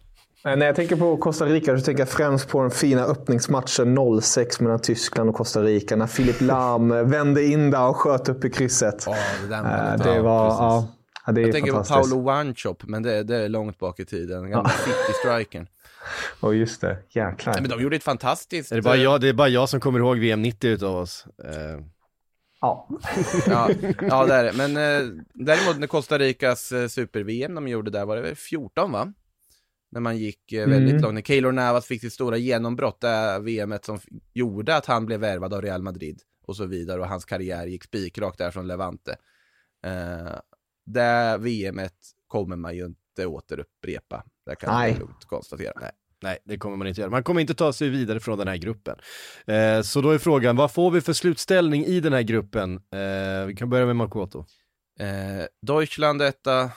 När 0.56 0.66
jag 0.66 0.76
tänker 0.76 0.96
på 0.96 1.18
Costa 1.18 1.46
Rica 1.46 1.78
så 1.78 1.86
tänker 1.86 2.02
jag 2.02 2.10
främst 2.10 2.48
på 2.50 2.62
den 2.62 2.72
fina 2.72 3.04
öppningsmatchen 3.04 4.22
06 4.22 4.60
mellan 4.60 4.80
Tyskland 4.80 5.30
och 5.30 5.36
Costa 5.36 5.62
Rica. 5.62 5.96
När 5.96 6.08
Filip 6.08 6.42
Lahm 6.42 6.90
vände 7.10 7.44
in 7.46 7.72
där 7.72 7.88
och 7.88 7.96
sköt 7.96 8.30
upp 8.30 8.46
i 8.46 8.50
krysset. 8.50 9.04
Ja, 9.08 9.16
det 9.50 9.64
målet, 9.64 10.04
det 10.04 10.16
ja, 10.16 10.22
var... 10.22 10.46
Ja, 10.48 10.88
ja, 11.26 11.32
det 11.32 11.42
är 11.42 11.46
Jag 11.46 11.54
tänker 11.54 11.72
på 11.72 11.78
fantastiskt. 11.78 12.12
Paolo 12.12 12.26
Wanchop, 12.26 12.84
men 12.84 13.04
det, 13.04 13.24
det 13.24 13.36
är 13.36 13.50
långt 13.50 13.80
bak 13.80 14.00
i 14.00 14.06
tiden. 14.06 14.42
Den 14.42 14.52
gamla 14.52 14.70
City-strikern. 14.70 15.68
Och 16.40 16.56
just 16.56 16.82
det, 16.82 16.98
jäklar. 17.10 17.54
Nej, 17.54 17.62
men 17.62 17.70
de 17.70 17.82
gjorde 17.84 17.96
ett 17.96 18.04
fantastiskt... 18.04 18.72
Är 18.72 18.76
det, 18.76 18.82
bara 18.82 18.96
eh, 18.96 19.04
jag, 19.04 19.22
det 19.22 19.30
är 19.30 19.34
bara 19.34 19.50
jag 19.50 19.70
som 19.70 19.80
kommer 19.80 20.00
ihåg 20.00 20.18
VM 20.20 20.42
90 20.42 20.70
utav 20.70 20.96
oss. 20.96 21.26
Eh, 21.44 21.80
Ja. 22.62 22.88
Ja, 23.48 23.70
ja 24.02 24.26
det 24.26 24.34
är 24.34 24.44
det. 24.44 24.54
Men 24.54 24.78
eh, 24.78 25.24
däremot 25.34 25.80
när 25.80 25.88
Costa 25.88 26.18
Ricas 26.20 26.72
eh, 26.72 26.88
super-VM 26.88 27.56
de 27.56 27.68
gjorde 27.68 27.92
där 27.92 28.06
var 28.06 28.16
det 28.16 28.22
väl 28.22 28.36
14 28.36 28.92
va? 28.92 29.14
När 29.92 30.00
man 30.02 30.18
gick 30.18 30.52
eh, 30.54 30.68
väldigt 30.70 30.90
Mm. 30.92 31.02
långt. 31.02 31.14
När 31.14 31.22
Keylor 31.22 31.52
Navas 31.52 31.86
fick 31.86 32.02
sitt 32.02 32.14
stora 32.14 32.38
genombrott, 32.38 33.02
det 33.02 33.40
VMet 33.40 33.86
som 33.86 34.00
gjorde 34.34 34.76
att 34.76 34.86
han 34.86 35.06
blev 35.06 35.20
värvad 35.20 35.54
av 35.54 35.62
Real 35.62 35.82
Madrid 35.82 36.22
och 36.46 36.56
så 36.56 36.66
vidare 36.66 37.02
och 37.02 37.08
hans 37.08 37.26
karriär 37.26 37.68
gick 37.68 37.84
spikrakt 37.84 38.38
där 38.38 38.52
från 38.52 38.68
Levante. 38.68 39.16
Eh, 39.86 40.34
det 40.86 41.38
VMet 41.40 41.96
kommer 42.28 42.56
man 42.56 42.76
ju 42.76 42.86
inte 42.86 43.02
återupprepa. 43.20 44.24
Det 44.46 44.56
kan 44.56 44.74
Nej. 44.74 44.92
jag 44.92 45.00
lugnt 45.00 45.26
konstatera. 45.26 45.74
Nej. 45.82 45.92
nej, 46.22 46.38
det 46.46 46.58
kommer 46.58 46.78
man 46.78 46.88
inte 46.88 47.02
göra. 47.02 47.12
Man 47.12 47.24
kommer 47.24 47.42
inte 47.42 47.54
ta 47.54 47.74
sig 47.74 47.90
vidare 47.90 48.20
från 48.20 48.38
den 48.38 48.48
här 48.48 48.58
gruppen. 48.58 49.00
Eh, 49.48 49.82
så 49.82 50.02
då 50.02 50.10
är 50.10 50.18
frågan, 50.18 50.56
vad 50.56 50.72
får 50.72 50.92
vi 50.92 51.02
för 51.02 51.14
slutställning 51.14 51.86
i 51.86 52.00
den 52.00 52.14
här 52.14 52.22
gruppen? 52.22 52.76
Eh, 52.76 53.46
vi 53.46 53.56
kan 53.58 53.70
börja 53.70 53.86
med 53.86 53.96
Makoto. 53.96 54.46
Eh, 55.00 55.46
Deutschland 55.62 56.22
etta, 56.22 56.72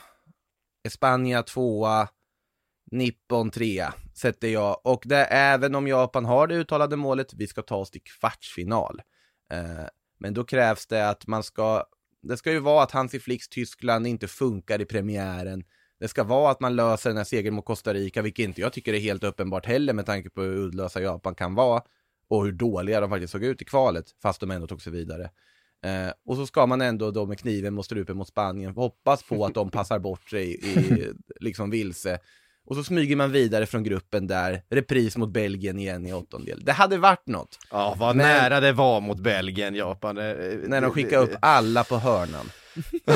Spanien 0.89 1.45
tvåa, 1.45 2.09
Nippon 2.91 3.51
trea 3.51 3.95
sätter 4.15 4.49
jag. 4.49 4.81
Och 4.85 5.03
det 5.05 5.25
även 5.25 5.75
om 5.75 5.89
Japan 5.89 6.25
har 6.25 6.47
det 6.47 6.55
uttalade 6.55 6.97
målet, 6.97 7.35
vi 7.35 7.47
ska 7.47 7.63
ta 7.63 7.77
oss 7.77 7.91
till 7.91 8.03
kvartsfinal. 8.03 9.03
Eh, 9.53 9.87
men 10.19 10.35
då 10.35 10.45
krävs 10.45 10.87
det 10.87 11.09
att 11.09 11.27
man 11.27 11.43
ska, 11.43 11.85
det 12.23 12.37
ska 12.37 12.53
ju 12.53 12.59
vara 12.59 12.83
att 12.83 12.91
Hansi 12.91 13.21
Flicks 13.21 13.49
Tyskland 13.49 14.07
inte 14.07 14.29
funkar 14.29 14.81
i 14.81 14.85
premiären. 14.85 15.65
Det 16.01 16.09
ska 16.09 16.25
vara 16.25 16.51
att 16.51 16.61
man 16.61 16.77
löser 16.77 17.11
den 17.11 17.17
här 17.17 17.25
segern 17.25 17.55
mot 17.55 17.65
Costa 17.65 17.95
Rica, 17.95 18.23
vilket 18.23 18.45
inte 18.45 18.61
jag 18.61 18.73
tycker 18.73 18.95
är 18.95 18.99
helt 18.99 19.25
uppenbart 19.25 19.67
heller 19.67 19.93
med 19.93 20.07
tanke 20.07 20.31
på 20.31 20.43
hur 20.43 20.57
uddlösa 20.57 21.01
Japan 21.01 21.35
kan 21.35 21.55
vara 21.55 21.83
och 22.29 22.45
hur 22.45 22.53
dåliga 22.53 23.01
de 23.01 23.11
faktiskt 23.11 23.33
såg 23.33 23.45
ut 23.45 23.63
i 23.63 23.65
kvalet, 23.65 24.05
fast 24.23 24.41
de 24.41 24.51
ändå 24.51 24.67
tog 24.67 24.83
sig 24.83 24.93
vidare. 24.93 25.31
Eh, 25.85 26.13
och 26.27 26.37
så 26.37 26.47
ska 26.47 26.67
man 26.67 26.81
ändå 26.81 27.11
då 27.11 27.27
med 27.27 27.39
kniven 27.39 27.75
mot 27.75 27.85
strupen 27.85 28.17
mot 28.17 28.29
Spanien 28.29 28.73
hoppas 28.75 29.23
på 29.23 29.45
att 29.47 29.55
de 29.55 29.71
passar 29.71 29.99
bort 29.99 30.31
sig 30.31 30.55
i, 30.55 31.13
liksom 31.41 31.71
vilse. 31.71 32.19
Och 32.67 32.77
så 32.77 32.85
smyger 32.85 33.17
man 33.17 33.33
vidare 33.33 33.67
från 33.67 33.83
gruppen 33.85 34.27
där, 34.27 34.63
repris 34.71 35.17
mot 35.17 35.33
Belgien 35.33 35.79
igen 35.79 36.07
i 36.07 36.13
åttondel. 36.13 36.65
Det 36.65 36.73
hade 36.73 36.97
varit 36.99 37.27
något, 37.27 37.59
Ja, 37.71 37.95
vad 37.99 38.17
Men- 38.17 38.27
nära 38.27 38.61
det 38.61 38.73
var 38.73 39.01
mot 39.01 39.19
Belgien, 39.21 39.75
Japan. 39.75 40.19
Eh, 40.19 40.25
när 40.67 40.81
de 40.81 40.91
skickade 40.91 41.23
upp 41.23 41.37
alla 41.41 41.85
på 41.85 41.97
hörnan. 41.97 42.51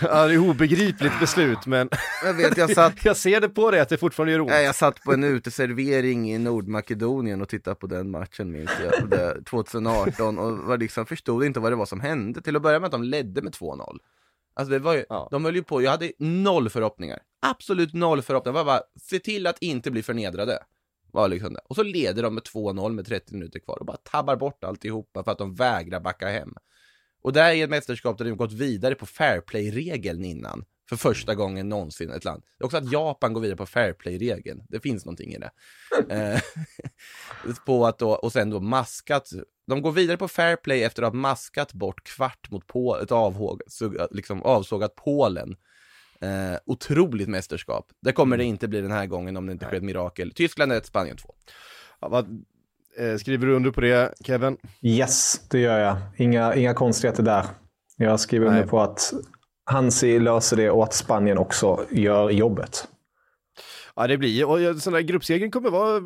Ja, 0.00 0.26
det 0.26 0.34
är 0.34 0.38
obegripligt 0.38 1.20
beslut, 1.20 1.66
men 1.66 1.88
Jag 2.24 2.34
vet, 2.34 2.56
jag 2.56 2.70
satt, 2.74 2.94
jag 3.04 3.16
ser 3.16 3.40
det 3.40 3.48
på 3.48 3.70
dig 3.70 3.80
att 3.80 3.88
det 3.88 3.96
fortfarande 3.98 4.32
gör 4.32 4.40
ont. 4.40 4.50
nej, 4.50 4.64
jag 4.64 4.74
satt 4.74 5.00
på 5.02 5.12
en 5.12 5.24
uteservering 5.24 6.32
i 6.32 6.38
Nordmakedonien 6.38 7.42
och 7.42 7.48
tittade 7.48 7.74
på 7.76 7.86
den 7.86 8.10
matchen 8.10 8.52
minns 8.52 8.70
jag, 8.84 9.02
och 9.02 9.08
det, 9.08 9.44
2018 9.50 10.38
och 10.38 10.58
var 10.58 10.78
liksom, 10.78 11.06
förstod 11.06 11.44
inte 11.44 11.60
vad 11.60 11.72
det 11.72 11.76
var 11.76 11.86
som 11.86 12.00
hände. 12.00 12.40
Till 12.42 12.56
att 12.56 12.62
börja 12.62 12.78
med 12.80 12.86
att 12.86 12.92
de 12.92 13.02
ledde 13.02 13.42
med 13.42 13.52
2-0. 13.52 13.98
Alltså 14.54 14.70
det 14.72 14.78
var 14.78 14.94
ju, 14.94 15.04
Ja. 15.08 15.28
de 15.30 15.44
höll 15.44 15.56
ju 15.56 15.62
på, 15.62 15.82
jag 15.82 15.90
hade 15.90 16.12
noll 16.18 16.70
förhoppningar. 16.70 17.18
Absolut 17.46 17.94
noll 17.94 18.22
förhoppningar. 18.22 18.58
Det 18.58 18.64
var 18.64 18.72
bara, 18.74 18.82
se 19.00 19.18
till 19.18 19.46
att 19.46 19.58
inte 19.60 19.90
bli 19.90 20.02
förnedrade. 20.02 20.58
Var 21.12 21.28
liksom 21.28 21.52
det. 21.54 21.60
Och 21.68 21.76
så 21.76 21.82
leder 21.82 22.22
de 22.22 22.34
med 22.34 22.42
2-0 22.44 22.92
med 22.92 23.06
30 23.06 23.34
minuter 23.34 23.58
kvar 23.58 23.76
och 23.80 23.86
bara 23.86 23.96
tabbar 23.96 24.36
bort 24.36 24.64
alltihopa 24.64 25.24
för 25.24 25.30
att 25.32 25.38
de 25.38 25.54
vägrar 25.54 26.00
backa 26.00 26.28
hem. 26.28 26.54
Och 27.22 27.32
det 27.32 27.40
här 27.40 27.54
är 27.54 27.64
ett 27.64 27.70
mästerskap 27.70 28.18
där 28.18 28.24
de 28.24 28.36
gått 28.36 28.52
vidare 28.52 28.94
på 28.94 29.06
fairplay-regeln 29.06 30.24
innan. 30.24 30.64
För 30.88 30.96
första 30.96 31.34
gången 31.34 31.68
någonsin 31.68 32.10
ett 32.10 32.24
land. 32.24 32.42
Det 32.58 32.62
är 32.62 32.66
också 32.66 32.76
att 32.76 32.92
Japan 32.92 33.32
går 33.32 33.40
vidare 33.40 33.56
på 33.56 33.66
fairplay-regeln. 33.66 34.62
Det 34.68 34.80
finns 34.80 35.04
någonting 35.04 35.32
i 35.34 35.38
det. 35.38 35.50
Eh, 36.10 36.40
på 37.66 37.86
att 37.86 37.98
då, 37.98 38.10
och 38.10 38.32
sen 38.32 38.50
då 38.50 38.60
maskat. 38.60 39.30
De 39.66 39.82
går 39.82 39.92
vidare 39.92 40.16
på 40.16 40.28
fairplay 40.28 40.82
efter 40.82 41.02
att 41.02 41.12
ha 41.12 41.20
maskat 41.20 41.72
bort 41.72 42.04
kvart 42.04 42.50
mot 42.50 42.66
på, 42.66 42.98
ett 42.98 43.12
avhåg, 43.12 43.62
liksom 44.10 44.42
avsågat 44.42 44.94
Polen. 44.94 45.56
Eh, 46.20 46.58
otroligt 46.66 47.28
mästerskap. 47.28 47.92
Det 48.00 48.12
kommer 48.12 48.36
det 48.36 48.44
inte 48.44 48.68
bli 48.68 48.80
den 48.80 48.90
här 48.90 49.06
gången 49.06 49.36
om 49.36 49.46
det 49.46 49.52
inte 49.52 49.64
sker 49.64 49.76
ett 49.76 49.82
mirakel. 49.82 50.32
Tyskland 50.34 50.72
1, 50.72 50.86
Spanien 50.86 51.16
2. 51.16 51.34
Ja, 52.00 52.08
vad, 52.08 52.24
eh, 52.24 52.38
skriver 53.20 53.46
du 53.46 53.56
under 53.56 53.70
på 53.70 53.80
det, 53.80 54.14
Kevin? 54.24 54.56
Yes, 54.82 55.40
det 55.48 55.58
gör 55.58 55.78
jag. 55.78 55.96
Inga, 56.16 56.54
inga 56.54 56.74
konstigheter 56.74 57.22
där. 57.22 57.44
Jag 57.96 58.20
skriver 58.20 58.46
under 58.46 58.60
Nej. 58.60 58.68
på 58.68 58.80
att 58.80 59.12
Hansi 59.64 60.18
löser 60.18 60.56
det 60.56 60.70
och 60.70 60.84
att 60.84 60.94
Spanien 60.94 61.38
också 61.38 61.84
gör 61.90 62.30
jobbet. 62.30 62.88
Ja, 63.96 64.06
det 64.06 64.18
blir, 64.18 64.48
och 64.48 64.82
sån 64.82 64.92
där 64.92 65.00
gruppsegern 65.00 65.50
kommer 65.50 65.70
vara 65.70 66.00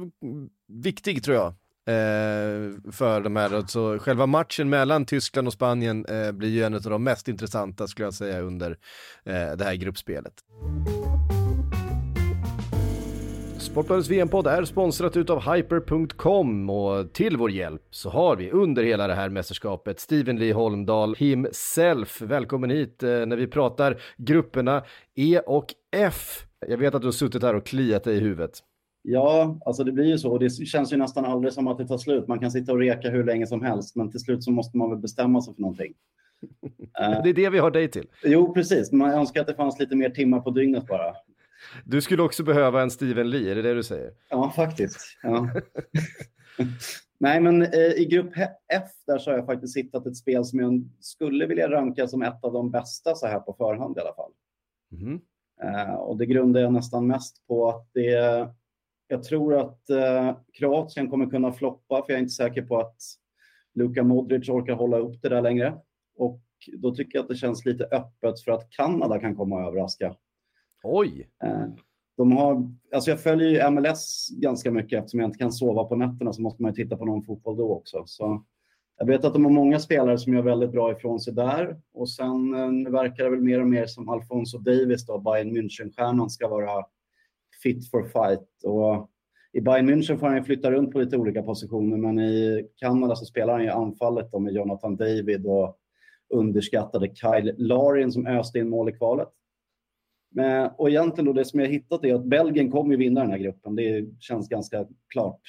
viktig 0.69 1.25
tror 1.25 1.37
jag. 1.37 1.55
Eh, 1.87 2.93
för 2.93 3.21
de 3.21 3.37
här, 3.37 3.55
alltså 3.55 3.99
själva 3.99 4.27
matchen 4.27 4.71
mellan 4.71 5.07
Tyskland 5.07 5.47
och 5.47 5.53
Spanien 5.53 6.05
eh, 6.07 6.33
blir 6.33 6.49
ju 6.49 6.63
en 6.65 6.75
av 6.75 6.81
de 6.81 7.05
mest 7.05 7.29
intressanta 7.29 7.89
skulle 7.89 8.07
jag 8.07 8.15
säga 8.15 8.41
under 8.41 8.71
eh, 9.25 9.57
det 9.57 9.65
här 9.65 9.75
gruppspelet. 9.75 10.35
Sportbladets 13.75 14.09
VM-podd 14.09 14.47
är 14.47 14.65
sponsrat 14.65 15.17
utav 15.17 15.41
Hyper.com 15.55 16.71
och 16.71 17.13
till 17.13 17.37
vår 17.37 17.51
hjälp 17.51 17.83
så 17.91 18.11
har 18.11 18.37
vi 18.37 18.51
under 18.51 18.83
hela 18.83 19.07
det 19.07 19.15
här 19.15 19.29
mästerskapet 19.29 20.01
Steven 20.01 20.37
Lee 20.37 20.53
Holmdahl 20.53 21.15
himself. 21.15 22.23
Välkommen 22.23 22.71
hit 22.71 23.03
eh, 23.03 23.09
när 23.09 23.37
vi 23.37 23.47
pratar 23.47 24.01
grupperna 24.17 24.83
E 25.15 25.41
och 25.47 25.67
F. 25.97 26.47
Jag 26.69 26.79
vet 26.79 26.95
att 26.95 27.03
du 27.03 27.07
har 27.07 27.13
suttit 27.13 27.43
här 27.43 27.55
och 27.55 27.67
kliat 27.67 28.05
dig 28.05 28.17
i 28.17 28.21
huvudet. 28.21 28.51
Ja, 29.03 29.59
alltså 29.67 29.85
det 29.85 29.93
blir 29.93 30.05
ju 30.05 30.19
så. 30.19 30.31
Och 30.31 30.39
det 30.39 30.51
känns 30.51 30.93
ju 30.93 30.97
nästan 30.97 31.25
aldrig 31.25 31.53
som 31.53 31.69
att 31.69 31.79
det 31.79 31.87
tar 31.87 31.99
slut. 31.99 32.29
Man 32.29 32.39
kan 32.39 32.51
sitta 32.51 32.73
och 32.73 32.79
reka 32.79 33.11
hur 33.11 33.25
länge 33.25 33.47
som 33.47 33.63
helst, 33.63 33.97
men 33.97 34.11
till 34.11 34.21
slut 34.21 34.45
så 34.45 34.51
måste 34.51 34.77
man 34.77 34.91
väl 34.91 34.99
bestämma 34.99 35.41
sig 35.41 35.55
för 35.55 35.61
någonting. 35.61 35.95
Eh, 37.01 37.23
Det 37.25 37.31
är 37.31 37.35
det 37.35 37.51
vi 37.51 37.59
har 37.59 37.71
dig 37.71 37.89
till. 37.89 38.07
jo, 38.25 38.55
precis. 38.55 38.93
Man 38.93 39.11
önskar 39.11 39.41
att 39.41 39.47
det 39.47 39.55
fanns 39.55 39.79
lite 39.81 39.97
mer 39.97 40.11
timmar 40.11 40.41
på 40.41 40.51
dygnet 40.51 40.87
bara. 40.87 41.15
Du 41.85 42.01
skulle 42.01 42.23
också 42.23 42.43
behöva 42.43 42.83
en 42.83 42.91
Steven 42.91 43.31
Lee, 43.31 43.51
är 43.51 43.55
det 43.55 43.63
det 43.63 43.75
du 43.75 43.83
säger? 43.83 44.13
Ja, 44.31 44.53
faktiskt. 44.57 45.19
Ja. 45.23 45.51
Nej, 47.19 47.41
men 47.41 47.63
eh, 47.63 47.93
i 47.97 48.07
grupp 48.11 48.33
F 48.73 48.91
där 49.07 49.19
så 49.19 49.31
har 49.31 49.39
jag 49.39 49.47
faktiskt 49.47 49.77
hittat 49.77 50.07
ett 50.07 50.17
spel 50.17 50.45
som 50.45 50.61
jag 50.61 50.89
skulle 51.01 51.47
vilja 51.47 51.71
ranka 51.71 52.09
som 52.09 52.23
ett 52.23 52.45
av 52.45 52.53
de 52.53 52.71
bästa 52.71 53.15
så 53.15 53.27
här 53.27 53.41
på 53.41 53.53
förhand 53.53 53.97
i 53.99 54.01
alla 54.01 54.15
fall. 54.15 54.33
Mhm. 54.91 55.21
Eh, 55.63 55.95
och 55.95 56.17
det 56.17 56.27
grundar 56.27 56.61
jag 56.61 56.73
nästan 56.73 57.07
mest 57.07 57.47
på 57.47 57.69
att 57.69 57.89
det, 57.93 58.49
jag 59.09 59.23
tror 59.23 59.61
att 59.61 59.91
eh, 59.91 60.37
Kroatien 60.53 61.11
kommer 61.11 61.27
kunna 61.27 61.53
floppa, 61.53 62.03
för 62.05 62.13
jag 62.13 62.17
är 62.17 62.23
inte 62.23 62.33
säker 62.33 62.63
på 62.63 62.81
att 62.81 62.97
Luka 63.75 64.03
Modric 64.03 64.49
orkar 64.49 64.75
hålla 64.75 64.99
upp 64.99 65.23
det 65.23 65.29
där 65.29 65.43
längre. 65.43 65.75
Och 66.17 66.41
då 66.77 66.95
tycker 66.95 67.19
jag 67.19 67.23
att 67.23 67.29
det 67.29 67.37
känns 67.37 67.65
lite 67.65 67.85
öppet 67.85 68.41
för 68.41 68.53
att 68.53 68.71
Kanada 68.71 69.21
kan 69.21 69.37
komma 69.37 69.57
och 69.57 69.69
överraska. 69.69 70.17
Oj! 70.85 71.29
Eh, 71.45 71.67
de 72.17 72.33
har, 72.33 72.73
alltså 72.95 73.11
jag 73.11 73.21
följer 73.21 73.49
ju 73.49 73.71
MLS 73.71 74.29
ganska 74.31 74.71
mycket 74.71 74.99
eftersom 74.99 75.21
jag 75.21 75.29
inte 75.29 75.39
kan 75.39 75.53
sova 75.53 75.85
på 75.85 75.97
nätterna 75.97 76.33
så 76.33 76.43
måste 76.43 76.63
man 76.63 76.71
ju 76.71 76.85
titta 76.85 76.97
på 76.97 77.05
någon 77.05 77.23
fotboll 77.23 77.57
då 77.57 77.73
också. 77.73 78.03
Så 78.07 78.45
jag 78.99 79.07
vet 79.07 79.25
att 79.25 79.33
de 79.33 79.45
har 79.45 79.53
många 79.53 79.79
spelare 79.79 80.19
som 80.19 80.35
gör 80.35 80.43
väldigt 80.43 80.73
bra 80.73 80.93
ifrån 80.93 81.21
sig 81.21 81.35
där. 81.35 81.81
Och 81.95 82.11
sen 82.11 82.55
eh, 82.55 82.73
nu 82.73 82.91
verkar 82.91 83.25
det 83.25 83.31
väl 83.31 83.41
mer 83.41 83.61
och 83.61 83.67
mer 83.67 83.87
som 83.87 84.09
Alfonso 84.09 84.59
Davis, 84.59 85.07
då, 85.07 85.19
Bayern 85.19 85.57
München-stjärnan, 85.57 86.29
ska 86.29 86.49
vara 86.49 86.85
fit 87.63 87.91
for 87.91 88.03
fight. 88.03 88.65
Och 88.65 89.11
I 89.53 89.61
Bayern 89.61 89.91
München 89.91 90.17
får 90.17 90.27
han 90.27 90.37
ju 90.37 90.43
flytta 90.43 90.71
runt 90.71 90.93
på 90.93 90.99
lite 90.99 91.17
olika 91.17 91.43
positioner, 91.43 91.97
men 91.97 92.19
i 92.19 92.69
Kanada 92.77 93.17
så 93.17 93.25
spelar 93.25 93.53
han 93.53 93.63
ju 93.63 93.71
anfallet 93.71 94.33
då 94.33 94.39
med 94.39 94.53
Jonathan 94.53 94.97
David 94.97 95.47
och 95.47 95.79
underskattade 96.35 97.15
Kyle 97.15 97.55
Larin 97.59 98.13
som 98.13 98.27
öste 98.27 98.59
in 98.59 98.69
mål 98.69 98.89
i 98.89 98.93
kvalet. 98.93 99.29
Men, 100.37 100.71
och 100.77 100.91
egentligen 100.91 101.27
då 101.27 101.33
det 101.33 101.45
som 101.45 101.61
jag 101.61 101.69
hittat 101.69 102.05
är 102.05 102.15
att 102.15 102.25
Belgien 102.25 102.71
kommer 102.71 102.91
ju 102.91 102.97
vinna 102.97 103.21
den 103.21 103.31
här 103.31 103.39
gruppen. 103.39 103.77
Det 103.77 104.07
känns 104.21 104.49
ganska 104.49 104.87
klart. 105.09 105.41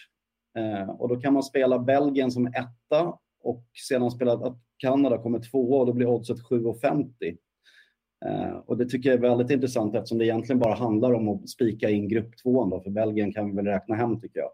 Eh, 0.58 0.90
och 0.90 1.10
då 1.10 1.16
kan 1.16 1.34
man 1.34 1.44
spela 1.44 1.80
Belgien 1.80 2.32
som 2.32 2.48
etta 2.48 3.18
och 3.44 3.66
sedan 3.90 4.12
spela 4.12 4.34
att 4.34 4.58
Kanada 4.78 5.18
kommer 5.18 5.40
tvåa 5.40 5.80
och 5.80 5.86
då 5.86 5.94
blir 5.94 6.08
oddset 6.08 6.38
7,50. 6.38 7.38
Eh, 8.26 8.58
och 8.58 8.78
det 8.78 8.86
tycker 8.86 9.10
jag 9.10 9.18
är 9.18 9.22
väldigt 9.22 9.52
intressant 9.52 9.96
eftersom 9.96 10.18
det 10.18 10.26
egentligen 10.26 10.60
bara 10.60 10.76
handlar 10.76 11.14
om 11.14 11.30
att 11.30 11.50
spika 11.50 11.90
in 11.90 12.08
grupp 12.08 12.38
tvåan 12.44 12.70
då, 12.70 12.82
för 12.82 12.90
Belgien 12.90 13.34
kan 13.34 13.46
vi 13.46 13.56
väl 13.56 13.66
räkna 13.66 13.96
hem 13.96 14.22
tycker 14.22 14.40
jag. 14.40 14.52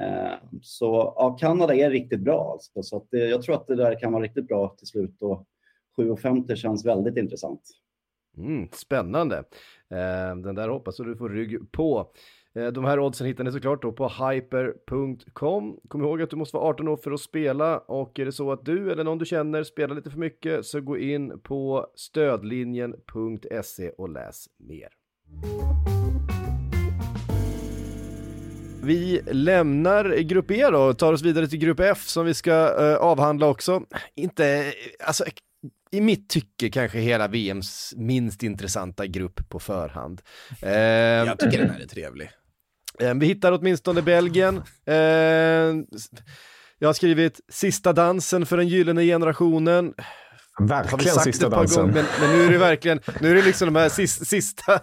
Eh, 0.00 0.38
så 0.62 1.14
ja, 1.16 1.36
Kanada 1.40 1.74
är 1.74 1.90
riktigt 1.90 2.20
bra 2.20 2.50
alltså, 2.52 2.82
så 2.82 2.96
att 2.96 3.06
det, 3.10 3.28
jag 3.28 3.42
tror 3.42 3.54
att 3.54 3.66
det 3.66 3.76
där 3.76 4.00
kan 4.00 4.12
vara 4.12 4.22
riktigt 4.22 4.48
bra 4.48 4.74
till 4.78 4.86
slut 4.86 5.22
och 5.22 5.46
7,50 5.96 6.54
känns 6.54 6.86
väldigt 6.86 7.16
intressant. 7.16 7.60
Mm, 8.38 8.68
spännande. 8.72 9.36
Eh, 9.90 10.36
den 10.36 10.54
där 10.54 10.68
hoppas 10.68 10.96
du 10.96 11.16
får 11.16 11.28
rygg 11.28 11.72
på. 11.72 12.12
Eh, 12.54 12.66
de 12.66 12.84
här 12.84 13.00
oddsen 13.00 13.26
hittar 13.26 13.44
ni 13.44 13.52
såklart 13.52 13.82
då 13.82 13.92
på 13.92 14.08
hyper.com. 14.08 15.80
Kom 15.88 16.02
ihåg 16.02 16.22
att 16.22 16.30
du 16.30 16.36
måste 16.36 16.56
vara 16.56 16.68
18 16.68 16.88
år 16.88 16.96
för 16.96 17.10
att 17.10 17.20
spela 17.20 17.78
och 17.78 18.18
är 18.18 18.24
det 18.24 18.32
så 18.32 18.52
att 18.52 18.64
du 18.64 18.92
eller 18.92 19.04
någon 19.04 19.18
du 19.18 19.24
känner 19.24 19.62
spelar 19.62 19.94
lite 19.94 20.10
för 20.10 20.18
mycket 20.18 20.66
så 20.66 20.80
gå 20.80 20.98
in 20.98 21.40
på 21.40 21.86
stödlinjen.se 21.94 23.90
och 23.90 24.08
läs 24.08 24.46
mer. 24.58 24.88
Vi 28.84 29.20
lämnar 29.26 30.18
grupp 30.18 30.50
E 30.50 30.70
då 30.70 30.78
och 30.78 30.98
tar 30.98 31.12
oss 31.12 31.22
vidare 31.22 31.46
till 31.46 31.58
grupp 31.58 31.80
F 31.80 32.02
som 32.06 32.26
vi 32.26 32.34
ska 32.34 32.52
uh, 32.52 32.96
avhandla 32.96 33.48
också. 33.48 33.82
Inte, 34.14 34.72
alltså 35.06 35.24
i 35.92 36.00
mitt 36.00 36.28
tycke 36.28 36.70
kanske 36.70 36.98
hela 36.98 37.28
VMs 37.28 37.94
minst 37.96 38.42
intressanta 38.42 39.06
grupp 39.06 39.48
på 39.48 39.60
förhand. 39.60 40.22
Uh, 40.62 40.70
Jag 40.70 41.38
tycker 41.38 41.58
den 41.58 41.70
här 41.70 41.80
är 41.80 41.86
trevlig. 41.86 42.30
Uh, 43.02 43.14
vi 43.14 43.26
hittar 43.26 43.52
åtminstone 43.52 44.02
Belgien. 44.02 44.62
jag 46.78 46.88
har 46.88 46.92
skrivit 46.92 47.40
sista 47.48 47.92
dansen 47.92 48.46
för 48.46 48.56
den 48.56 48.68
gyllene 48.68 49.04
generationen. 49.04 49.94
Verkligen 50.60 51.14
sista 51.14 51.48
dansen. 51.48 51.80
Gånger, 51.80 51.94
men, 51.94 52.04
men, 52.20 52.38
nu 52.38 52.44
är 52.44 52.50
det 52.50 52.58
verkligen, 52.58 53.00
nu 53.20 53.30
är 53.30 53.34
det 53.34 53.42
liksom 53.42 53.74
de 53.74 53.80
här 53.80 53.88
sista, 53.88 54.24
sista, 54.24 54.80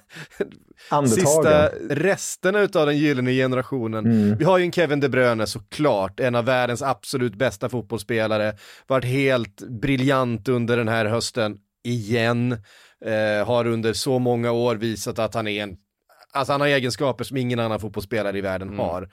sista 1.07 1.67
resterna 1.89 2.59
av 2.59 2.86
den 2.86 2.97
gyllene 2.97 3.32
generationen. 3.32 4.05
Mm. 4.05 4.38
Vi 4.38 4.45
har 4.45 4.57
ju 4.57 4.63
en 4.63 4.72
Kevin 4.72 4.99
De 4.99 5.09
Bruyne 5.09 5.47
såklart, 5.47 6.20
en 6.20 6.36
av 6.36 6.45
världens 6.45 6.82
absolut 6.82 7.36
bästa 7.36 7.70
fotbollsspelare, 7.70 8.53
varit 8.88 9.05
helt 9.05 9.61
briljant 9.82 10.47
under 10.47 10.78
den 10.78 10.88
här 10.88 11.05
hösten, 11.05 11.57
igen. 11.84 12.57
Eh, 13.05 13.47
har 13.47 13.67
under 13.67 13.93
så 13.93 14.20
många 14.20 14.51
år 14.51 14.76
visat 14.76 15.20
att 15.20 15.34
han 15.34 15.47
är 15.47 15.63
en, 15.63 15.78
alltså 16.34 16.53
han 16.53 16.61
har 16.61 16.67
egenskaper 16.67 17.24
som 17.24 17.38
ingen 17.38 17.59
annan 17.59 17.80
fotbollsspelare 17.80 18.38
i 18.38 18.41
världen 18.41 18.67
mm. 18.67 18.80
har. 18.80 19.09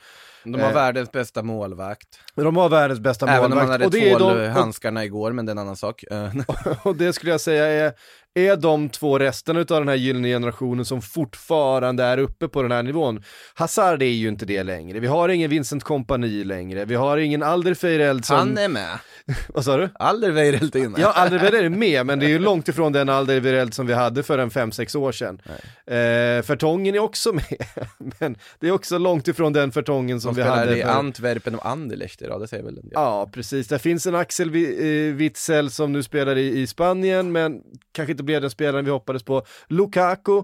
De 0.53 0.61
har 0.61 0.69
eh, 0.69 0.75
världens 0.75 1.13
bästa 1.13 1.43
målvakt. 1.43 2.09
De 2.35 2.57
har 2.57 2.69
världens 2.69 3.01
bästa 3.01 3.27
Även 3.27 3.51
målvakt. 3.51 3.63
Även 3.63 3.83
om 3.83 3.93
han 3.93 4.01
hade 4.03 4.19
två 4.19 4.35
de, 4.35 4.49
handskarna 4.49 5.05
igår, 5.05 5.33
men 5.33 5.47
det 5.47 5.51
är 5.51 5.55
en 5.55 5.59
annan 5.59 5.77
sak. 5.77 6.05
och 6.83 6.97
det 6.97 7.13
skulle 7.13 7.33
jag 7.33 7.41
säga 7.41 7.67
är, 7.67 7.93
är 8.37 8.57
de 8.57 8.89
två 8.89 9.19
resten 9.19 9.57
av 9.57 9.65
den 9.67 9.89
här 9.89 9.95
gyllene 9.95 10.29
generationen 10.29 10.85
som 10.85 11.03
fortfarande 11.03 12.05
är 12.05 12.19
uppe 12.19 12.49
på 12.49 12.63
den 12.63 12.73
här 12.73 12.83
nivån. 12.83 13.23
Hazard 13.55 14.03
är 14.03 14.07
ju 14.07 14.29
inte 14.29 14.47
det 14.47 14.63
längre. 14.63 15.01
Vi 15.01 15.07
har 15.07 15.29
ingen 15.29 15.51
Vincent 15.51 15.85
Kompani 15.85 16.45
längre. 16.45 16.85
Vi 16.85 16.95
har 16.95 17.17
ingen 17.17 17.43
Alderweireld 17.43 18.25
som... 18.25 18.37
Han 18.37 18.59
är 18.59 18.69
med. 18.69 18.99
Vad 19.49 19.65
sa 19.65 19.77
du? 19.77 19.89
Alderweireld 19.95 20.77
är 20.77 20.89
med. 20.89 21.01
Ja, 21.01 21.13
Alderweireld 21.13 21.65
är 21.65 21.79
med, 21.79 22.07
men 22.07 22.19
det 22.19 22.27
är 22.27 22.31
ju 22.31 22.39
långt 22.39 22.69
ifrån 22.69 22.93
den 22.93 23.09
Alderweireld 23.09 23.75
som 23.75 23.87
vi 23.87 23.95
hade 23.95 24.23
för 24.23 24.39
en 24.39 24.51
5-6 24.51 24.97
år 24.97 25.13
sedan. 25.13 25.41
Eh, 25.87 26.43
Fertongen 26.43 26.95
är 26.95 26.99
också 26.99 27.33
med, 27.33 27.45
men 28.21 28.37
det 28.61 28.69
är 28.69 28.73
också 28.73 28.99
långt 28.99 29.29
ifrån 29.29 29.53
den 29.53 29.73
Fertongen 29.73 30.21
som 30.21 30.35
vi 30.37 30.43
hade. 30.43 30.71
De 30.71 30.81
i 30.81 30.83
för... 30.83 30.89
Antwerpen 30.89 31.55
och 31.55 31.67
Anderlecht 31.67 32.23
idag, 32.23 32.41
det 32.41 32.49
säger 32.49 32.65
väl 32.65 32.79
en 32.79 32.83
del. 32.83 32.93
Ja, 32.95 33.29
precis. 33.33 33.69
Det 33.69 33.79
finns 33.79 34.07
en 34.07 34.15
Axel 34.15 34.55
eh, 34.55 35.15
Witzel 35.15 35.71
som 35.71 35.93
nu 35.93 36.03
spelar 36.03 36.37
i, 36.37 36.61
i 36.61 36.67
Spanien, 36.67 37.33
men 37.33 37.63
kanske 37.93 38.11
inte 38.11 38.25
blev 38.25 38.41
den 38.41 38.51
spelaren 38.51 38.85
vi 38.85 38.91
hoppades 38.91 39.23
på. 39.23 39.43
Lukaku. 39.69 40.43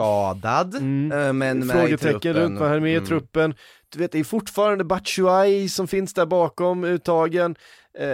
Skadad, 0.00 0.74
mm. 0.74 1.12
Eh, 1.12 1.32
men 1.32 1.68
Frågetecken 1.68 2.32
runt 2.32 2.60
vad 2.60 2.68
han 2.68 2.76
är 2.76 2.80
med 2.80 2.92
mm. 2.92 3.04
i 3.04 3.06
truppen. 3.06 3.54
Du 3.88 3.98
vet, 3.98 4.12
det 4.12 4.18
är 4.18 4.24
fortfarande 4.24 4.84
Batshuayi 4.84 5.68
som 5.68 5.88
finns 5.88 6.14
där 6.14 6.26
bakom 6.26 6.84
uttagen. 6.84 7.56
Eh, 7.98 8.06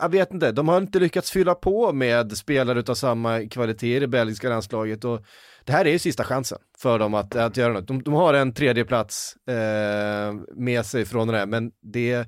jag 0.00 0.08
vet 0.08 0.32
inte, 0.32 0.52
de 0.52 0.68
har 0.68 0.78
inte 0.78 0.98
lyckats 0.98 1.30
fylla 1.30 1.54
på 1.54 1.92
med 1.92 2.36
spelare 2.36 2.82
av 2.88 2.94
samma 2.94 3.48
kvalitet 3.48 3.96
i 3.96 4.00
det 4.00 4.08
belgiska 4.08 4.48
landslaget 4.48 5.04
och 5.04 5.24
det 5.64 5.72
här 5.72 5.84
är 5.84 5.90
ju 5.90 5.98
sista 5.98 6.24
chansen 6.24 6.58
för 6.78 6.98
dem 6.98 7.14
att, 7.14 7.36
att 7.36 7.56
göra 7.56 7.72
något. 7.72 7.88
De, 7.88 8.02
de 8.02 8.14
har 8.14 8.34
en 8.34 8.52
tredje 8.52 8.84
plats 8.84 9.36
eh, 9.48 10.34
med 10.56 10.86
sig 10.86 11.04
från 11.04 11.28
det 11.28 11.38
här, 11.38 11.46
men 11.46 11.72
det, 11.82 12.12
eh, 12.12 12.24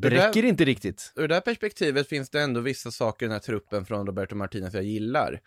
det 0.00 0.10
räcker 0.10 0.42
där, 0.42 0.48
inte 0.48 0.64
riktigt. 0.64 1.12
Ur 1.16 1.28
det 1.28 1.34
här 1.34 1.40
perspektivet 1.40 2.08
finns 2.08 2.30
det 2.30 2.40
ändå 2.40 2.60
vissa 2.60 2.90
saker 2.90 3.26
i 3.26 3.28
den 3.28 3.32
här 3.32 3.40
truppen 3.40 3.84
från 3.84 4.06
Roberto 4.06 4.34
Martinez 4.34 4.74
jag 4.74 4.84
gillar. 4.84 5.40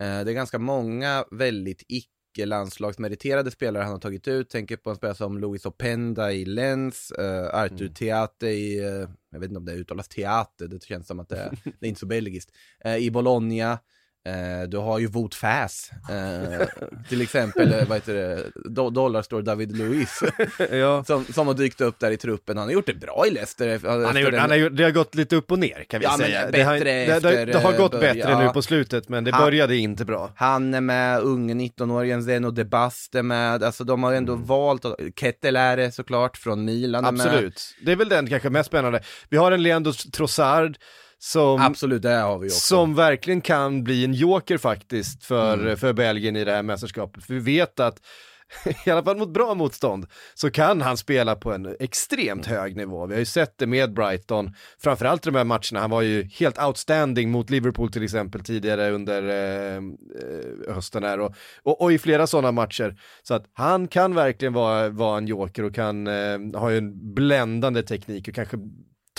Eh, 0.00 0.24
det 0.24 0.30
är 0.30 0.34
ganska 0.34 0.58
många 0.58 1.24
väldigt 1.30 1.82
icke 1.88 2.46
landslagsmeriterade 2.46 3.50
spelare 3.50 3.82
han 3.82 3.92
har 3.92 3.98
tagit 3.98 4.28
ut. 4.28 4.50
Tänker 4.50 4.76
på 4.76 4.90
en 4.90 4.96
spelare 4.96 5.16
som 5.16 5.38
Luis 5.38 5.66
Openda 5.66 6.32
i 6.32 6.44
Lens, 6.44 7.12
uh, 7.18 7.54
Artur 7.54 7.80
mm. 7.80 7.94
Teate 7.94 8.46
i, 8.46 8.80
uh, 8.80 9.08
jag 9.30 9.40
vet 9.40 9.48
inte 9.48 9.58
om 9.58 9.64
det 9.64 9.72
uttalas 9.72 10.08
Teate, 10.08 10.66
det 10.66 10.82
känns 10.82 11.06
som 11.06 11.20
att 11.20 11.28
det, 11.28 11.52
det 11.80 11.86
är 11.86 11.88
inte 11.88 12.00
så 12.00 12.06
belgiskt, 12.06 12.50
i 12.98 13.10
Bologna. 13.10 13.78
Eh, 14.26 14.68
du 14.68 14.76
har 14.76 14.98
ju 14.98 15.06
Wout 15.06 15.34
Fass, 15.34 15.90
eh, 16.10 16.66
till 17.08 17.22
exempel, 17.22 17.72
eh, 17.72 17.84
vad 17.88 17.96
heter 17.96 18.14
det, 18.14 18.42
Do 18.54 18.90
Dollarstore 18.90 19.42
David 19.42 19.76
Luiz, 19.76 20.22
ja. 20.70 21.04
som, 21.04 21.24
som 21.24 21.46
har 21.46 21.54
dykt 21.54 21.80
upp 21.80 21.98
där 21.98 22.10
i 22.10 22.16
truppen. 22.16 22.58
Han 22.58 22.66
har 22.66 22.72
gjort 22.72 22.86
det 22.86 22.94
bra 22.94 23.24
i 23.26 23.30
Leicester. 23.30 23.80
Han 23.84 24.04
har 24.04 24.20
gjort, 24.20 24.34
han 24.34 24.50
har 24.50 24.56
gjort, 24.56 24.76
det 24.76 24.84
har 24.84 24.90
gått 24.90 25.14
lite 25.14 25.36
upp 25.36 25.52
och 25.52 25.58
ner 25.58 25.84
kan 25.84 26.00
vi 26.00 26.06
ja, 26.06 26.18
säga. 26.18 26.50
det, 26.50 26.62
har, 26.62 26.78
det, 26.78 27.20
det, 27.20 27.44
det, 27.44 27.58
har 27.58 27.72
gått 27.72 27.92
börja, 27.92 28.14
bättre 28.14 28.44
nu 28.44 28.48
på 28.48 28.62
slutet, 28.62 29.08
men 29.08 29.24
det 29.24 29.30
han, 29.30 29.44
började 29.44 29.76
inte 29.76 30.04
bra. 30.04 30.32
Han 30.36 30.74
är 30.74 30.80
med, 30.80 31.20
unge 31.20 31.54
19-åringen 31.54 32.22
Zeno 32.22 32.50
de 32.50 32.64
Bast 32.64 33.14
är 33.14 33.22
med, 33.22 33.62
alltså 33.62 33.84
de 33.84 34.02
har 34.02 34.12
ändå 34.12 34.32
mm. 34.32 34.46
valt, 34.46 34.84
Kettel 35.16 35.56
är 35.56 35.76
det 35.76 35.92
såklart, 35.92 36.36
från 36.36 36.64
Milan 36.64 37.04
Absolut, 37.04 37.74
det 37.80 37.92
är 37.92 37.96
väl 37.96 38.08
den 38.08 38.28
kanske 38.28 38.50
mest 38.50 38.66
spännande. 38.66 39.00
Vi 39.28 39.36
har 39.36 39.52
en 39.52 39.62
Leandro 39.62 39.92
Trossard, 39.92 40.76
som, 41.18 41.60
Absolut, 41.60 42.02
det 42.02 42.10
har 42.10 42.38
vi 42.38 42.46
också. 42.46 42.58
Som 42.58 42.94
verkligen 42.94 43.40
kan 43.40 43.84
bli 43.84 44.04
en 44.04 44.12
joker 44.12 44.58
faktiskt 44.58 45.24
för, 45.24 45.54
mm. 45.54 45.76
för 45.76 45.92
Belgien 45.92 46.36
i 46.36 46.44
det 46.44 46.52
här 46.52 46.62
mästerskapet. 46.62 47.24
För 47.24 47.34
vi 47.34 47.40
vet 47.40 47.80
att 47.80 48.00
i 48.86 48.90
alla 48.90 49.02
fall 49.02 49.16
mot 49.16 49.28
bra 49.28 49.54
motstånd, 49.54 50.06
så 50.34 50.50
kan 50.50 50.80
han 50.80 50.96
spela 50.96 51.36
på 51.36 51.52
en 51.52 51.76
extremt 51.80 52.46
hög 52.46 52.76
nivå. 52.76 53.06
Vi 53.06 53.14
har 53.14 53.18
ju 53.18 53.24
sett 53.24 53.58
det 53.58 53.66
med 53.66 53.92
Brighton, 53.92 54.54
framförallt 54.78 55.26
i 55.26 55.30
de 55.30 55.36
här 55.36 55.44
matcherna, 55.44 55.80
han 55.80 55.90
var 55.90 56.02
ju 56.02 56.24
helt 56.24 56.62
outstanding 56.62 57.30
mot 57.30 57.50
Liverpool 57.50 57.92
till 57.92 58.04
exempel 58.04 58.44
tidigare 58.44 58.90
under 58.90 59.22
eh, 59.22 59.76
eh 59.76 60.74
hösten 60.74 61.04
här 61.04 61.20
och, 61.20 61.34
och, 61.62 61.80
och, 61.80 61.92
i 61.92 61.98
flera 61.98 62.26
sådana 62.26 62.52
matcher. 62.52 63.00
Så 63.22 63.34
att 63.34 63.44
han 63.52 63.88
kan 63.88 64.14
verkligen 64.14 64.52
vara, 64.52 64.88
vara 64.88 65.18
en 65.18 65.26
joker 65.26 65.62
och 65.62 65.74
kan 65.74 66.06
eh, 66.06 66.60
ha 66.60 66.72
en 66.72 67.14
bländande 67.14 67.82
teknik 67.82 68.28
och 68.28 68.34
kanske 68.34 68.56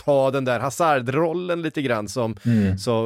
ta 0.07 0.31
den 0.31 0.45
där 0.45 0.59
Hazard-rollen 0.59 1.61
lite 1.61 1.81
grann 1.81 2.07
som 2.07 2.35
mm. 2.45 2.77
så 2.77 3.05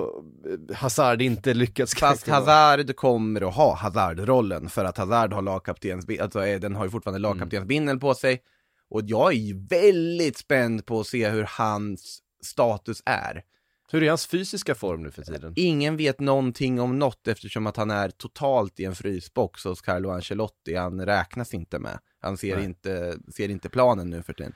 eh, 0.70 0.76
Hazard 0.76 1.22
inte 1.22 1.54
lyckats 1.54 1.96
Fast 1.96 2.28
Hazard 2.28 2.96
kommer 2.96 3.48
att 3.48 3.56
ha 3.56 3.76
Hazard-rollen 3.76 4.70
för 4.70 4.86
att 4.86 4.98
Hazard 4.98 5.34
har 5.34 5.42
lagkaptens, 5.42 6.06
alltså 6.22 6.40
den 6.40 6.76
har 6.76 6.86
ju 6.86 6.92
fortfarande 6.92 7.28
mm. 7.28 7.32
lagkaptensbindeln 7.32 8.00
på 8.00 8.14
sig. 8.14 8.42
Och 8.90 9.02
jag 9.06 9.34
är 9.34 9.68
väldigt 9.70 10.38
spänd 10.38 10.86
på 10.86 11.00
att 11.00 11.08
se 11.08 11.30
hur 11.30 11.48
hans 11.50 12.20
status 12.44 13.04
är. 13.06 13.44
Hur 13.92 14.04
är 14.04 14.10
hans 14.10 14.28
fysiska 14.28 14.76
form 14.76 15.04
nu 15.04 15.12
för 15.12 15.22
tiden? 15.22 15.54
Ingen 15.56 15.98
vet 15.98 16.20
någonting 16.20 16.80
om 16.80 17.00
något 17.00 17.28
eftersom 17.28 17.68
att 17.68 17.78
han 17.78 17.92
är 17.92 18.10
totalt 18.10 18.80
i 18.80 18.86
en 18.86 18.96
frysbox 18.96 19.64
hos 19.64 19.82
Carlo 19.82 20.10
Ancelotti. 20.10 20.76
Han 20.76 21.06
räknas 21.06 21.54
inte 21.54 21.80
med. 21.80 22.00
Han 22.22 22.38
ser, 22.38 22.60
inte, 22.60 23.18
ser 23.36 23.50
inte 23.50 23.70
planen 23.70 24.10
nu 24.10 24.24
för 24.24 24.34
tiden. 24.34 24.54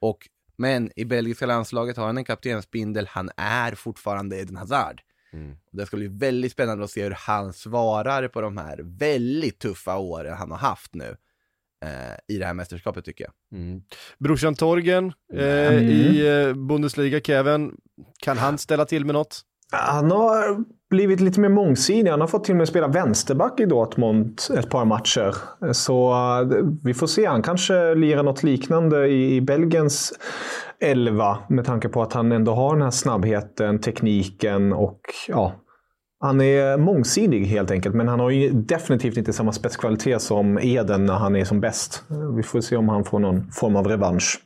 Och 0.00 0.28
men 0.56 0.90
i 0.96 1.04
belgiska 1.04 1.46
landslaget 1.46 1.96
har 1.96 2.06
han 2.06 2.18
en 2.18 2.24
kaptensbindel, 2.24 3.06
han 3.10 3.30
är 3.36 3.74
fortfarande 3.74 4.40
Eden 4.40 4.56
Hazard. 4.56 5.00
Mm. 5.32 5.56
Det 5.72 5.86
ska 5.86 5.96
bli 5.96 6.08
väldigt 6.08 6.52
spännande 6.52 6.84
att 6.84 6.90
se 6.90 7.02
hur 7.02 7.16
han 7.18 7.52
svarar 7.52 8.28
på 8.28 8.40
de 8.40 8.56
här 8.56 8.80
väldigt 8.82 9.58
tuffa 9.58 9.96
åren 9.96 10.36
han 10.36 10.50
har 10.50 10.58
haft 10.58 10.94
nu 10.94 11.16
eh, 11.84 12.34
i 12.34 12.38
det 12.38 12.46
här 12.46 12.54
mästerskapet 12.54 13.04
tycker 13.04 13.24
jag. 13.24 13.60
Mm. 13.60 13.82
Brorsan 14.18 14.54
Torgen 14.54 15.12
eh, 15.32 15.74
mm. 15.74 15.84
i 15.84 16.26
eh, 16.26 16.54
Bundesliga, 16.54 17.20
Kevin, 17.20 17.76
kan 18.18 18.38
han 18.38 18.58
ställa 18.58 18.84
till 18.84 19.04
med 19.04 19.14
något? 19.14 19.40
Han 19.70 20.10
har 20.10 20.64
blivit 20.94 21.20
lite 21.20 21.40
mer 21.40 21.48
mångsidig. 21.48 22.10
Han 22.10 22.20
har 22.20 22.28
fått 22.28 22.44
till 22.44 22.52
och 22.52 22.58
med 22.58 22.68
spela 22.68 22.88
vänsterback 22.88 23.60
i 23.60 23.66
Dortmund 23.66 24.40
ett 24.58 24.70
par 24.70 24.84
matcher. 24.84 25.34
Så 25.72 26.12
eh, 26.12 26.66
vi 26.84 26.94
får 26.94 27.06
se. 27.06 27.26
Han 27.26 27.42
kanske 27.42 27.94
lirar 27.94 28.22
något 28.22 28.42
liknande 28.42 29.06
i, 29.06 29.36
i 29.36 29.40
Belgiens 29.40 30.12
elva 30.80 31.38
med 31.48 31.64
tanke 31.64 31.88
på 31.88 32.02
att 32.02 32.12
han 32.12 32.32
ändå 32.32 32.52
har 32.52 32.74
den 32.74 32.82
här 32.82 32.90
snabbheten, 32.90 33.80
tekniken 33.80 34.72
och 34.72 35.00
ja, 35.28 35.52
han 36.20 36.40
är 36.40 36.76
mångsidig 36.76 37.44
helt 37.44 37.70
enkelt, 37.70 37.94
men 37.94 38.08
han 38.08 38.20
har 38.20 38.30
ju 38.30 38.50
definitivt 38.50 39.16
inte 39.16 39.32
samma 39.32 39.52
spetskvalitet 39.52 40.22
som 40.22 40.58
Eden 40.58 41.06
när 41.06 41.14
han 41.14 41.36
är 41.36 41.44
som 41.44 41.60
bäst. 41.60 42.04
Vi 42.36 42.42
får 42.42 42.60
se 42.60 42.76
om 42.76 42.88
han 42.88 43.04
får 43.04 43.18
någon 43.18 43.50
form 43.50 43.76
av 43.76 43.88
revansch. 43.88 44.40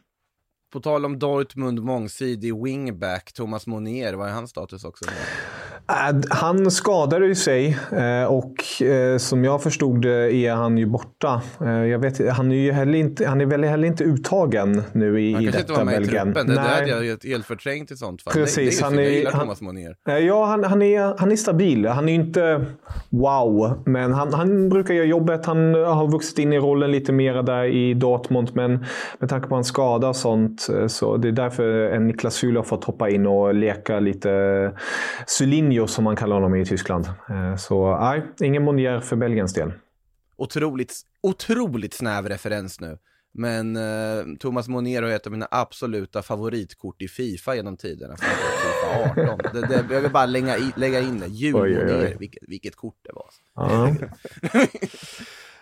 På 0.73 0.81
tal 0.81 1.05
om 1.05 1.19
Dortmund 1.19 1.83
mångsidig 1.83 2.63
wingback, 2.65 3.33
Thomas 3.33 3.67
Monier, 3.67 4.15
vad 4.15 4.29
är 4.29 4.33
hans 4.33 4.51
status 4.51 4.85
också? 4.85 5.05
Äh, 5.89 6.17
Han 6.31 6.71
skadade 6.71 7.27
ju 7.27 7.35
sig 7.35 7.79
eh, 7.93 8.25
och 8.33 8.83
eh, 8.83 9.17
som 9.19 9.45
jag 9.45 9.63
förstod 9.63 10.03
det 10.03 10.35
är 10.35 10.53
han 10.55 10.79
ju 10.79 10.87
borta. 10.87 11.43
Eh, 11.61 11.69
Jag 11.85 11.99
vet, 11.99 12.29
han 12.31 12.53
är 12.53 12.57
ju 12.57 12.73
heller 12.73 12.99
inte, 12.99 13.27
han 13.27 13.41
är 13.41 13.47
väl 13.47 13.65
heller 13.65 13.89
inte 13.89 14.05
uttagen 14.05 14.83
nu 14.93 15.21
i, 15.21 15.33
Han 15.33 15.43
i 15.43 15.45
kanske 15.47 15.61
inte 15.61 15.73
detta 15.73 15.85
var 15.85 15.93
med 15.93 16.03
i 16.03 16.07
truppen, 16.07 16.47
det, 16.47 16.55
Nej. 16.55 16.59
hade 16.59 16.89
jag 16.89 17.03
helt- 17.03 17.25
helt 17.25 17.47
förträngt 17.47 17.91
i 17.91 17.97
sånt 17.97 18.23
fall. 18.23 18.33
Precis, 18.33 18.81
det, 18.81 18.85
det 18.85 18.87
är 18.87 18.91
han 18.91 18.99
är- 18.99 19.23
jag 19.25 19.31
han- 19.31 19.41
Thomas 19.41 19.61
Monier. 19.61 19.95
Ja, 20.27 20.45
han, 20.47 20.65
han, 20.65 20.83
är, 20.83 21.15
han 21.19 21.33
är 21.33 21.37
stabil. 21.37 21.87
Han 21.87 22.09
är 22.09 22.13
ju 22.13 22.19
inte 22.21 22.65
wow, 23.11 23.83
men 23.87 24.13
han, 24.13 24.33
han 24.35 24.69
brukar 24.69 24.95
göra 24.95 25.07
jobbet. 25.07 25.47
Han 25.47 25.75
har 25.75 26.11
vuxit 26.11 26.39
in 26.39 26.53
i 26.53 26.59
rollen 26.59 26.93
lite 26.93 27.13
mer 27.13 27.43
där 27.43 27.65
i 27.65 27.95
Dortmund, 27.95 28.51
men 28.55 28.85
med 29.19 29.29
tanke 29.31 29.49
på 29.49 29.55
hans 29.55 29.69
skada 29.69 30.09
och 30.09 30.17
sånt 30.17 30.67
så 30.89 31.17
det 31.17 31.29
är 31.29 31.33
därför 31.33 31.91
en 31.91 32.07
Niklas 32.07 32.43
Süle 32.43 32.57
har 32.59 32.65
fått 32.65 32.85
hoppa 32.85 33.11
in 33.11 33.27
och 33.27 33.55
leka 33.55 34.01
lite 34.01 34.73
Sylinho 35.79 35.87
som 35.87 36.05
man 36.05 36.17
kallar 36.17 36.37
honom 36.37 36.55
i 36.55 36.65
Tyskland. 36.65 37.07
Eh, 37.07 37.57
Så 37.57 37.99
nej, 38.01 38.23
ingen 38.41 38.63
Monier 38.65 39.01
för 39.01 39.17
Belgiens 39.17 39.55
del. 39.55 39.73
Otroligt, 40.37 40.93
otroligt 41.23 41.95
snäv 41.95 42.29
referens 42.29 42.81
nu. 42.81 42.99
Men 43.33 43.77
eh, 43.77 44.37
Thomas 44.41 44.69
Monier 44.69 45.03
har 45.03 45.11
ett 45.11 45.27
av 45.27 45.33
mina 45.33 45.49
absoluta 45.51 46.23
favoritkort 46.23 47.03
i 47.03 47.09
Fifa 47.09 47.55
genom 47.55 47.77
tiderna. 47.77 48.17
Fifa 48.17 49.23
18. 49.23 49.39
Det, 49.53 49.61
det, 49.67 49.95
jag 49.95 50.01
vill 50.01 50.11
bara 50.13 50.27
lägga, 50.27 50.57
i, 50.59 50.73
lägga 50.77 51.01
in 51.01 51.21
det. 51.21 51.27
Jul. 51.27 51.53
Monier, 51.53 52.17
vilket, 52.19 52.43
vilket 52.49 52.77
kort 52.77 52.97
det 53.03 53.13
var. 53.15 53.31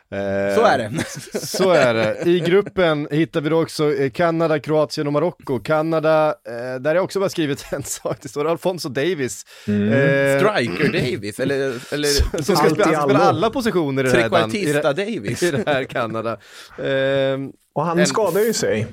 Ja. 0.08 0.16
Eh, 0.16 0.54
Så 0.54 0.64
är 0.64 0.78
det. 0.78 1.04
Så 1.40 1.70
är 1.70 1.94
det. 1.94 2.22
I 2.30 2.40
gruppen 2.40 3.08
hittar 3.10 3.40
vi 3.40 3.48
då 3.48 3.62
också 3.62 3.94
eh, 3.94 4.10
Kanada, 4.10 4.58
Kroatien 4.60 5.06
och 5.06 5.12
Marocko. 5.12 5.58
Kanada, 5.58 6.28
eh, 6.48 6.80
där 6.80 6.84
har 6.84 6.94
jag 6.94 7.04
också 7.04 7.18
bara 7.20 7.28
skrivit 7.28 7.66
en 7.72 7.82
sak, 7.82 8.16
det 8.22 8.28
står 8.28 8.44
Alfonso 8.48 8.88
Davis. 8.88 9.44
Mm. 9.66 9.92
Eh, 9.92 10.38
Striker 10.40 10.92
Davis, 10.92 11.40
eller, 11.40 11.56
eller 11.94 12.42
som 12.42 12.56
ska 12.56 12.70
spela, 12.70 12.84
han 12.84 12.94
ska 12.94 13.02
spela 13.02 13.18
allo. 13.18 13.18
alla 13.28 13.50
positioner 13.50 14.04
i 14.04 14.10
det 14.10 14.18
här, 14.20 14.28
land- 14.30 14.54
i 14.54 14.72
det, 14.72 14.82
Davis. 14.82 15.42
i 15.42 15.50
det 15.50 15.62
här 15.66 15.84
Kanada. 15.84 16.38
Ehm, 16.82 17.52
Och 17.74 17.84
han 17.86 17.98
En- 17.98 18.06
skadar 18.06 18.40
ju 18.40 18.52
sig. 18.52 18.86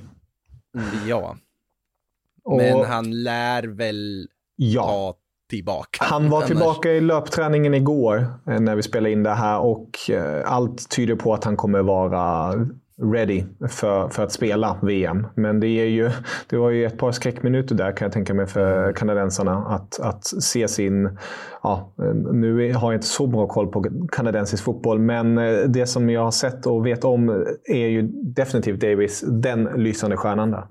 Ja, 1.08 1.38
Och, 2.44 2.58
men 2.58 2.86
han 2.86 3.24
lär 3.24 3.64
väl 3.64 4.28
ja. 4.56 4.84
ta 4.84 5.16
tillbaka. 5.50 6.06
Han 6.06 6.30
var 6.30 6.42
tillbaka 6.42 6.92
i 6.92 7.02
löpträningen 7.02 7.74
igår 7.74 8.26
eh, 8.48 8.60
när 8.60 8.76
vi 8.76 8.84
spelade 8.84 9.12
in 9.12 9.24
det 9.24 9.34
här 9.34 9.60
och 9.60 10.10
eh, 10.10 10.52
allt 10.52 10.90
tyder 10.90 11.16
på 11.16 11.34
att 11.34 11.44
han 11.44 11.58
kommer 11.58 11.82
vara 11.82 12.54
ready 13.02 13.44
för, 13.70 14.10
för 14.10 14.24
att 14.24 14.32
spela 14.32 14.80
VM. 14.82 15.28
Men 15.36 15.60
det, 15.60 15.68
är 15.68 15.86
ju, 15.86 16.12
det 16.50 16.58
var 16.58 16.70
ju 16.70 16.86
ett 16.86 16.98
par 16.98 17.12
skräckminuter 17.12 17.76
där 17.76 17.98
kan 17.98 18.06
jag 18.06 18.14
tänka 18.14 18.34
mig 18.34 18.48
för 18.48 18.94
kanadensarna. 18.94 19.58
Att, 19.58 20.00
att 20.00 20.26
se 20.26 20.68
sin... 20.68 21.18
Ja, 21.64 21.94
nu 22.34 22.74
har 22.74 22.92
jag 22.92 22.98
inte 22.98 23.08
så 23.08 23.28
bra 23.28 23.48
koll 23.48 23.68
på 23.68 23.86
kanadensisk 24.12 24.64
fotboll, 24.64 25.00
men 25.00 25.38
eh, 25.38 25.58
det 25.68 25.86
som 25.86 26.10
jag 26.10 26.24
har 26.24 26.32
sett 26.32 26.66
och 26.66 26.86
vet 26.86 27.04
om 27.04 27.46
är 27.66 27.88
ju 27.88 28.02
definitivt 28.12 28.80
Davis, 28.80 29.24
den 29.28 29.64
lysande 29.64 30.18
stjärnan 30.18 30.52
där. 30.52 30.64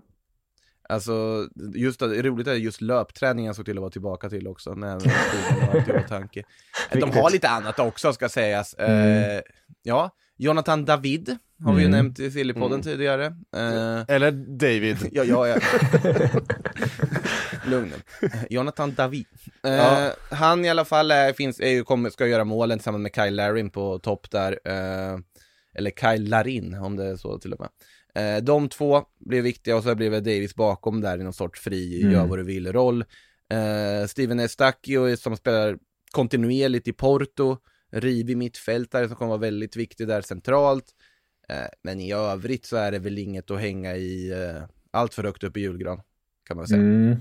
Alltså, 0.92 1.48
just 1.74 2.00
det, 2.00 2.08
det 2.08 2.18
är 2.18 2.22
roligt 2.22 2.48
att 2.48 2.58
just 2.58 2.80
löpträningen 2.80 3.54
såg 3.54 3.64
till 3.64 3.76
att 3.78 3.80
vara 3.80 3.90
tillbaka 3.90 4.28
till 4.30 4.46
också, 4.48 4.74
när 4.74 4.94
var 4.94 5.80
till 5.84 5.94
åtanke. 5.96 6.42
De 6.92 7.10
har 7.10 7.30
lite 7.30 7.48
annat 7.48 7.78
också 7.78 8.12
ska 8.12 8.28
sägas. 8.28 8.74
Eh, 8.74 9.40
ja, 9.82 10.10
Jonathan 10.36 10.84
David 10.84 11.36
har 11.64 11.72
vi 11.74 11.80
ju 11.80 11.86
Mm. 11.88 11.96
nämnt 11.96 12.18
i 12.18 12.30
Sillypodden 12.30 12.82
tidigare. 12.82 13.26
Eh, 13.56 14.00
eller 14.08 14.30
David. 14.58 14.96
ja, 15.12 15.24
ja, 15.24 15.48
ja. 15.48 15.56
Lugn 17.66 17.92
nu. 18.20 18.28
Jonathan 18.50 18.94
David. 18.94 19.26
Eh, 19.64 19.72
Ja. 19.72 20.10
Han 20.30 20.64
i 20.64 20.70
alla 20.70 20.84
fall 20.84 21.10
är, 21.10 21.32
finns, 21.32 21.60
är 21.60 21.68
ju, 21.70 21.84
kommer, 21.84 22.10
ska 22.10 22.26
göra 22.26 22.44
målen 22.44 22.78
tillsammans 22.78 23.02
med 23.02 23.14
Kyle 23.14 23.34
Larin 23.36 23.70
på 23.70 23.98
topp 23.98 24.30
där. 24.30 24.58
Eh, 24.64 25.18
eller 25.74 25.90
Kyle 25.90 26.28
Larin 26.28 26.74
om 26.74 26.96
det 26.96 27.04
är 27.04 27.16
så 27.16 27.38
till 27.38 27.52
och 27.52 27.60
med. 27.60 27.68
Eh, 28.14 28.42
de 28.42 28.68
två 28.68 29.02
blir 29.18 29.42
viktiga 29.42 29.76
och 29.76 29.82
så 29.82 29.94
väl 29.94 30.12
Davis 30.12 30.54
bakom 30.54 31.00
där 31.00 31.18
i 31.18 31.22
någon 31.22 31.32
sorts 31.32 31.60
fri, 31.60 32.00
Mm. 32.00 32.12
gör 32.12 32.26
vad 32.26 32.38
du 32.38 32.42
vill-roll. 32.44 33.04
Eh, 33.52 34.06
Steven 34.08 34.40
Estacchio 34.40 35.16
som 35.16 35.36
spelar 35.36 35.78
kontinuerligt 36.10 36.88
i 36.88 36.92
Porto, 36.92 37.56
rivig 37.92 38.36
mittfältare 38.36 39.08
som 39.08 39.16
kommer 39.16 39.28
vara 39.28 39.40
väldigt 39.40 39.76
viktig 39.76 40.08
där 40.08 40.22
centralt. 40.22 40.84
Eh, 41.48 41.66
men 41.82 42.00
i 42.00 42.12
övrigt 42.12 42.66
så 42.66 42.76
är 42.76 42.92
det 42.92 42.98
väl 42.98 43.18
inget 43.18 43.50
att 43.50 43.60
hänga 43.60 43.96
i 43.96 44.30
eh, 44.30 44.62
allt 44.90 45.14
för 45.14 45.24
högt 45.24 45.44
upp 45.44 45.56
i 45.56 45.60
julgran, 45.60 46.00
kan 46.48 46.56
man 46.56 46.66
säga. 46.68 46.80
Mm. 46.80 47.16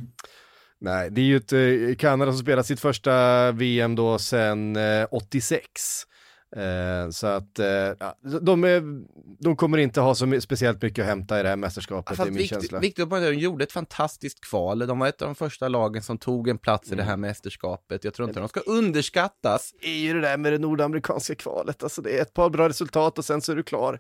Nej, 0.80 1.10
det 1.12 1.22
är 1.22 1.26
ju 1.26 1.38
ett 1.38 1.54
eh, 1.54 1.96
Kanada 1.98 2.32
som 2.32 2.40
spelar 2.42 2.64
sitt 2.64 2.80
första 2.80 3.52
VM 3.52 3.96
då 3.96 4.20
sedan 4.20 4.76
eh, 4.76 5.08
86. 5.12 5.68
Eh, 6.56 7.10
så 7.10 7.28
att 7.28 7.60
eh, 7.60 7.66
ja, 8.00 8.18
de, 8.42 8.64
är, 8.64 8.82
de 9.44 9.56
kommer 9.56 9.78
inte 9.78 10.02
ha 10.02 10.16
så 10.16 10.42
speciellt 10.42 10.82
mycket 10.82 11.04
att 11.04 11.10
hämta 11.10 11.40
i 11.40 11.44
det 11.44 11.50
här 11.50 11.56
mästerskapet, 11.56 12.18
det 12.18 12.24
är 12.24 12.26
min 12.26 12.34
viktigt, 12.34 12.50
känsla. 12.50 12.80
viktigt 12.80 13.04
att 13.04 13.10
poängtera, 13.10 13.32
de 13.32 13.38
gjorde 13.38 13.64
ett 13.64 13.72
fantastiskt 13.72 14.42
kval. 14.42 14.80
De 14.80 15.00
var 15.00 15.08
ett 15.08 15.22
av 15.22 15.28
de 15.28 15.36
första 15.36 15.68
lagen 15.68 16.04
som 16.04 16.18
tog 16.18 16.50
en 16.50 16.58
plats 16.58 16.92
i 16.92 16.96
det 16.96 17.04
här 17.04 17.14
Mm. 17.14 17.22
mästerskapet. 17.22 18.04
Jag 18.04 18.14
tror 18.14 18.28
inte 18.28 18.40
de 18.40 18.50
ska 18.50 18.60
underskattas. 18.60 19.74
Det 19.82 19.88
är 19.88 20.00
ju 20.00 20.14
det 20.14 20.22
där 20.22 20.38
med 20.38 20.54
det 20.54 20.60
nordamerikanska 20.60 21.36
kvalet, 21.36 21.84
alltså 21.84 22.02
det 22.02 22.18
är 22.18 22.22
ett 22.22 22.34
par 22.34 22.50
bra 22.50 22.70
resultat 22.70 23.18
och 23.18 23.26
sen 23.26 23.42
så 23.42 23.52
är 23.52 23.56
du 23.56 23.64
klar. 23.64 24.00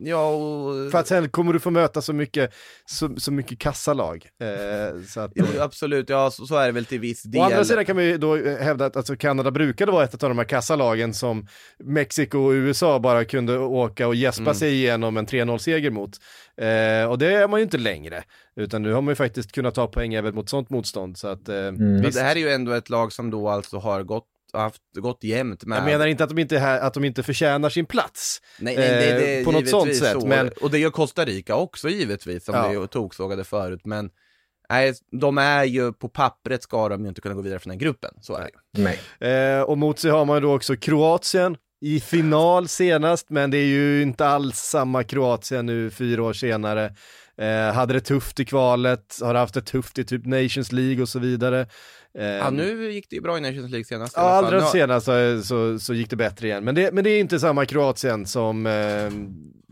Ja, 0.00 0.28
och... 0.34 0.90
För 0.90 0.98
att 0.98 1.06
sen 1.06 1.28
kommer 1.28 1.52
du 1.52 1.58
få 1.60 1.70
möta 1.70 2.02
så 2.02 2.12
mycket, 2.12 2.54
så, 2.86 3.16
så 3.16 3.32
mycket 3.32 3.58
kassalag. 3.58 4.26
Eh, 4.40 5.02
så 5.08 5.20
att, 5.20 5.32
Jo, 5.34 5.44
absolut, 5.60 6.08
ja 6.08 6.30
så, 6.30 6.46
så 6.46 6.56
är 6.56 6.66
det 6.66 6.72
väl 6.72 6.84
till 6.84 7.00
viss 7.00 7.22
del. 7.22 7.40
Å 7.40 7.44
andra 7.44 7.64
sidan 7.64 7.84
kan 7.84 7.96
vi 7.96 8.16
då 8.16 8.36
eh, 8.36 8.58
hävda 8.58 8.86
att 8.86 8.96
alltså, 8.96 9.16
Kanada 9.16 9.50
brukade 9.50 9.92
vara 9.92 10.04
ett 10.04 10.22
av 10.22 10.28
de 10.30 10.38
här 10.38 10.44
kassalagen 10.44 11.14
som 11.14 11.46
Mexiko 11.84 12.38
och 12.38 12.50
USA 12.52 12.98
bara 12.98 13.24
kunde 13.24 13.58
åka 13.58 14.06
och 14.08 14.14
gäspa 14.14 14.42
Mm. 14.42 14.54
sig 14.54 14.72
igenom 14.74 15.16
en 15.16 15.26
3-0-seger 15.26 15.90
mot. 15.90 16.10
Eh, 16.56 17.10
och 17.10 17.18
det 17.18 17.34
är 17.34 17.48
man 17.48 17.60
ju 17.60 17.64
inte 17.64 17.78
längre, 17.78 18.22
utan 18.56 18.82
nu 18.82 18.92
har 18.92 19.00
man 19.02 19.12
ju 19.12 19.16
faktiskt 19.16 19.52
kunnat 19.52 19.74
ta 19.74 19.86
poäng 19.86 20.14
även 20.14 20.34
mot 20.34 20.48
sånt 20.48 20.70
motstånd. 20.70 21.18
Så 21.18 21.28
att, 21.28 21.48
eh, 21.48 21.56
Mm. 21.56 22.02
Det 22.02 22.20
här 22.20 22.36
är 22.36 22.40
ju 22.40 22.48
ändå 22.50 22.72
ett 22.72 22.90
lag 22.90 23.12
som 23.12 23.30
då 23.30 23.48
alltså 23.48 23.78
har 23.78 24.02
gått, 24.02 24.24
haft, 24.52 24.82
gått 24.94 25.24
jämnt 25.24 25.64
med... 25.64 25.78
Jag 25.78 25.84
menar 25.84 26.06
inte 26.06 26.24
att 26.24 26.30
de 26.30 26.38
inte, 26.38 26.58
här, 26.58 26.80
att 26.80 26.94
de 26.94 27.04
inte 27.04 27.22
förtjänar 27.22 27.70
sin 27.70 27.86
plats. 27.86 28.40
nej, 28.58 28.76
nej, 28.76 28.88
nej, 28.90 29.00
det 29.12 29.34
är 29.34 29.38
eh, 29.38 29.44
på 29.44 29.52
något 29.52 29.68
sånt 29.68 29.96
sätt, 29.96 30.20
så. 30.20 30.26
men- 30.26 30.50
Och 30.60 30.70
det 30.70 30.78
gör 30.78 30.90
Costa 30.90 31.24
Rica 31.24 31.54
också 31.56 31.88
givetvis, 31.88 32.44
som 32.44 32.54
Ja. 32.54 32.80
vi 32.80 32.88
toksågade 32.88 33.44
förut, 33.44 33.80
men 33.84 34.10
nej, 34.70 34.94
de 35.20 35.38
är 35.38 35.64
ju, 35.64 35.92
på 35.92 36.08
pappret 36.08 36.62
ska 36.62 36.88
de 36.88 37.02
ju 37.02 37.08
inte 37.08 37.20
kunna 37.20 37.34
gå 37.34 37.42
vidare 37.42 37.58
från 37.58 37.68
den 37.70 37.78
gruppen, 37.78 38.14
så 38.20 38.34
är 38.34 38.40
det 38.40 38.50
ju. 38.78 38.84
Nej. 39.20 39.30
Eh, 39.32 39.62
och 39.62 39.78
mot 39.78 39.98
sig 39.98 40.10
har 40.10 40.24
man 40.24 40.36
ju 40.36 40.40
då 40.40 40.54
också 40.54 40.76
Kroatien 40.76 41.56
i 41.80 42.00
final 42.00 42.68
senast, 42.68 43.30
men 43.30 43.50
det 43.50 43.58
är 43.58 43.66
ju 43.66 44.02
inte 44.02 44.26
alls 44.26 44.56
samma 44.58 45.04
Kroatien 45.04 45.66
nu 45.66 45.90
fyra 45.90 46.22
år 46.22 46.32
senare. 46.32 46.94
Eh, 47.40 47.72
hade 47.74 47.94
det 47.94 48.00
tufft 48.00 48.40
i 48.40 48.44
kvalet, 48.44 49.18
har 49.22 49.34
haft 49.34 49.54
det 49.54 49.62
tufft 49.62 49.98
i 49.98 50.04
typ 50.04 50.26
Nations 50.26 50.72
League 50.72 51.02
och 51.02 51.08
så 51.08 51.18
vidare. 51.18 51.66
Eh, 52.18 52.26
Ja, 52.26 52.50
nu 52.50 52.92
gick 52.92 53.10
det 53.10 53.16
ju 53.16 53.22
bra 53.22 53.38
i 53.38 53.40
Nations 53.40 53.70
League 53.70 53.84
senast 53.84 54.16
Ja, 54.16 54.22
allra 54.22 54.66
senast 54.66 55.06
så, 55.06 55.42
så, 55.42 55.78
så 55.78 55.94
gick 55.94 56.10
det 56.10 56.16
bättre 56.16 56.46
igen. 56.46 56.64
Men 56.64 56.74
det, 56.74 56.92
men 56.92 57.04
det 57.04 57.10
är 57.10 57.20
inte 57.20 57.40
samma 57.40 57.66
Kroatien 57.66 58.26
som 58.26 58.66
eh, 58.66 59.10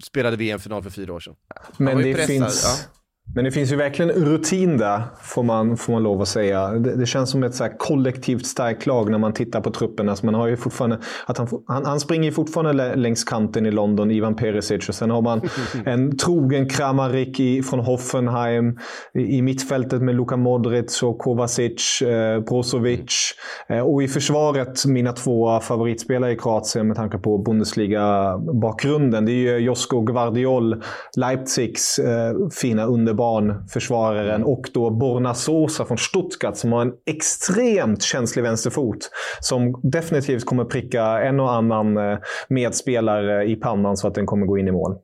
spelade 0.05 0.37
VM-final 0.37 0.83
för 0.83 0.91
fyra 0.91 1.13
år 1.13 1.21
sedan. 1.21 1.35
Men 1.79 1.99
det, 1.99 2.15
pressad, 2.15 2.27
finns, 2.27 2.65
ja. 2.65 2.93
Men 3.35 3.45
det 3.45 3.51
finns 3.51 3.73
ju 3.73 3.77
verkligen 3.77 4.11
rutin 4.11 4.79
där, 4.79 5.03
får 5.23 5.43
man, 5.43 5.77
får 5.77 5.93
man 5.93 6.03
lov 6.03 6.23
att 6.23 6.29
säga. 6.29 6.71
Det, 6.71 6.97
det 6.97 7.07
känns 7.07 7.31
som 7.31 7.43
ett 7.43 7.55
så 7.55 7.69
kollektivt 7.79 8.47
starkt 8.47 8.87
lag 8.87 9.11
när 9.11 9.19
man 9.19 9.33
tittar 9.33 9.61
på 9.61 9.71
truppen. 9.71 10.09
Alltså 10.09 10.27
man 10.27 10.35
har 10.35 10.47
ju 10.47 10.57
fortfarande, 10.57 10.99
att 11.27 11.39
han, 11.39 11.49
han, 11.67 11.85
han 11.85 12.01
springer 12.01 12.31
fortfarande 12.31 12.73
lä- 12.73 12.95
längs 12.97 13.25
kanten 13.25 13.67
i 13.67 13.71
London, 13.71 14.11
Ivan 14.11 14.37
Perisic. 14.37 14.89
Och 14.89 14.95
sen 14.95 15.11
har 15.11 15.23
man 15.23 15.41
en 15.87 16.17
trogen 16.17 16.69
Kramaric 16.69 17.41
i, 17.41 17.63
från 17.63 17.81
Hoffenheim. 17.81 18.79
I, 19.15 19.21
I 19.21 19.43
mittfältet 19.43 20.03
med 20.03 20.15
Luka 20.15 20.37
Modric 20.37 21.03
och 21.03 21.19
Kovacic, 21.19 22.03
eh, 22.03 22.41
Brozovic. 22.41 23.35
Eh, 23.69 23.81
och 23.81 24.03
i 24.03 24.09
försvaret, 24.09 24.87
mina 24.87 25.13
två 25.13 25.61
favoritspelare 25.61 26.33
i 26.33 26.37
Kroatien 26.37 26.87
med 26.87 26.97
tanke 26.97 27.19
på 27.19 27.39
Bundesliga-bakgrunden. 27.39 29.25
Det 29.27 29.33
är 29.33 29.35
ju 29.35 29.59
Josko 29.59 30.01
Gvardiol, 30.01 30.83
Leipzigs 31.17 31.99
eh, 31.99 32.35
fina 32.63 32.85
underbarn, 32.85 33.16
försvararen. 33.69 34.45
Och 34.45 34.69
då 34.75 34.91
Borna 34.91 35.35
Sosa 35.35 35.85
från 35.85 35.99
Stuttgart 35.99 36.57
som 36.57 36.73
har 36.73 36.83
en 36.83 36.93
extremt 37.11 38.03
känslig 38.03 38.43
vänsterfot. 38.43 39.11
Som 39.41 39.81
definitivt 39.83 40.45
kommer 40.45 40.65
pricka 40.65 41.03
en 41.05 41.41
och 41.41 41.53
annan 41.53 41.97
eh, 41.97 42.19
medspelare 42.49 43.45
i 43.45 43.57
pannan 43.57 43.97
så 43.97 44.09
att 44.09 44.15
den 44.15 44.27
kommer 44.27 44.47
gå 44.47 44.59
in 44.59 44.69
i 44.69 44.73
mål. 44.73 44.97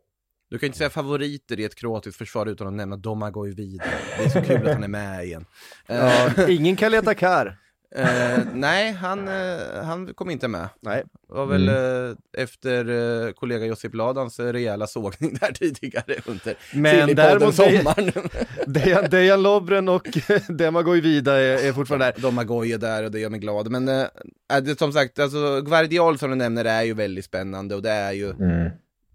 Du 0.51 0.59
kan 0.59 0.67
inte 0.67 0.79
säga 0.79 0.91
favoriter 0.91 1.61
i 1.61 1.65
ett 1.65 1.75
kroatiskt 1.75 2.19
försvar 2.19 2.47
utan 2.47 2.67
att 2.67 2.73
nämna 2.73 2.97
Domagoj 2.97 3.55
Vida. 3.55 3.85
Det 4.19 4.25
är 4.25 4.29
så 4.29 4.41
kul 4.41 4.67
att 4.67 4.75
han 4.75 4.85
är 4.85 4.89
med 4.89 5.25
igen. 5.25 5.45
Eh, 5.89 5.97
Ja, 5.97 6.49
ingen 6.49 6.77
Kaleta 6.77 7.15
Kar. 7.15 7.59
Eh, 7.95 8.39
nej, 8.55 8.93
han, 8.93 9.29
eh, 9.29 9.85
han 9.85 10.15
kom 10.15 10.31
inte 10.31 10.49
med. 10.49 10.69
Nej. 10.81 11.03
Det 11.29 11.35
var 11.35 11.47
väl 11.47 11.69
eh, 11.69 12.17
efter 12.43 12.89
eh, 13.27 13.33
kollega 13.33 13.67
Josip 13.67 13.95
Ladans 13.95 14.41
eh, 14.41 14.53
rejäla 14.53 14.87
sågning 14.87 15.35
där 15.41 15.53
tidigare 15.53 16.17
under 16.27 16.55
Men 16.75 17.15
däremot 17.15 17.55
sommaren. 17.55 18.13
Dejan, 18.67 19.11
Dejan 19.11 19.43
Lovren 19.43 19.89
och 19.89 20.09
Demagoy 20.49 21.01
Vida 21.01 21.41
är, 21.41 21.69
är 21.69 21.73
fortfarande 21.73 22.07
där. 22.07 22.23
De 22.23 22.37
har 22.37 22.45
gojer 22.45 22.79
där 22.79 23.05
och 23.05 23.11
det 23.11 23.21
gör 23.21 23.31
mig 23.31 23.41
glad. 23.41 23.71
Men 23.71 23.89
eh, 23.89 24.07
äh, 24.53 24.63
det, 24.63 24.79
som 24.79 24.93
sagt, 24.93 25.19
alltså, 25.19 25.61
Guardiol 25.61 26.19
som 26.19 26.31
du 26.31 26.37
nämner 26.37 26.65
är 26.65 26.83
ju 26.83 26.95
väldigt 26.95 27.25
spännande 27.25 27.75
och 27.75 27.83
det 27.83 27.91
är 27.91 28.13
ju 28.13 28.31
Mm. 28.31 28.71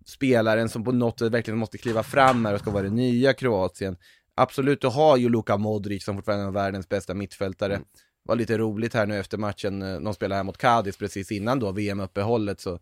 spelaren 0.06 0.70
som 0.70 0.84
på 0.84 0.92
något 0.92 1.20
sätt 1.20 1.32
verkligen 1.32 1.58
måste 1.58 1.78
kliva 1.78 2.04
fram 2.04 2.46
här 2.46 2.54
och 2.54 2.60
ska 2.60 2.72
vara 2.72 2.84
det 2.84 2.90
nya 2.90 3.34
Kroatien. 3.34 3.98
Absolut, 4.36 4.82
du 4.82 4.88
har 4.88 5.18
ju 5.18 5.30
Luka 5.30 5.58
Modric 5.58 6.04
som 6.06 6.16
fortfarande 6.16 6.46
är 6.46 6.52
världens 6.52 6.90
bästa 6.90 7.14
mittfältare. 7.14 7.74
Mm. 7.74 7.88
Var 8.28 8.36
lite 8.36 8.58
roligt 8.58 8.94
här 8.94 9.06
nu 9.06 9.20
efter 9.20 9.38
matchen, 9.38 9.82
eh, 9.82 10.00
de 10.00 10.14
spelade 10.14 10.36
här 10.36 10.44
mot 10.44 10.58
Cadiz 10.58 10.98
precis 10.98 11.32
innan 11.32 11.60
då 11.60 11.72
VM-uppehållet 11.72 12.60
så 12.60 12.80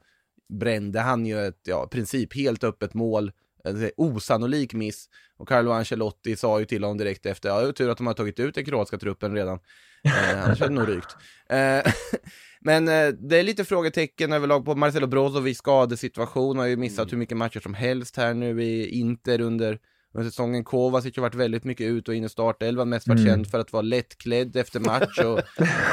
brände 0.50 1.00
han 1.00 1.26
ju 1.26 1.48
ett, 1.48 1.60
ja, 1.64 1.88
princip 1.92 2.36
helt 2.36 2.64
öppet 2.64 2.94
mål, 2.94 3.32
en 3.64 3.92
osannolik 3.98 4.74
miss. 4.74 5.10
Och 5.38 5.48
Carlo 5.48 5.72
Ancelotti 5.72 6.36
sa 6.36 6.60
ju 6.60 6.66
till 6.66 6.84
honom 6.84 6.98
direkt 6.98 7.26
efter, 7.26 7.50
ja 7.50 7.72
tur 7.72 7.90
att 7.90 7.98
de 7.98 8.08
har 8.08 8.14
tagit 8.14 8.40
ut 8.40 8.56
den 8.56 8.66
kroatiska 8.66 8.98
truppen 8.98 9.36
redan. 9.36 9.60
Eh, 10.04 10.44
annars 10.44 10.60
hade 10.60 10.74
det 10.74 10.80
nog 10.80 10.90
rykt. 10.90 11.16
Eh, 11.50 11.94
men 12.60 12.88
eh, 12.88 13.08
det 13.08 13.40
är 13.40 13.44
lite 13.44 13.66
frågetecken 13.66 14.34
överlag 14.34 14.66
på 14.66 14.76
Marcelo 14.76 15.08
Brozovic 15.08 15.58
skadesituation, 15.58 16.58
har 16.58 16.66
ju 16.66 16.78
missat 16.78 17.12
hur 17.12 17.18
mycket 17.18 17.38
matcher 17.38 17.60
som 17.60 17.74
helst 17.74 18.18
här 18.18 18.34
nu 18.34 18.64
i 18.64 18.90
Inter 18.90 19.42
under, 19.42 19.80
under 20.16 20.30
säsongen. 20.30 20.64
Kovacic 20.64 21.16
har 21.16 21.22
varit 21.22 21.36
väldigt 21.36 21.64
mycket 21.64 21.88
ut 21.88 22.08
och 22.08 22.16
in 22.16 22.24
i 22.24 22.30
startelvan, 22.30 22.90
mest 22.90 23.08
varit 23.08 23.20
Mm. 23.20 23.32
känd 23.32 23.48
för 23.48 23.60
att 23.60 23.74
vara 23.74 23.82
lättklädd 23.82 24.56
efter 24.56 24.80
match 24.80 25.20
och, 25.20 25.40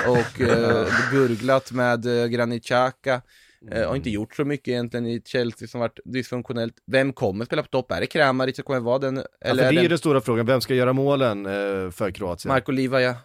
och 0.09 0.41
eh, 0.41 0.87
gurglat 1.13 1.73
med 1.73 2.07
eh, 2.07 2.27
Granit 2.27 2.65
Xhaka. 2.65 3.23
Eh, 3.71 3.89
har 3.89 3.97
inte 3.97 4.11
gjort 4.11 4.35
så 4.37 4.45
mycket 4.45 4.69
egentligen 4.69 5.07
i 5.07 5.23
Chelsea 5.25 5.69
som 5.69 5.81
varit 5.81 5.99
dysfunktionellt. 6.05 6.75
Vem 6.87 7.13
kommer 7.13 7.45
spela 7.45 7.63
på 7.63 7.69
topp? 7.69 7.93
Är 7.93 8.01
det 8.01 8.07
Kramaric 8.07 8.57
som 8.57 8.65
kommer 8.65 8.81
vara 8.81 8.99
den? 8.99 9.17
Ja, 9.17 9.23
för 9.43 9.49
Eller 9.49 9.63
det 9.63 9.69
är 9.69 9.73
ju 9.73 9.83
det 9.83 9.89
den 9.89 9.99
stora 9.99 10.21
frågan, 10.21 10.47
vem 10.47 10.61
ska 10.61 10.75
göra 10.75 10.93
målen 10.93 11.47
eh, 11.47 11.91
för 11.91 12.11
Kroatien? 12.11 12.53
Marko 12.53 12.73
Livaja? 12.73 13.17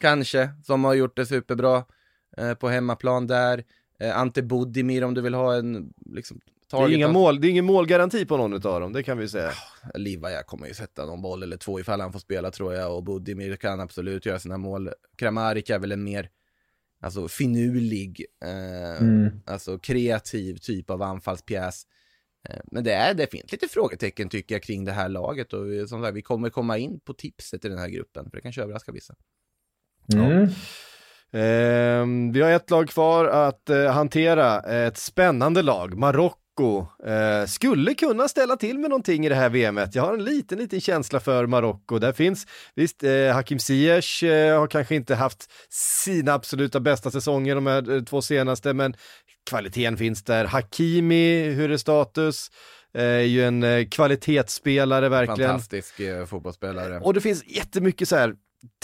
Kanske, 0.00 0.48
som 0.64 0.84
har 0.84 0.94
gjort 0.94 1.16
det 1.16 1.26
superbra 1.26 1.84
eh, 2.36 2.54
på 2.54 2.68
hemmaplan 2.68 3.26
där. 3.26 3.64
Ante 4.14 4.42
Budimir 4.42 5.04
om 5.04 5.14
du 5.14 5.20
vill 5.20 5.34
ha 5.34 5.54
en, 5.54 5.92
liksom, 6.06 6.40
det 6.70 6.76
är 6.76 6.80
target. 6.80 6.96
inga 6.96 7.08
mål, 7.08 7.40
det 7.40 7.46
är 7.48 7.50
ingen 7.50 7.64
målgaranti 7.64 8.24
på 8.26 8.36
någon 8.36 8.52
av 8.54 8.80
dem, 8.80 8.92
det 8.92 9.02
kan 9.02 9.18
vi 9.18 9.28
säga. 9.28 9.50
Livaja 9.94 10.42
kommer 10.42 10.66
ju 10.66 10.74
sätta 10.74 11.06
någon 11.06 11.22
boll 11.22 11.42
eller 11.42 11.56
två 11.56 11.80
ifall 11.80 12.00
han 12.00 12.12
får 12.12 12.18
spela 12.20 12.50
tror 12.50 12.74
jag 12.74 12.96
och 12.96 13.02
Budimir 13.04 13.56
kan 13.56 13.80
absolut 13.80 14.26
göra 14.26 14.38
sina 14.38 14.58
mål. 14.58 14.90
Kramaric 15.16 15.70
är 15.70 15.78
väl 15.78 15.92
en 15.92 16.04
mer, 16.04 16.28
alltså 17.02 17.28
finurlig, 17.28 18.24
eh, 18.44 19.00
Mm. 19.02 19.30
alltså 19.46 19.78
kreativ 19.78 20.56
typ 20.56 20.90
av 20.90 21.02
anfallspjäs. 21.02 21.82
Eh, 22.48 22.60
Men 22.64 22.84
det, 22.84 22.92
är, 22.92 23.14
det 23.14 23.30
finns 23.30 23.52
lite 23.52 23.68
frågetecken 23.68 24.28
tycker 24.28 24.54
jag 24.54 24.62
kring 24.62 24.84
det 24.84 24.92
här 24.92 25.08
laget 25.08 25.52
och 25.52 25.66
vi- 25.72 25.88
som 25.88 26.02
sagt, 26.02 26.16
vi 26.16 26.22
kommer 26.22 26.50
komma 26.50 26.78
in 26.78 27.00
på 27.00 27.12
tipset 27.14 27.64
i 27.64 27.68
den 27.68 27.78
här 27.78 27.88
gruppen 27.88 28.30
för 28.30 28.36
det 28.36 28.42
kanske 28.42 28.62
överraskar 28.62 28.92
vissa. 28.92 29.14
Mm. 30.14 30.48
Ehm, 31.32 32.32
vi 32.32 32.40
har 32.42 32.50
ett 32.50 32.70
lag 32.70 32.88
kvar 32.88 33.24
att 33.26 33.70
eh, 33.70 33.86
hantera, 33.92 34.60
ett 34.86 34.96
spännande 34.96 35.62
lag, 35.62 35.98
Marocko. 35.98 36.38
Eh, 36.60 37.46
skulle 37.46 37.94
kunna 37.94 38.28
ställa 38.28 38.56
till 38.56 38.78
med 38.78 38.90
någonting 38.90 39.26
i 39.26 39.28
det 39.28 39.34
här 39.34 39.48
VMet. 39.48 39.94
Jag 39.94 40.02
har 40.02 40.14
en 40.14 40.24
liten, 40.24 40.58
liten 40.58 40.80
känsla 40.80 41.20
för 41.20 41.46
Marocko. 41.46 41.98
Där 41.98 42.12
finns, 42.12 42.46
visst, 42.74 43.02
eh, 43.02 43.32
Hakim 43.32 43.58
Ziyech 43.58 44.22
eh, 44.22 44.60
har 44.60 44.66
kanske 44.66 44.94
inte 44.94 45.14
haft 45.14 45.50
sina 46.04 46.32
absoluta 46.32 46.80
bästa 46.80 47.10
säsonger 47.10 47.54
de 47.54 47.66
här 47.66 47.96
eh, 47.96 48.02
två 48.02 48.22
senaste, 48.22 48.72
men 48.72 48.94
kvaliteten 49.50 49.96
finns 49.96 50.22
där. 50.22 50.44
Hakimi, 50.44 51.50
hur 51.50 51.70
är 51.70 51.76
status? 51.76 52.50
Eh, 52.94 53.04
är 53.04 53.18
ju 53.20 53.44
en 53.44 53.62
eh, 53.62 53.88
kvalitetsspelare 53.88 55.08
verkligen. 55.08 55.50
Fantastisk 55.50 56.00
fotbollsspelare. 56.26 57.00
Och 57.00 57.14
det 57.14 57.20
finns 57.20 57.44
jättemycket 57.46 58.08
så 58.08 58.16
här 58.16 58.34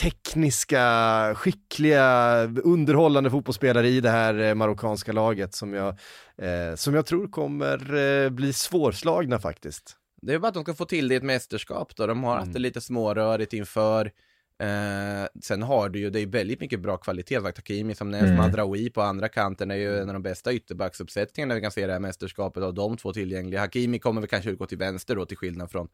tekniska, 0.01 1.35
skickliga, 1.37 2.43
underhållande 2.65 3.31
fotbollsspelare 3.31 3.89
i 3.89 4.01
det 4.01 4.11
här 4.11 4.55
marockanska 4.55 5.13
laget 5.13 5.55
som 5.55 5.75
jag, 5.75 5.99
eh, 6.43 6.75
som 6.75 6.95
jag 6.95 7.07
tror 7.07 7.29
kommer 7.29 7.95
eh, 7.95 8.31
bli 8.31 8.53
svårslagna 8.53 9.39
faktiskt. 9.39 9.97
Det 10.23 10.35
är 10.35 10.39
bara 10.39 10.49
att 10.49 10.55
de 10.55 10.63
ska 10.63 10.75
få 10.75 10.85
till 10.85 11.09
det 11.09 11.15
i 11.15 11.17
ett 11.17 11.23
mästerskap 11.23 11.97
då. 11.97 12.07
De 12.07 12.25
har 12.25 12.37
haft 12.37 12.53
det 12.53 12.59
lite 12.59 12.81
smårörigt 12.81 13.53
inför. 13.53 14.13
Eh, 14.59 15.29
sen 15.43 15.63
har 15.63 15.89
du 15.89 15.99
ju, 15.99 16.11
det 16.11 16.21
är 16.21 16.27
väldigt 16.27 16.61
mycket 16.61 16.81
bra 16.81 16.97
kvalitet. 16.97 17.41
Sagt, 17.41 17.59
Hakimi 17.59 17.95
som 17.95 18.11
nämns, 18.11 18.25
Mm. 18.25 18.37
Madraoui 18.37 18.91
på 18.91 19.03
andra 19.03 19.29
kanten 19.29 19.71
är 19.71 19.75
ju 19.75 19.99
en 19.99 20.09
av 20.09 20.13
de 20.13 20.23
bästa 20.23 20.53
ytterbacksuppsättningarna 20.53 21.55
vi 21.55 21.61
kan 21.61 21.71
se 21.71 21.83
i 21.83 21.87
det 21.87 21.93
här 21.93 22.01
mästerskapet 22.01 22.63
av 22.63 22.75
de 22.75 22.97
två 22.97 23.13
tillgängliga. 23.13 23.61
Hakimi 23.61 23.99
kommer 23.99 24.21
väl 24.21 24.29
kanske 24.31 24.53
gå 24.53 24.67
till 24.67 24.79
vänster 24.79 25.17
då 25.17 25.27
till 25.27 25.37
skillnad 25.37 25.71
från 25.71 25.89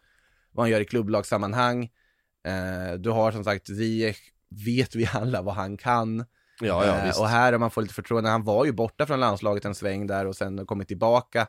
vad 0.52 0.64
han 0.64 0.70
gör 0.70 0.80
i 0.80 0.84
klubblagssammanhang. 0.84 1.90
Eh, 2.46 2.98
du 2.98 3.10
har 3.10 3.32
som 3.32 3.44
sagt 3.44 3.66
Ziyech, 3.66 4.18
vet 4.66 4.94
vi 4.94 5.08
alla 5.12 5.42
vad 5.42 5.54
han 5.54 5.76
kan. 5.76 6.24
Ja, 6.60 6.84
Eh, 6.84 7.20
och 7.20 7.28
här 7.28 7.52
om 7.52 7.60
man 7.60 7.70
får 7.70 7.82
lite 7.82 7.94
förtroende, 7.94 8.30
han 8.30 8.44
var 8.44 8.64
ju 8.64 8.72
borta 8.72 9.06
från 9.06 9.20
landslaget 9.20 9.64
en 9.64 9.74
sväng 9.74 10.06
där 10.06 10.26
och 10.26 10.36
sen 10.36 10.66
kommit 10.66 10.88
tillbaka. 10.88 11.46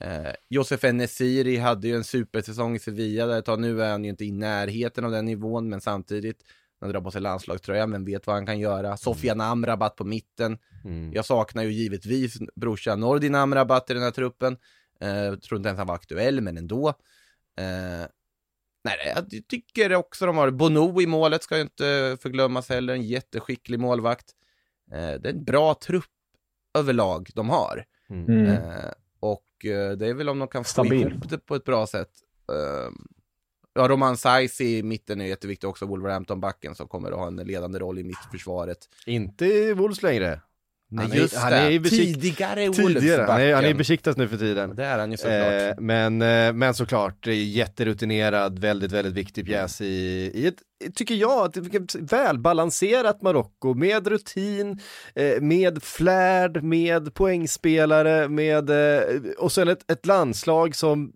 Eh, 0.00 0.32
Josef 0.48 0.84
Enesiri 0.84 1.56
hade 1.56 1.88
ju 1.88 1.96
en 1.96 2.04
supersäsong 2.04 2.76
i 2.76 2.78
Sevilla 2.78 3.26
där 3.26 3.38
ett 3.38 3.44
tag, 3.44 3.60
nu 3.60 3.82
är 3.82 3.90
han 3.90 4.04
ju 4.04 4.10
inte 4.10 4.24
i 4.24 4.32
närheten 4.32 5.04
av 5.04 5.10
den 5.10 5.24
nivån, 5.24 5.68
men 5.68 5.80
samtidigt, 5.80 6.42
han 6.80 6.90
drar 6.90 7.00
på 7.00 7.10
sig 7.10 7.20
landslagströjan, 7.20 7.90
men 7.90 8.04
vet 8.04 8.26
vad 8.26 8.36
han 8.36 8.46
kan 8.46 8.58
göra. 8.58 8.96
Sofian 8.96 9.40
Amrabat 9.40 9.96
på 9.96 10.04
mitten. 10.04 10.58
Mm. 10.84 11.12
Jag 11.12 11.24
saknar 11.24 11.62
ju 11.62 11.72
givetvis 11.72 12.38
brorsan 12.54 13.00
Nordin 13.00 13.34
Amrabat 13.34 13.90
i 13.90 13.94
den 13.94 14.02
här 14.02 14.10
truppen. 14.10 14.56
Eh, 15.00 15.34
tror 15.34 15.56
inte 15.56 15.68
ens 15.68 15.78
han 15.78 15.86
var 15.86 15.94
aktuell, 15.94 16.40
men 16.40 16.58
ändå. 16.58 16.88
Eh, 17.58 18.06
nej, 18.84 19.12
jag 19.14 19.48
tycker 19.48 19.94
också 19.94 20.26
de 20.26 20.36
har 20.36 20.50
Bono 20.50 21.00
i 21.00 21.06
målet, 21.06 21.42
ska 21.42 21.56
ju 21.56 21.62
inte 21.62 22.16
förglömmas 22.20 22.68
heller, 22.68 22.94
en 22.94 23.02
jätteskicklig 23.02 23.80
målvakt. 23.80 24.30
Eh, 24.92 25.20
det 25.20 25.28
är 25.28 25.32
en 25.32 25.44
bra 25.44 25.74
trupp 25.74 26.04
överlag 26.78 27.30
de 27.34 27.50
har. 27.50 27.84
Mm. 28.10 28.46
Eh, 28.46 28.90
och 29.20 29.64
eh, 29.64 29.92
det 29.92 30.06
är 30.06 30.14
väl 30.14 30.28
om 30.28 30.38
de 30.38 30.48
kan 30.48 30.64
få 30.64 30.68
Stabil. 30.68 31.00
ihop 31.00 31.28
det 31.28 31.38
på 31.38 31.54
ett 31.54 31.64
bra 31.64 31.86
sätt. 31.86 32.10
Eh, 32.52 32.92
ja, 33.74 33.88
Roman 33.88 34.16
Saiz 34.16 34.60
i 34.60 34.82
mitten 34.82 35.20
är 35.20 35.26
jätteviktig 35.26 35.68
också, 35.68 35.86
Wolverhampton-backen 35.86 36.74
som 36.74 36.88
kommer 36.88 37.10
att 37.10 37.18
ha 37.18 37.26
en 37.26 37.36
ledande 37.36 37.78
roll 37.78 37.98
i 37.98 38.04
mittförsvaret. 38.04 38.78
Inte 39.06 39.46
i 39.46 39.72
Wolves 39.72 40.02
längre. 40.02 40.40
Nej, 40.94 41.04
Han 41.06 41.12
är- 41.12 41.20
just 41.20 41.36
han 41.36 41.52
det. 41.52 41.58
är 41.58 41.78
besikt- 41.78 42.14
Tidigare 42.14 42.68
Tidigare, 42.72 43.22
han 43.28 43.40
är, 43.40 43.54
han 43.54 43.64
är 43.64 43.74
besiktas 43.74 44.16
nu 44.16 44.28
för 44.28 44.36
tiden. 44.36 44.76
Det 44.76 44.84
är 44.84 44.98
han 44.98 45.10
ju 45.10 45.16
såklart. 45.16 45.62
Eh, 45.78 45.80
men, 45.80 46.22
eh, 46.22 46.52
men 46.52 46.74
såklart, 46.74 47.26
är 47.26 47.32
jätterutinerad, 47.32 48.58
väldigt, 48.58 48.92
väldigt 48.92 49.14
viktig 49.14 49.46
pjäs 49.46 49.80
i, 49.80 49.84
i 50.34 50.46
ett, 50.46 50.94
tycker 50.94 51.14
jag, 51.14 51.56
vilket 51.56 51.94
välbalanserat 51.94 53.22
Marocko 53.22 53.74
med 53.74 54.06
rutin, 54.06 54.80
eh, 55.14 55.40
med 55.40 55.82
flärd, 55.82 56.62
med 56.62 57.14
poängspelare, 57.14 58.28
med, 58.28 58.70
eh, 58.70 59.00
och 59.38 59.52
sen 59.52 59.68
ett, 59.68 59.90
ett 59.90 60.06
landslag 60.06 60.76
som 60.76 61.12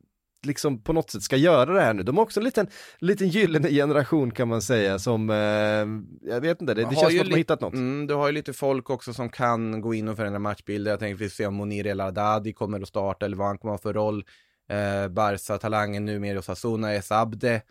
liksom 0.46 0.82
på 0.82 0.92
något 0.92 1.10
sätt 1.10 1.22
ska 1.22 1.36
göra 1.36 1.72
det 1.72 1.80
här 1.80 1.94
nu. 1.94 2.02
De 2.02 2.16
har 2.16 2.24
också 2.24 2.40
en 2.40 2.44
liten, 2.44 2.68
liten 2.98 3.28
gyllene 3.28 3.70
generation 3.70 4.30
kan 4.30 4.48
man 4.48 4.62
säga 4.62 4.98
som, 4.98 5.30
eh, 5.30 5.36
jag 6.30 6.40
vet 6.40 6.60
inte, 6.60 6.74
det, 6.74 6.84
det 6.84 6.96
känns 6.96 7.12
som 7.12 7.20
att 7.20 7.26
de 7.26 7.30
har 7.30 7.38
hittat 7.38 7.60
något. 7.60 7.74
Mm, 7.74 8.06
du 8.06 8.14
har 8.14 8.26
ju 8.26 8.32
lite 8.32 8.52
folk 8.52 8.90
också 8.90 9.14
som 9.14 9.28
kan 9.28 9.80
gå 9.80 9.94
in 9.94 10.08
och 10.08 10.16
förändra 10.16 10.38
matchbilder. 10.38 10.90
Jag 10.90 11.00
tänkte 11.00 11.24
vi 11.24 11.30
får 11.30 11.34
se 11.34 11.46
om 11.46 11.54
Monir 11.54 11.86
El 11.86 12.00
Haddadi 12.00 12.52
kommer 12.52 12.80
att 12.80 12.88
starta 12.88 13.26
eller 13.26 13.36
vad 13.36 13.46
han 13.46 13.58
kommer 13.58 13.74
att 13.74 13.84
ha 13.84 13.90
för 13.90 13.94
roll. 13.94 14.24
Eh, 14.70 15.08
Barca-talangen 15.08 16.04
numera 16.04 16.34
i 16.34 16.38
Osasuna, 16.38 16.94
Esabde, 16.94 17.62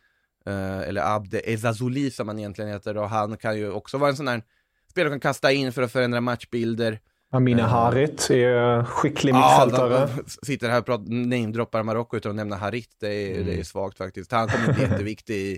eh, 0.45 0.79
eller 0.79 1.15
Abde 1.15 1.39
Ezazuli 1.39 2.11
som 2.11 2.27
han 2.27 2.39
egentligen 2.39 2.71
heter. 2.71 2.97
Och 2.97 3.09
han 3.09 3.37
kan 3.37 3.57
ju 3.57 3.71
också 3.71 3.97
vara 3.97 4.09
en 4.09 4.17
sån 4.17 4.27
här 4.27 4.43
spelare 4.89 5.11
som 5.11 5.19
kan 5.19 5.29
kasta 5.29 5.51
in 5.51 5.73
för 5.73 5.81
att 5.81 5.91
förändra 5.91 6.21
matchbilder. 6.21 6.99
Amina 7.31 7.61
Eh. 7.63 7.67
Harit 7.67 8.29
är 8.29 8.83
skicklig 8.83 9.33
Ja, 9.33 9.65
mittfältare. 9.65 10.09
de- 10.25 10.45
sitter 10.45 10.69
här 10.69 10.89
och 10.89 11.09
namedroppar 11.09 11.83
Marocko 11.83 12.17
utan 12.17 12.29
att 12.29 12.35
nämna 12.35 12.55
Harit. 12.55 12.89
Det 12.99 13.07
är, 13.39 13.43
det 13.43 13.59
är 13.59 13.63
svagt 13.63 13.97
faktiskt. 13.97 14.31
Han 14.31 14.47
kommer 14.47 14.73
bli 14.73 14.83
jätteviktig 14.83 15.35
i, 15.35 15.57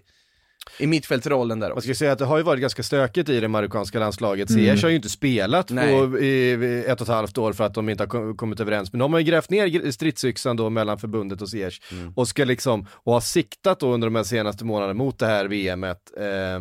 i 0.80 0.88
mittfältsrollen 0.88 1.60
där 1.60 1.68
Man 1.70 1.78
också. 1.78 1.86
ska 1.88 1.94
säga 1.96 2.12
att 2.12 2.20
det 2.20 2.26
har 2.26 2.38
ju 2.38 2.44
varit 2.44 2.62
ganska 2.62 2.84
stökigt 2.84 3.30
i 3.30 3.40
det 3.40 3.48
marockanska 3.48 4.00
landslaget. 4.00 4.50
Mm. 4.50 4.62
Ziyech 4.62 4.84
har 4.84 4.90
ju 4.90 4.96
inte 4.96 5.10
spelat 5.10 5.68
på, 5.68 6.20
i, 6.20 6.26
i 6.26 6.84
ett 6.88 7.02
och 7.02 7.08
ett 7.08 7.14
halvt 7.14 7.38
år 7.38 7.54
för 7.54 7.64
att 7.64 7.74
de 7.74 7.90
inte 7.90 8.04
har 8.04 8.08
kom- 8.08 8.38
kommit 8.38 8.60
överens. 8.60 8.94
Men 8.94 9.00
de 9.00 9.14
har 9.14 9.20
ju 9.20 9.26
grävt 9.26 9.50
ner 9.50 9.92
stridsyxan 9.92 10.56
då 10.58 10.70
mellan 10.70 10.98
förbundet 10.98 11.42
och 11.42 11.50
Ziyech. 11.50 11.82
Mm. 11.92 12.14
Och 12.16 12.28
ska 12.28 12.44
liksom, 12.46 12.86
och 12.94 13.14
har 13.14 13.22
siktat 13.22 13.80
då 13.80 13.94
under 13.94 14.08
de 14.08 14.16
här 14.16 14.24
senaste 14.24 14.66
månaderna 14.66 14.94
mot 14.94 15.20
det 15.20 15.26
här 15.26 15.46
VMet. 15.46 16.00
Eh, 16.18 16.60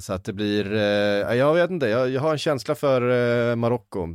så 0.00 0.12
att 0.12 0.24
det 0.24 0.32
blir, 0.32 0.74
eh, 0.74 1.34
jag 1.36 1.54
vet 1.54 1.70
inte, 1.70 1.86
jag, 1.86 2.10
jag 2.10 2.20
har 2.20 2.32
en 2.32 2.38
känsla 2.38 2.74
för 2.74 3.02
eh, 3.50 3.56
Marocko. 3.56 4.08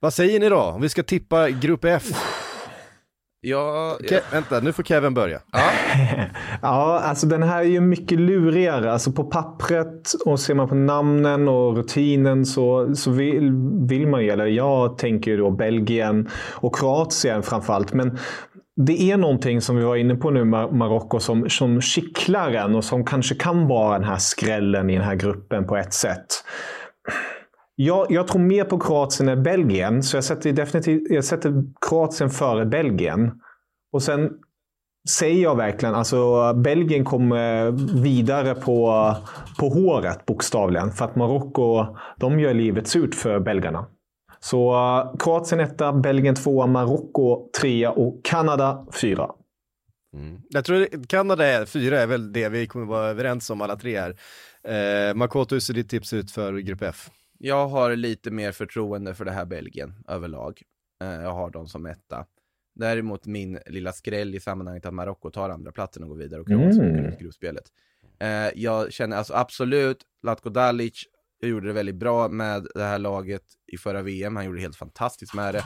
Vad 0.00 0.14
säger 0.14 0.40
ni 0.40 0.48
då? 0.48 0.58
Om 0.60 0.80
vi 0.80 0.88
ska 0.88 1.02
tippa 1.02 1.50
grupp 1.50 1.84
F? 1.84 2.04
Ja, 3.42 3.96
Ke- 4.08 4.20
vänta, 4.32 4.60
nu 4.60 4.72
får 4.72 4.82
Kevin 4.82 5.14
börja. 5.14 5.40
Ja, 6.62 7.00
alltså 7.00 7.26
den 7.26 7.42
här 7.42 7.60
är 7.60 7.64
ju 7.64 7.80
mycket 7.80 8.20
lurigare. 8.20 8.92
Alltså 8.92 9.12
på 9.12 9.24
pappret 9.24 10.12
och 10.26 10.40
ser 10.40 10.54
man 10.54 10.68
på 10.68 10.74
namnen 10.74 11.48
och 11.48 11.76
rutinen 11.76 12.46
så, 12.46 12.94
så 12.94 13.10
vill, 13.10 13.50
vill 13.88 14.06
man 14.06 14.24
ju, 14.24 14.30
eller 14.30 14.46
jag 14.46 14.98
tänker 14.98 15.30
ju 15.30 15.36
då 15.36 15.50
Belgien 15.50 16.28
och 16.52 16.76
Kroatien 16.76 17.42
framförallt. 17.42 17.92
Men 17.92 18.18
det 18.86 19.10
är 19.10 19.16
någonting 19.16 19.60
som 19.60 19.76
vi 19.76 19.84
var 19.84 19.96
inne 19.96 20.14
på 20.14 20.30
nu, 20.30 20.44
Mar- 20.44 20.72
Marocko, 20.72 21.20
som, 21.20 21.50
som 21.50 21.80
kittlar 21.80 22.50
en 22.52 22.74
och 22.74 22.84
som 22.84 23.04
kanske 23.04 23.34
kan 23.34 23.68
vara 23.68 23.98
den 23.98 24.08
här 24.08 24.16
skrällen 24.16 24.90
i 24.90 24.94
den 24.94 25.04
här 25.04 25.14
gruppen 25.14 25.66
på 25.66 25.76
ett 25.76 25.92
sätt. 25.92 26.26
Jag, 27.74 28.06
jag 28.10 28.28
tror 28.28 28.40
mer 28.40 28.64
på 28.64 28.78
Kroatien 28.78 29.28
än 29.28 29.42
Belgien, 29.42 30.02
så 30.02 30.16
jag 30.16 30.24
sätter 30.24 30.52
definitivt 30.52 31.02
jag 31.10 31.24
sätter 31.24 31.64
Kroatien 31.88 32.30
före 32.30 32.66
Belgien. 32.66 33.32
Och 33.92 34.02
sen 34.02 34.30
säger 35.08 35.42
jag 35.42 35.56
verkligen, 35.56 35.94
alltså 35.94 36.52
Belgien 36.54 37.04
kommer 37.04 37.70
vidare 38.02 38.54
på, 38.54 39.14
på 39.58 39.68
håret 39.68 40.26
bokstavligen. 40.26 40.90
För 40.90 41.04
att 41.04 41.16
Marocko, 41.16 41.86
de 42.16 42.40
gör 42.40 42.54
livet 42.54 42.88
surt 42.88 43.14
för 43.14 43.40
belgarna. 43.40 43.86
Så 44.44 44.72
uh, 44.72 45.16
Kroatien 45.18 45.60
etta, 45.60 45.92
Belgien 45.92 46.34
tvåa, 46.34 46.66
Marocko 46.66 47.50
trea 47.60 47.90
och 47.90 48.24
Kanada 48.24 48.86
fyra. 49.00 49.30
Jag 50.48 50.64
tror 50.64 51.06
Kanada 51.06 51.46
är 51.46 51.64
fyra 51.66 52.00
är 52.00 52.06
väl 52.06 52.32
det 52.32 52.48
vi 52.48 52.66
kommer 52.66 52.86
vara 52.86 53.06
överens 53.08 53.50
om 53.50 53.60
alla 53.60 53.76
tre 53.76 54.00
här. 54.00 54.16
Eh, 55.08 55.14
Makoto, 55.14 55.54
hur 55.54 55.60
ser 55.60 55.74
ditt 55.74 55.88
tips 55.88 56.12
ut 56.12 56.30
för 56.30 56.52
grupp 56.58 56.82
F? 56.82 57.10
Jag 57.38 57.68
har 57.68 57.96
lite 57.96 58.30
mer 58.30 58.52
förtroende 58.52 59.14
för 59.14 59.24
det 59.24 59.30
här 59.30 59.44
Belgien 59.44 59.94
överlag. 60.08 60.62
Eh, 61.02 61.22
Jag 61.22 61.32
har 61.32 61.50
dem 61.50 61.68
som 61.68 61.86
etta. 61.86 62.26
Däremot 62.74 63.26
min 63.26 63.58
lilla 63.66 63.92
skräll 63.92 64.34
i 64.34 64.40
sammanhanget 64.40 64.86
att 64.86 64.94
Marocko 64.94 65.30
tar 65.30 65.50
andra 65.50 65.72
platsen 65.72 66.02
och 66.02 66.08
går 66.08 66.16
vidare 66.16 66.40
och 66.40 66.46
Kroatien 66.46 66.90
Mm. 66.90 67.04
ut 67.06 67.20
i 67.20 67.22
gruppspelet. 67.22 67.64
Eh, 68.20 68.48
Jag 68.60 68.92
känner 68.92 69.16
alltså 69.16 69.34
absolut, 69.34 69.98
Latko 70.22 70.48
Dalic 70.50 71.04
gjorde 71.48 71.66
det 71.66 71.72
väldigt 71.72 71.96
bra 71.96 72.28
med 72.28 72.66
det 72.74 72.84
här 72.84 72.98
laget 72.98 73.42
i 73.66 73.76
förra 73.78 74.02
VM. 74.02 74.36
Han 74.36 74.44
gjorde 74.44 74.58
det 74.58 74.62
helt 74.62 74.76
fantastiskt 74.76 75.34
med 75.34 75.54
det. 75.54 75.64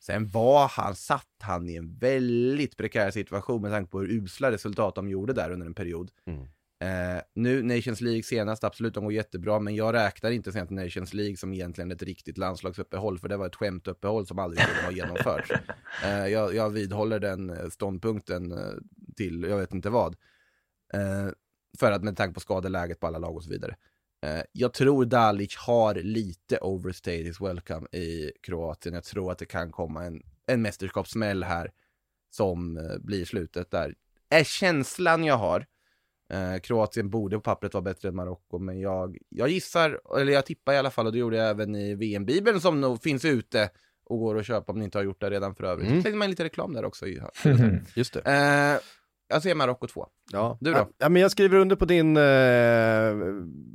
Sen 0.00 0.28
var 0.28 0.68
han, 0.68 0.94
satt 0.94 1.36
han 1.42 1.68
i 1.68 1.76
en 1.76 1.98
väldigt 1.98 2.76
prekär 2.76 3.10
situation 3.10 3.62
med 3.62 3.70
tanke 3.70 3.90
på 3.90 4.00
hur 4.00 4.08
usla 4.08 4.50
resultat 4.50 4.94
de 4.94 5.08
gjorde 5.08 5.32
där 5.32 5.50
under 5.50 5.66
en 5.66 5.74
period. 5.74 6.10
Eh, 6.80 7.22
nu 7.34 7.62
Nations 7.62 8.00
League 8.00 8.22
senast, 8.22 8.64
absolut, 8.64 8.94
de 8.94 9.04
går 9.04 9.12
jättebra, 9.12 9.60
men 9.60 9.74
jag 9.74 9.94
räknar 9.94 10.30
inte 10.30 10.52
sent 10.52 10.70
Nations 10.70 11.14
League 11.14 11.36
som 11.36 11.52
egentligen 11.52 11.92
ett 11.92 12.02
riktigt 12.02 12.38
landslagsuppehåll, 12.38 13.18
för 13.18 13.28
det 13.28 13.36
var 13.36 13.46
ett 13.46 13.56
skämtuppehåll 13.56 14.26
som 14.26 14.38
aldrig 14.38 14.62
skulle 14.62 14.82
ha 14.82 14.92
genomförts. 14.92 15.50
Eh, 16.04 16.26
jag, 16.26 16.54
jag 16.54 16.70
vidhåller 16.70 17.20
den 17.20 17.50
eh, 17.50 17.68
ståndpunkten 17.68 18.52
eh, 18.52 18.74
till, 19.16 19.42
jag 19.42 19.58
vet 19.58 19.74
inte 19.74 19.90
vad. 19.90 20.16
Eh, 20.92 21.28
för 21.78 21.92
att 21.92 22.04
med 22.04 22.16
tanke 22.16 22.34
på 22.34 22.40
skadeläget 22.40 23.00
på 23.00 23.06
alla 23.06 23.18
lag 23.18 23.36
och 23.36 23.44
så 23.44 23.50
vidare. 23.50 23.76
Eh, 24.26 24.42
jag 24.52 24.72
tror 24.72 25.04
Dalic 25.04 25.56
har 25.56 25.94
lite 25.94 26.58
overstayed 26.58 27.26
his 27.26 27.40
welcome 27.40 27.86
i 27.92 28.32
Kroatien. 28.42 28.94
Jag 28.94 29.04
tror 29.04 29.32
att 29.32 29.38
det 29.38 29.46
kan 29.46 29.72
komma 29.72 30.04
en, 30.04 30.22
en 30.46 30.62
mästerskapssmäll 30.62 31.42
här 31.44 31.70
som 32.30 32.76
eh, 32.76 32.98
blir 32.98 33.24
slutet 33.24 33.70
där. 33.70 33.94
Är 34.30 34.44
känslan 34.44 35.24
jag 35.24 35.36
har. 35.36 35.66
Eh, 36.32 36.60
Kroatien 36.60 37.10
borde 37.10 37.36
på 37.36 37.42
pappret 37.42 37.74
vara 37.74 37.82
bättre 37.82 38.08
än 38.08 38.16
Marocko, 38.16 38.58
men 38.58 38.80
jag, 38.80 39.18
jag 39.28 39.48
gissar, 39.48 40.00
eller 40.20 40.32
jag 40.32 40.46
tippar 40.46 40.72
i 40.72 40.78
alla 40.78 40.90
fall, 40.90 41.06
och 41.06 41.12
det 41.12 41.18
gjorde 41.18 41.36
jag 41.36 41.48
även 41.50 41.74
i 41.76 41.94
VM-bibeln 41.94 42.60
som 42.60 42.80
nog 42.80 43.02
finns 43.02 43.24
ute 43.24 43.70
och 44.04 44.18
går 44.18 44.38
att 44.38 44.46
köpa 44.46 44.72
om 44.72 44.78
ni 44.78 44.84
inte 44.84 44.98
har 44.98 45.04
gjort 45.04 45.20
det 45.20 45.30
redan 45.30 45.54
för 45.54 45.64
övrigt. 45.64 45.86
Mm. 45.88 45.98
Så 45.98 46.02
slängde 46.02 46.18
man 46.18 46.30
lite 46.30 46.44
reklam 46.44 46.72
där 46.72 46.84
också. 46.84 47.06
I, 47.06 47.22
Just 47.94 48.12
det. 48.12 48.20
eh, 48.20 48.80
jag 49.28 49.42
säger 49.42 49.54
Marocko 49.54 49.86
2. 49.86 50.06
Ja. 50.32 50.58
Du 50.60 50.72
då? 50.72 50.88
Ja, 50.98 51.08
men 51.08 51.22
jag 51.22 51.30
skriver 51.30 51.58
under 51.58 51.76
på, 51.76 51.84
din, 51.84 52.16
eh, 52.16 53.12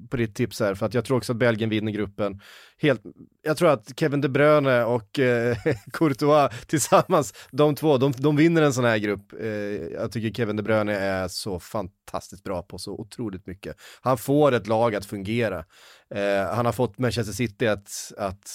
på 0.09 0.17
ditt 0.17 0.35
tips 0.35 0.59
här, 0.59 0.75
för 0.75 0.85
att 0.85 0.93
jag 0.93 1.05
tror 1.05 1.17
också 1.17 1.31
att 1.31 1.37
Belgien 1.37 1.69
vinner 1.69 1.91
gruppen. 1.91 2.41
Helt, 2.77 3.01
jag 3.41 3.57
tror 3.57 3.69
att 3.69 3.99
Kevin 3.99 4.21
De 4.21 4.29
Bruyne 4.29 4.83
och 4.83 5.19
eh, 5.19 5.57
Courtois 5.93 6.51
tillsammans, 6.67 7.33
de 7.51 7.75
två, 7.75 7.97
de, 7.97 8.11
de 8.11 8.35
vinner 8.35 8.61
en 8.61 8.73
sån 8.73 8.85
här 8.85 8.97
grupp. 8.97 9.33
Eh, 9.39 9.49
jag 9.93 10.11
tycker 10.11 10.33
Kevin 10.33 10.55
De 10.55 10.63
Bruyne 10.63 10.95
är 10.95 11.27
så 11.27 11.59
fantastiskt 11.59 12.43
bra 12.43 12.61
på 12.61 12.77
så 12.77 12.91
otroligt 12.91 13.47
mycket. 13.47 13.75
Han 14.01 14.17
får 14.17 14.51
ett 14.51 14.67
lag 14.67 14.95
att 14.95 15.05
fungera. 15.05 15.65
Eh, 16.15 16.55
han 16.55 16.65
har 16.65 16.73
fått 16.73 16.97
Manchester 16.97 17.33
City 17.33 17.67
att, 17.67 18.11
att 18.17 18.49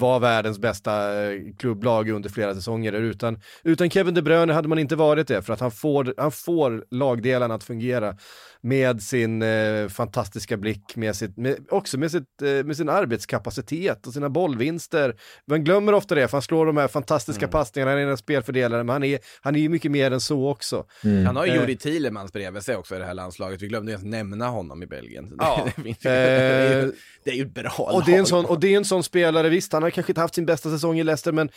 vara 0.00 0.18
världens 0.18 0.58
bästa 0.58 1.22
eh, 1.22 1.40
klubblag 1.58 2.08
under 2.08 2.30
flera 2.30 2.54
säsonger. 2.54 2.92
Utan, 2.92 3.40
utan 3.62 3.90
Kevin 3.90 4.14
De 4.14 4.22
Bruyne 4.22 4.52
hade 4.52 4.68
man 4.68 4.78
inte 4.78 4.96
varit 4.96 5.28
det, 5.28 5.42
för 5.42 5.52
att 5.52 5.60
han 5.60 5.70
får, 5.70 6.14
han 6.16 6.32
får 6.32 6.84
lagdelarna 6.90 7.54
att 7.54 7.64
fungera 7.64 8.16
med 8.60 9.02
sin 9.02 9.42
eh, 9.42 9.88
fantastiska 9.88 10.56
blick, 10.56 10.96
med 10.96 11.16
sitt, 11.16 11.36
med, 11.36 11.56
också 11.70 11.98
med, 11.98 12.10
sitt, 12.10 12.42
eh, 12.42 12.48
med 12.66 12.76
sin 12.76 12.88
arbetskapacitet 12.88 14.06
och 14.06 14.12
sina 14.12 14.28
bollvinster. 14.28 15.14
Man 15.46 15.64
glömmer 15.64 15.92
ofta 15.92 16.14
det, 16.14 16.28
för 16.28 16.36
han 16.36 16.42
slår 16.42 16.66
de 16.66 16.76
här 16.76 16.88
fantastiska 16.88 17.48
passningarna, 17.48 17.90
han 17.92 18.00
är 18.00 18.06
en 18.06 18.16
spelfördelare, 18.16 18.84
men 18.84 18.92
han 18.92 19.04
är, 19.04 19.18
han 19.40 19.56
är 19.56 19.60
ju 19.60 19.68
mycket 19.68 19.90
mer 19.90 20.10
än 20.10 20.20
så 20.20 20.48
också. 20.48 20.84
Han 21.26 21.36
har 21.36 21.46
ju 21.46 21.52
Eh. 21.52 21.60
Juri 21.60 21.76
Thielemans 21.76 22.32
bredvid 22.32 22.62
sig 22.62 22.76
också 22.76 22.96
i 22.96 22.98
det 22.98 23.04
här 23.04 23.14
landslaget. 23.14 23.62
Vi 23.62 23.66
glömde 23.68 23.92
ens 23.92 24.04
nämna 24.04 24.48
honom 24.48 24.82
i 24.82 24.86
Belgien. 24.86 25.32
Ja. 25.38 25.68
det, 25.76 25.88
ju- 25.88 26.10
är 26.10 26.78
Eh, 26.78 26.84
ju, 26.84 26.92
det 27.24 27.30
är 27.30 27.34
ju 27.34 27.42
ett 27.42 27.54
bra 27.54 27.70
Och 27.78 28.04
det, 28.04 28.10
är 28.12 28.14
en 28.14 28.18
lag. 28.20 28.28
sån, 28.28 28.44
och 28.44 28.60
det 28.60 28.72
är 28.74 28.76
en 28.76 28.84
sån 28.84 29.02
spelare, 29.04 29.48
visst 29.48 29.72
han 29.72 29.82
har 29.82 29.90
kanske 29.90 30.12
inte 30.12 30.20
haft 30.20 30.34
sin 30.34 30.46
bästa 30.46 30.70
säsong 30.70 30.98
i 30.98 31.04
Leicester, 31.04 31.32
men 31.32 31.48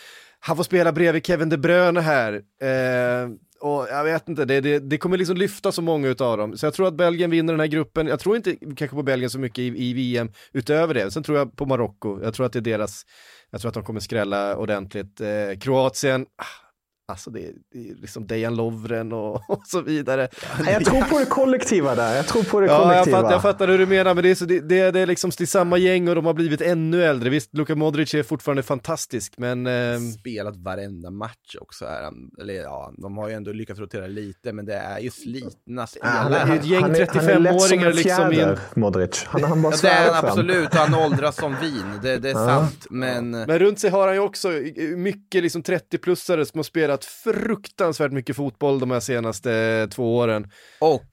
han 0.44 0.56
får 0.56 0.64
spela 0.64 0.92
bredvid 0.92 1.26
Kevin 1.26 1.50
De 1.50 1.58
Bruyne 1.58 2.02
här. 2.02 2.34
Eh, 2.62 3.30
och 3.62 3.88
jag 3.90 4.04
vet 4.04 4.30
inte, 4.30 4.46
det, 4.46 4.62
det, 4.62 4.80
det 4.80 4.98
kommer 4.98 5.18
liksom 5.18 5.38
lyfta 5.38 5.72
så 5.72 5.82
många 5.82 6.08
utav 6.08 6.38
dem. 6.38 6.58
Så 6.58 6.66
jag 6.66 6.74
tror 6.74 6.88
att 6.88 6.94
Belgien 6.94 7.30
vinner 7.30 7.54
den 7.54 7.60
här 7.60 7.68
gruppen. 7.68 8.08
Jag 8.08 8.20
tror 8.20 8.36
inte 8.36 8.56
kanske 8.56 8.96
på 8.96 9.04
Belgien 9.04 9.30
så 9.30 9.40
mycket 9.40 9.60
i, 9.60 9.90
i 9.90 9.94
VM 9.94 10.32
utöver 10.54 10.94
det. 10.94 11.12
Sen 11.12 11.24
tror 11.24 11.38
jag 11.38 11.56
på 11.56 11.66
Marocko. 11.66 12.24
Jag 12.24 12.34
tror 12.34 12.46
att 12.46 12.54
det 12.54 12.60
är 12.60 12.62
deras, 12.62 13.06
jag 13.52 13.62
tror 13.62 13.70
att 13.70 13.74
de 13.74 13.84
kommer 13.84 14.00
skrälla 14.00 14.58
ordentligt. 14.58 15.22
Eh, 15.22 15.60
Kroatien, 15.60 16.22
ah, 16.22 16.71
alltså 17.12 17.30
det, 17.30 17.40
är- 17.40 17.54
det 17.74 17.90
är 17.90 17.96
liksom 17.96 18.28
Dejan 18.28 18.56
Lovren 18.56 19.12
och, 19.14 19.36
och 19.50 19.62
så 19.68 19.82
vidare. 19.82 20.28
Nej, 20.64 20.74
Jag 20.74 20.86
tror 20.86 21.02
på 21.02 21.20
det 21.20 21.26
kollektiva 21.26 21.96
där. 21.96 22.16
Jag 22.16 22.28
tror 22.28 22.44
på 22.44 22.60
det 22.60 22.68
Ja, 22.68 22.74
jag 22.74 22.82
kollektiva. 22.84 23.18
fattar, 23.18 23.32
jag 23.32 23.42
fattar 23.42 23.68
hur 23.68 23.78
du 23.78 23.86
menar, 23.86 24.14
men 24.16 24.24
det 24.24 24.30
är, 24.32 24.36
så, 24.36 24.46
det, 24.46 24.60
det, 24.60 24.92
det 24.92 25.00
är 25.00 25.06
liksom 25.06 25.32
det 25.38 25.44
är 25.44 25.46
samma 25.46 25.78
gäng 25.78 26.10
och 26.10 26.16
de 26.16 26.26
har 26.26 26.34
blivit 26.34 26.62
ännu 26.62 27.04
äldre. 27.04 27.30
Visst, 27.30 27.54
Luka 27.58 27.76
Modric 27.76 28.14
är 28.14 28.24
fortfarande 28.24 28.64
fantastisk, 28.64 29.34
men... 29.38 29.68
ehm, 29.68 30.12
spelat 30.12 30.58
varenda 30.58 31.10
match 31.12 31.56
också. 31.62 31.86
Är 31.86 32.04
han, 32.04 32.14
eller 32.42 32.54
ja, 32.54 32.94
de 32.98 33.18
har 33.18 33.28
ju 33.30 33.34
ändå 33.36 33.52
lyckats 33.52 33.80
rotera 33.80 34.08
lite, 34.08 34.54
men 34.54 34.66
det 34.66 34.76
är 34.76 35.00
ju 35.00 35.10
slitna 35.12 35.82
Han 35.82 35.88
spelare. 35.88 36.30
det 36.46 36.54
är 36.54 36.56
ett 36.60 36.66
gäng 36.66 36.82
han 36.82 36.96
är- 36.96 37.08
han 37.16 37.30
är 37.30 37.40
lätt 37.40 37.62
som 37.62 37.70
35-åringar 37.80 37.90
en 37.90 37.96
liksom 37.96 38.22
i 38.24 38.26
en- 38.26 38.32
fjäder, 38.36 38.60
Modric. 38.76 39.24
Han, 39.28 39.44
han 39.44 39.62
bara 39.62 39.74
Ja, 39.74 39.80
det 39.82 39.88
är 39.90 40.14
han 40.14 40.26
absolut, 40.26 40.74
han 40.74 40.94
åldras 40.96 41.36
som 41.36 41.56
vin, 41.62 42.00
det, 42.04 42.18
det 42.18 42.30
är 42.30 42.34
sant. 42.34 42.88
Men 42.90 43.32
Men 43.32 43.60
runt 43.60 43.80
sig 43.80 43.90
har 43.90 44.08
han 44.08 44.16
ju 44.16 44.22
också 44.22 44.54
eh, 44.54 44.84
mycket 44.98 45.44
liksom 45.44 45.64
30-plussare 45.64 46.46
som 46.46 46.58
har 46.58 46.64
spelat 46.64 47.01
fruktansvärt 47.06 48.12
mycket 48.12 48.36
fotboll 48.36 48.80
de 48.80 48.92
här 48.92 49.00
senaste 49.00 49.54
eh, 49.54 49.90
två 49.90 50.18
åren. 50.18 50.52
Och 50.80 51.06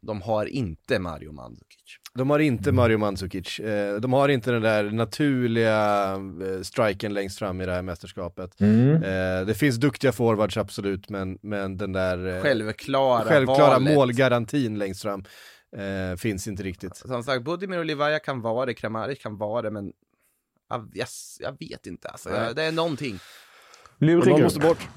de 0.00 0.22
har 0.22 0.46
inte 0.46 0.98
Mario 0.98 1.32
Mandzukic. 1.32 1.98
De 2.14 2.30
har 2.30 2.38
inte 2.38 2.72
Mario 2.72 2.98
Mandzukic, 2.98 3.60
eh, 3.60 4.00
de 4.00 4.12
har 4.12 4.28
inte 4.28 4.50
den 4.50 4.62
där 4.62 4.90
naturliga 4.90 6.12
eh, 6.12 6.62
striken 6.62 7.14
längst 7.14 7.38
fram 7.38 7.60
i 7.60 7.66
det 7.66 7.72
här 7.72 7.82
mästerskapet. 7.82 8.60
Mm. 8.60 9.00
Det 9.46 9.54
finns 9.54 9.76
duktiga 9.76 10.12
forwards 10.12 10.56
absolut, 10.56 11.08
men, 11.08 11.38
men 11.42 11.76
den 11.76 11.92
där 11.92 12.42
Självklara, 12.42 13.24
självklara 13.24 13.78
valet. 13.78 13.94
målgarantin 13.94 14.78
längst 14.78 15.02
fram 15.02 15.24
eh, 15.76 16.16
finns 16.16 16.48
inte 16.48 16.62
riktigt. 16.62 16.96
Som 16.96 17.22
sagt, 17.22 17.44
Budimir 17.44 17.78
och 17.78 17.84
Livaja 17.84 18.18
kan 18.18 18.40
vara 18.40 18.66
det, 18.66 18.74
Kramaric 18.74 19.22
kan 19.22 19.36
vara 19.38 19.62
det, 19.62 19.70
men 19.70 19.92
jag, 20.68 20.90
jag, 20.94 21.08
jag 21.40 21.56
vet 21.58 21.86
inte 21.86 22.08
alltså. 22.08 22.30
Jag, 22.30 22.56
det 22.56 22.62
är 22.62 22.72
någonting. 22.72 23.18
Lurig 23.98 24.24
grupp. 24.24 24.40
måste 24.40 24.60
bort. 24.60 24.88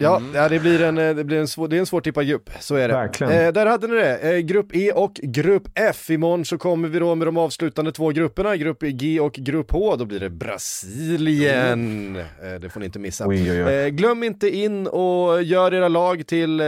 Ja, 0.00 0.22
ja 0.34 0.48
det 0.48 0.60
blir 0.60 0.82
en, 0.82 0.98
eh, 0.98 1.14
det 1.14 1.24
blir 1.24 1.38
en, 1.38 1.48
svår, 1.48 1.68
det 1.68 1.76
är 1.76 1.80
en 1.80 1.86
svårtippad 1.86 2.26
grupp, 2.26 2.50
så 2.60 2.74
är 2.74 2.88
det. 2.88 2.94
Verkligen. 2.94 3.32
Eh, 3.32 3.52
där 3.52 3.66
hade 3.66 3.86
ni 3.86 3.94
det, 3.94 4.18
eh, 4.18 4.38
grupp 4.38 4.76
E 4.76 4.92
och 4.92 5.14
grupp 5.14 5.68
F. 5.74 6.10
Imorgon 6.10 6.44
så 6.44 6.58
kommer 6.58 6.88
vi 6.88 6.98
då 6.98 7.14
med 7.14 7.26
de 7.26 7.36
avslutande 7.36 7.92
två 7.92 8.10
grupperna, 8.10 8.56
grupp 8.56 8.82
G 8.82 9.20
och 9.20 9.32
grupp 9.32 9.70
H, 9.70 9.96
då 9.96 10.04
blir 10.04 10.20
det 10.20 10.30
Brasilien. 10.30 12.16
Eh, 12.16 12.60
det 12.60 12.70
får 12.70 12.80
ni 12.80 12.86
inte 12.86 12.98
missa. 12.98 13.28
Oj, 13.28 13.50
oj, 13.50 13.64
oj. 13.64 13.74
Eh, 13.74 13.88
glöm 13.88 14.22
inte 14.22 14.56
in 14.56 14.86
och 14.86 15.42
gör 15.42 15.74
era 15.74 15.88
lag 15.88 16.26
till 16.26 16.60
eh, 16.60 16.66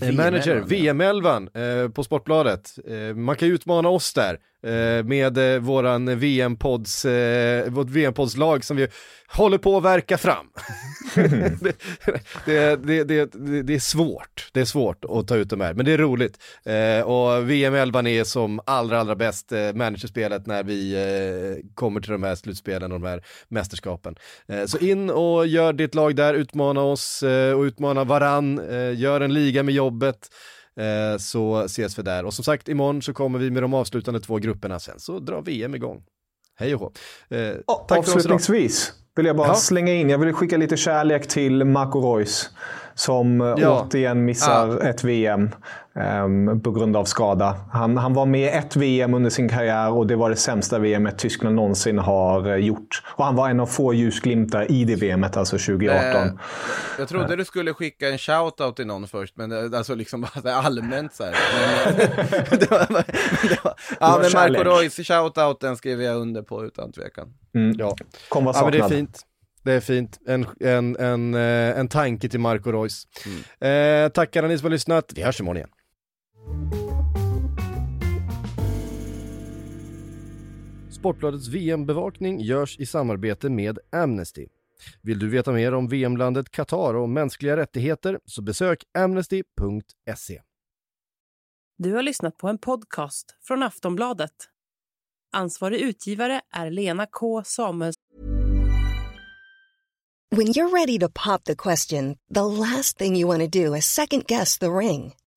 Eh, 0.00 0.12
Manager, 0.12 0.64
VM-elvan, 0.66 1.48
ja. 1.52 1.60
VM-11 1.60 1.84
eh, 1.84 1.90
på 1.90 2.04
Sportbladet. 2.04 2.78
Eh, 2.86 3.16
man 3.16 3.36
kan 3.36 3.48
ju 3.48 3.54
utmana 3.54 3.88
oss 3.88 4.14
där. 4.14 4.38
Eh, 4.62 5.04
med 5.04 5.54
eh, 5.54 5.60
våran 5.60 6.18
VM-pods, 6.18 7.04
eh, 7.04 7.70
vårt 7.70 7.90
VM-poddslag 7.90 8.64
som 8.64 8.76
vi 8.76 8.88
håller 9.28 9.58
på 9.58 9.76
att 9.76 9.84
verka 9.84 10.18
fram. 10.18 10.46
det, 11.14 11.76
det, 12.44 13.04
det, 13.04 13.04
det, 13.04 13.62
det 13.62 13.74
är 13.74 13.78
svårt, 13.78 14.50
det 14.52 14.60
är 14.60 14.64
svårt 14.64 15.04
att 15.04 15.28
ta 15.28 15.36
ut 15.36 15.50
de 15.50 15.60
här, 15.60 15.74
men 15.74 15.84
det 15.84 15.92
är 15.92 15.98
roligt. 15.98 16.38
Och 17.04 17.50
VM 17.50 17.74
11 17.74 18.08
är 18.08 18.24
som 18.24 18.60
allra, 18.66 19.00
allra 19.00 19.14
bäst 19.14 19.52
eh, 19.52 19.72
managerspelet 19.72 20.46
när 20.46 20.62
vi 20.62 21.62
kommer 21.74 22.00
till 22.00 22.12
de 22.12 22.22
här 22.22 22.34
slutspelen 22.34 22.92
och 22.92 23.00
de 23.00 23.06
här 23.06 23.24
mästerskapen. 23.48 24.14
Så 24.66 24.78
in 24.78 25.10
och 25.10 25.46
gör 25.46 25.72
ditt 25.72 25.94
lag 25.94 26.16
där, 26.16 26.34
utmana 26.34 26.80
oss 26.82 27.22
och 27.56 27.62
utmana 27.62 28.04
varann, 28.04 28.60
gör 28.96 29.20
en 29.20 29.34
liga 29.34 29.62
med 29.62 29.74
jobbet. 29.74 30.28
Eh, 30.80 31.18
så 31.18 31.64
ses 31.64 31.98
vi 31.98 32.02
där. 32.02 32.24
Och 32.24 32.34
som 32.34 32.44
sagt, 32.44 32.68
imorgon 32.68 33.02
så 33.02 33.12
kommer 33.12 33.38
vi 33.38 33.50
med 33.50 33.62
de 33.62 33.74
avslutande 33.74 34.20
två 34.20 34.36
grupperna, 34.36 34.80
sen 34.80 35.00
så 35.00 35.18
drar 35.18 35.42
VM 35.42 35.74
igång. 35.74 36.02
Hej 36.58 36.74
och 36.74 36.80
hå. 36.80 36.92
Eh, 37.36 37.56
tack 37.88 37.98
Avslutningsvis 37.98 38.92
vill 39.16 39.26
jag 39.26 39.36
bara 39.36 39.48
ja. 39.48 39.54
slänga 39.54 39.94
in, 39.94 40.10
jag 40.10 40.18
vill 40.18 40.32
skicka 40.32 40.56
lite 40.56 40.76
kärlek 40.76 41.28
till 41.28 41.64
Marco 41.64 42.16
Reus 42.16 42.50
som 42.94 43.40
eh, 43.40 43.54
ja. 43.58 43.86
återigen 43.86 44.24
missar 44.24 44.68
ja. 44.68 44.88
ett 44.88 45.04
VM 45.04 45.50
um, 45.94 46.60
på 46.62 46.70
grund 46.70 46.96
av 46.96 47.04
skada. 47.04 47.56
Han, 47.72 47.96
han 47.96 48.14
var 48.14 48.26
med 48.26 48.40
i 48.40 48.48
ett 48.48 48.76
VM 48.76 49.14
under 49.14 49.30
sin 49.30 49.48
karriär 49.48 49.92
och 49.92 50.06
det 50.06 50.16
var 50.16 50.30
det 50.30 50.36
sämsta 50.36 50.78
VM 50.78 51.08
Tyskland 51.18 51.56
någonsin 51.56 51.98
har 51.98 52.48
uh, 52.48 52.56
gjort. 52.56 53.02
Och 53.06 53.24
han 53.24 53.36
var 53.36 53.48
en 53.48 53.60
av 53.60 53.66
få 53.66 53.94
ljusglimtar 53.94 54.70
i 54.70 54.84
det 54.84 54.96
VMet, 54.96 55.36
alltså 55.36 55.58
2018. 55.58 56.26
Eh, 56.26 56.32
jag 56.98 57.08
trodde 57.08 57.36
du 57.36 57.44
skulle 57.44 57.74
skicka 57.74 58.08
en 58.08 58.18
shout-out 58.18 58.74
till 58.74 58.86
någon 58.86 59.08
först, 59.08 59.36
men 59.36 59.50
det, 59.50 59.78
alltså 59.78 59.94
liksom 59.94 60.26
allmänt 60.44 61.14
så 61.14 61.24
här. 61.24 61.32
Men, 62.50 62.58
det 62.58 62.70
var, 62.70 62.86
det 63.48 63.64
var, 63.64 63.74
ja, 64.00 64.18
men 64.22 64.32
Marco 64.34 64.64
Reus, 64.64 64.98
shout-outen 64.98 65.74
skrev 65.76 66.02
jag 66.02 66.16
under 66.16 66.42
på 66.42 66.64
utan 66.64 66.92
tvekan. 66.92 67.28
Mm. 67.54 67.76
Ja. 67.78 67.96
Kom 68.28 68.44
saknad. 68.44 68.74
Ja, 68.74 68.78
men 68.78 68.88
det 68.88 68.94
är 68.94 68.98
fint. 68.98 69.22
Det 69.64 69.72
är 69.72 69.80
fint. 69.80 70.20
En, 70.26 70.46
en, 70.60 70.96
en, 70.96 71.34
eh, 71.34 71.78
en 71.78 71.88
tanke 71.88 72.28
till 72.28 72.40
Marco 72.40 72.72
Reus. 72.72 73.06
Mm. 73.60 74.04
Eh, 74.04 74.08
tack 74.08 74.36
alla 74.36 74.48
ni 74.48 74.58
som 74.58 74.64
har 74.64 74.70
lyssnat. 74.70 75.12
Vi 75.14 75.22
hörs 75.22 75.40
imorgon 75.40 75.56
igen. 75.56 75.68
Sportbladets 81.02 81.48
VM-bevakning 81.48 82.40
görs 82.40 82.78
i 82.78 82.86
samarbete 82.86 83.50
med 83.50 83.78
Amnesty. 83.92 84.46
Vill 85.00 85.18
du 85.18 85.28
veta 85.28 85.52
mer 85.52 85.74
om 85.74 85.88
VM-landet 85.88 86.50
Qatar 86.50 86.94
och 86.94 87.08
mänskliga 87.08 87.56
rättigheter 87.56 88.20
så 88.24 88.42
besök 88.42 88.84
amnesty.se. 88.98 90.42
Du 91.78 91.92
har 91.92 92.02
lyssnat 92.02 92.36
på 92.36 92.48
en 92.48 92.58
podcast 92.58 93.36
från 93.40 93.62
Aftonbladet. 93.62 94.32
Ansvarig 95.32 95.80
utgivare 95.80 96.40
är 96.52 96.70
Lena 96.70 97.06
K 97.06 97.42
Samuelsson. 97.44 98.02
When 100.30 100.46
you're 100.46 100.72
ready 100.72 100.98
to 100.98 101.08
pop 101.08 101.44
the 101.44 101.56
question, 101.56 102.16
the 102.34 102.60
last 102.60 102.98
thing 102.98 103.16
you 103.16 103.28
want 103.28 103.52
to 103.52 103.58
do 103.58 103.76
is 103.76 103.84
second 103.84 104.26
guess 104.26 104.58
the 104.58 104.66
ring. 104.68 105.14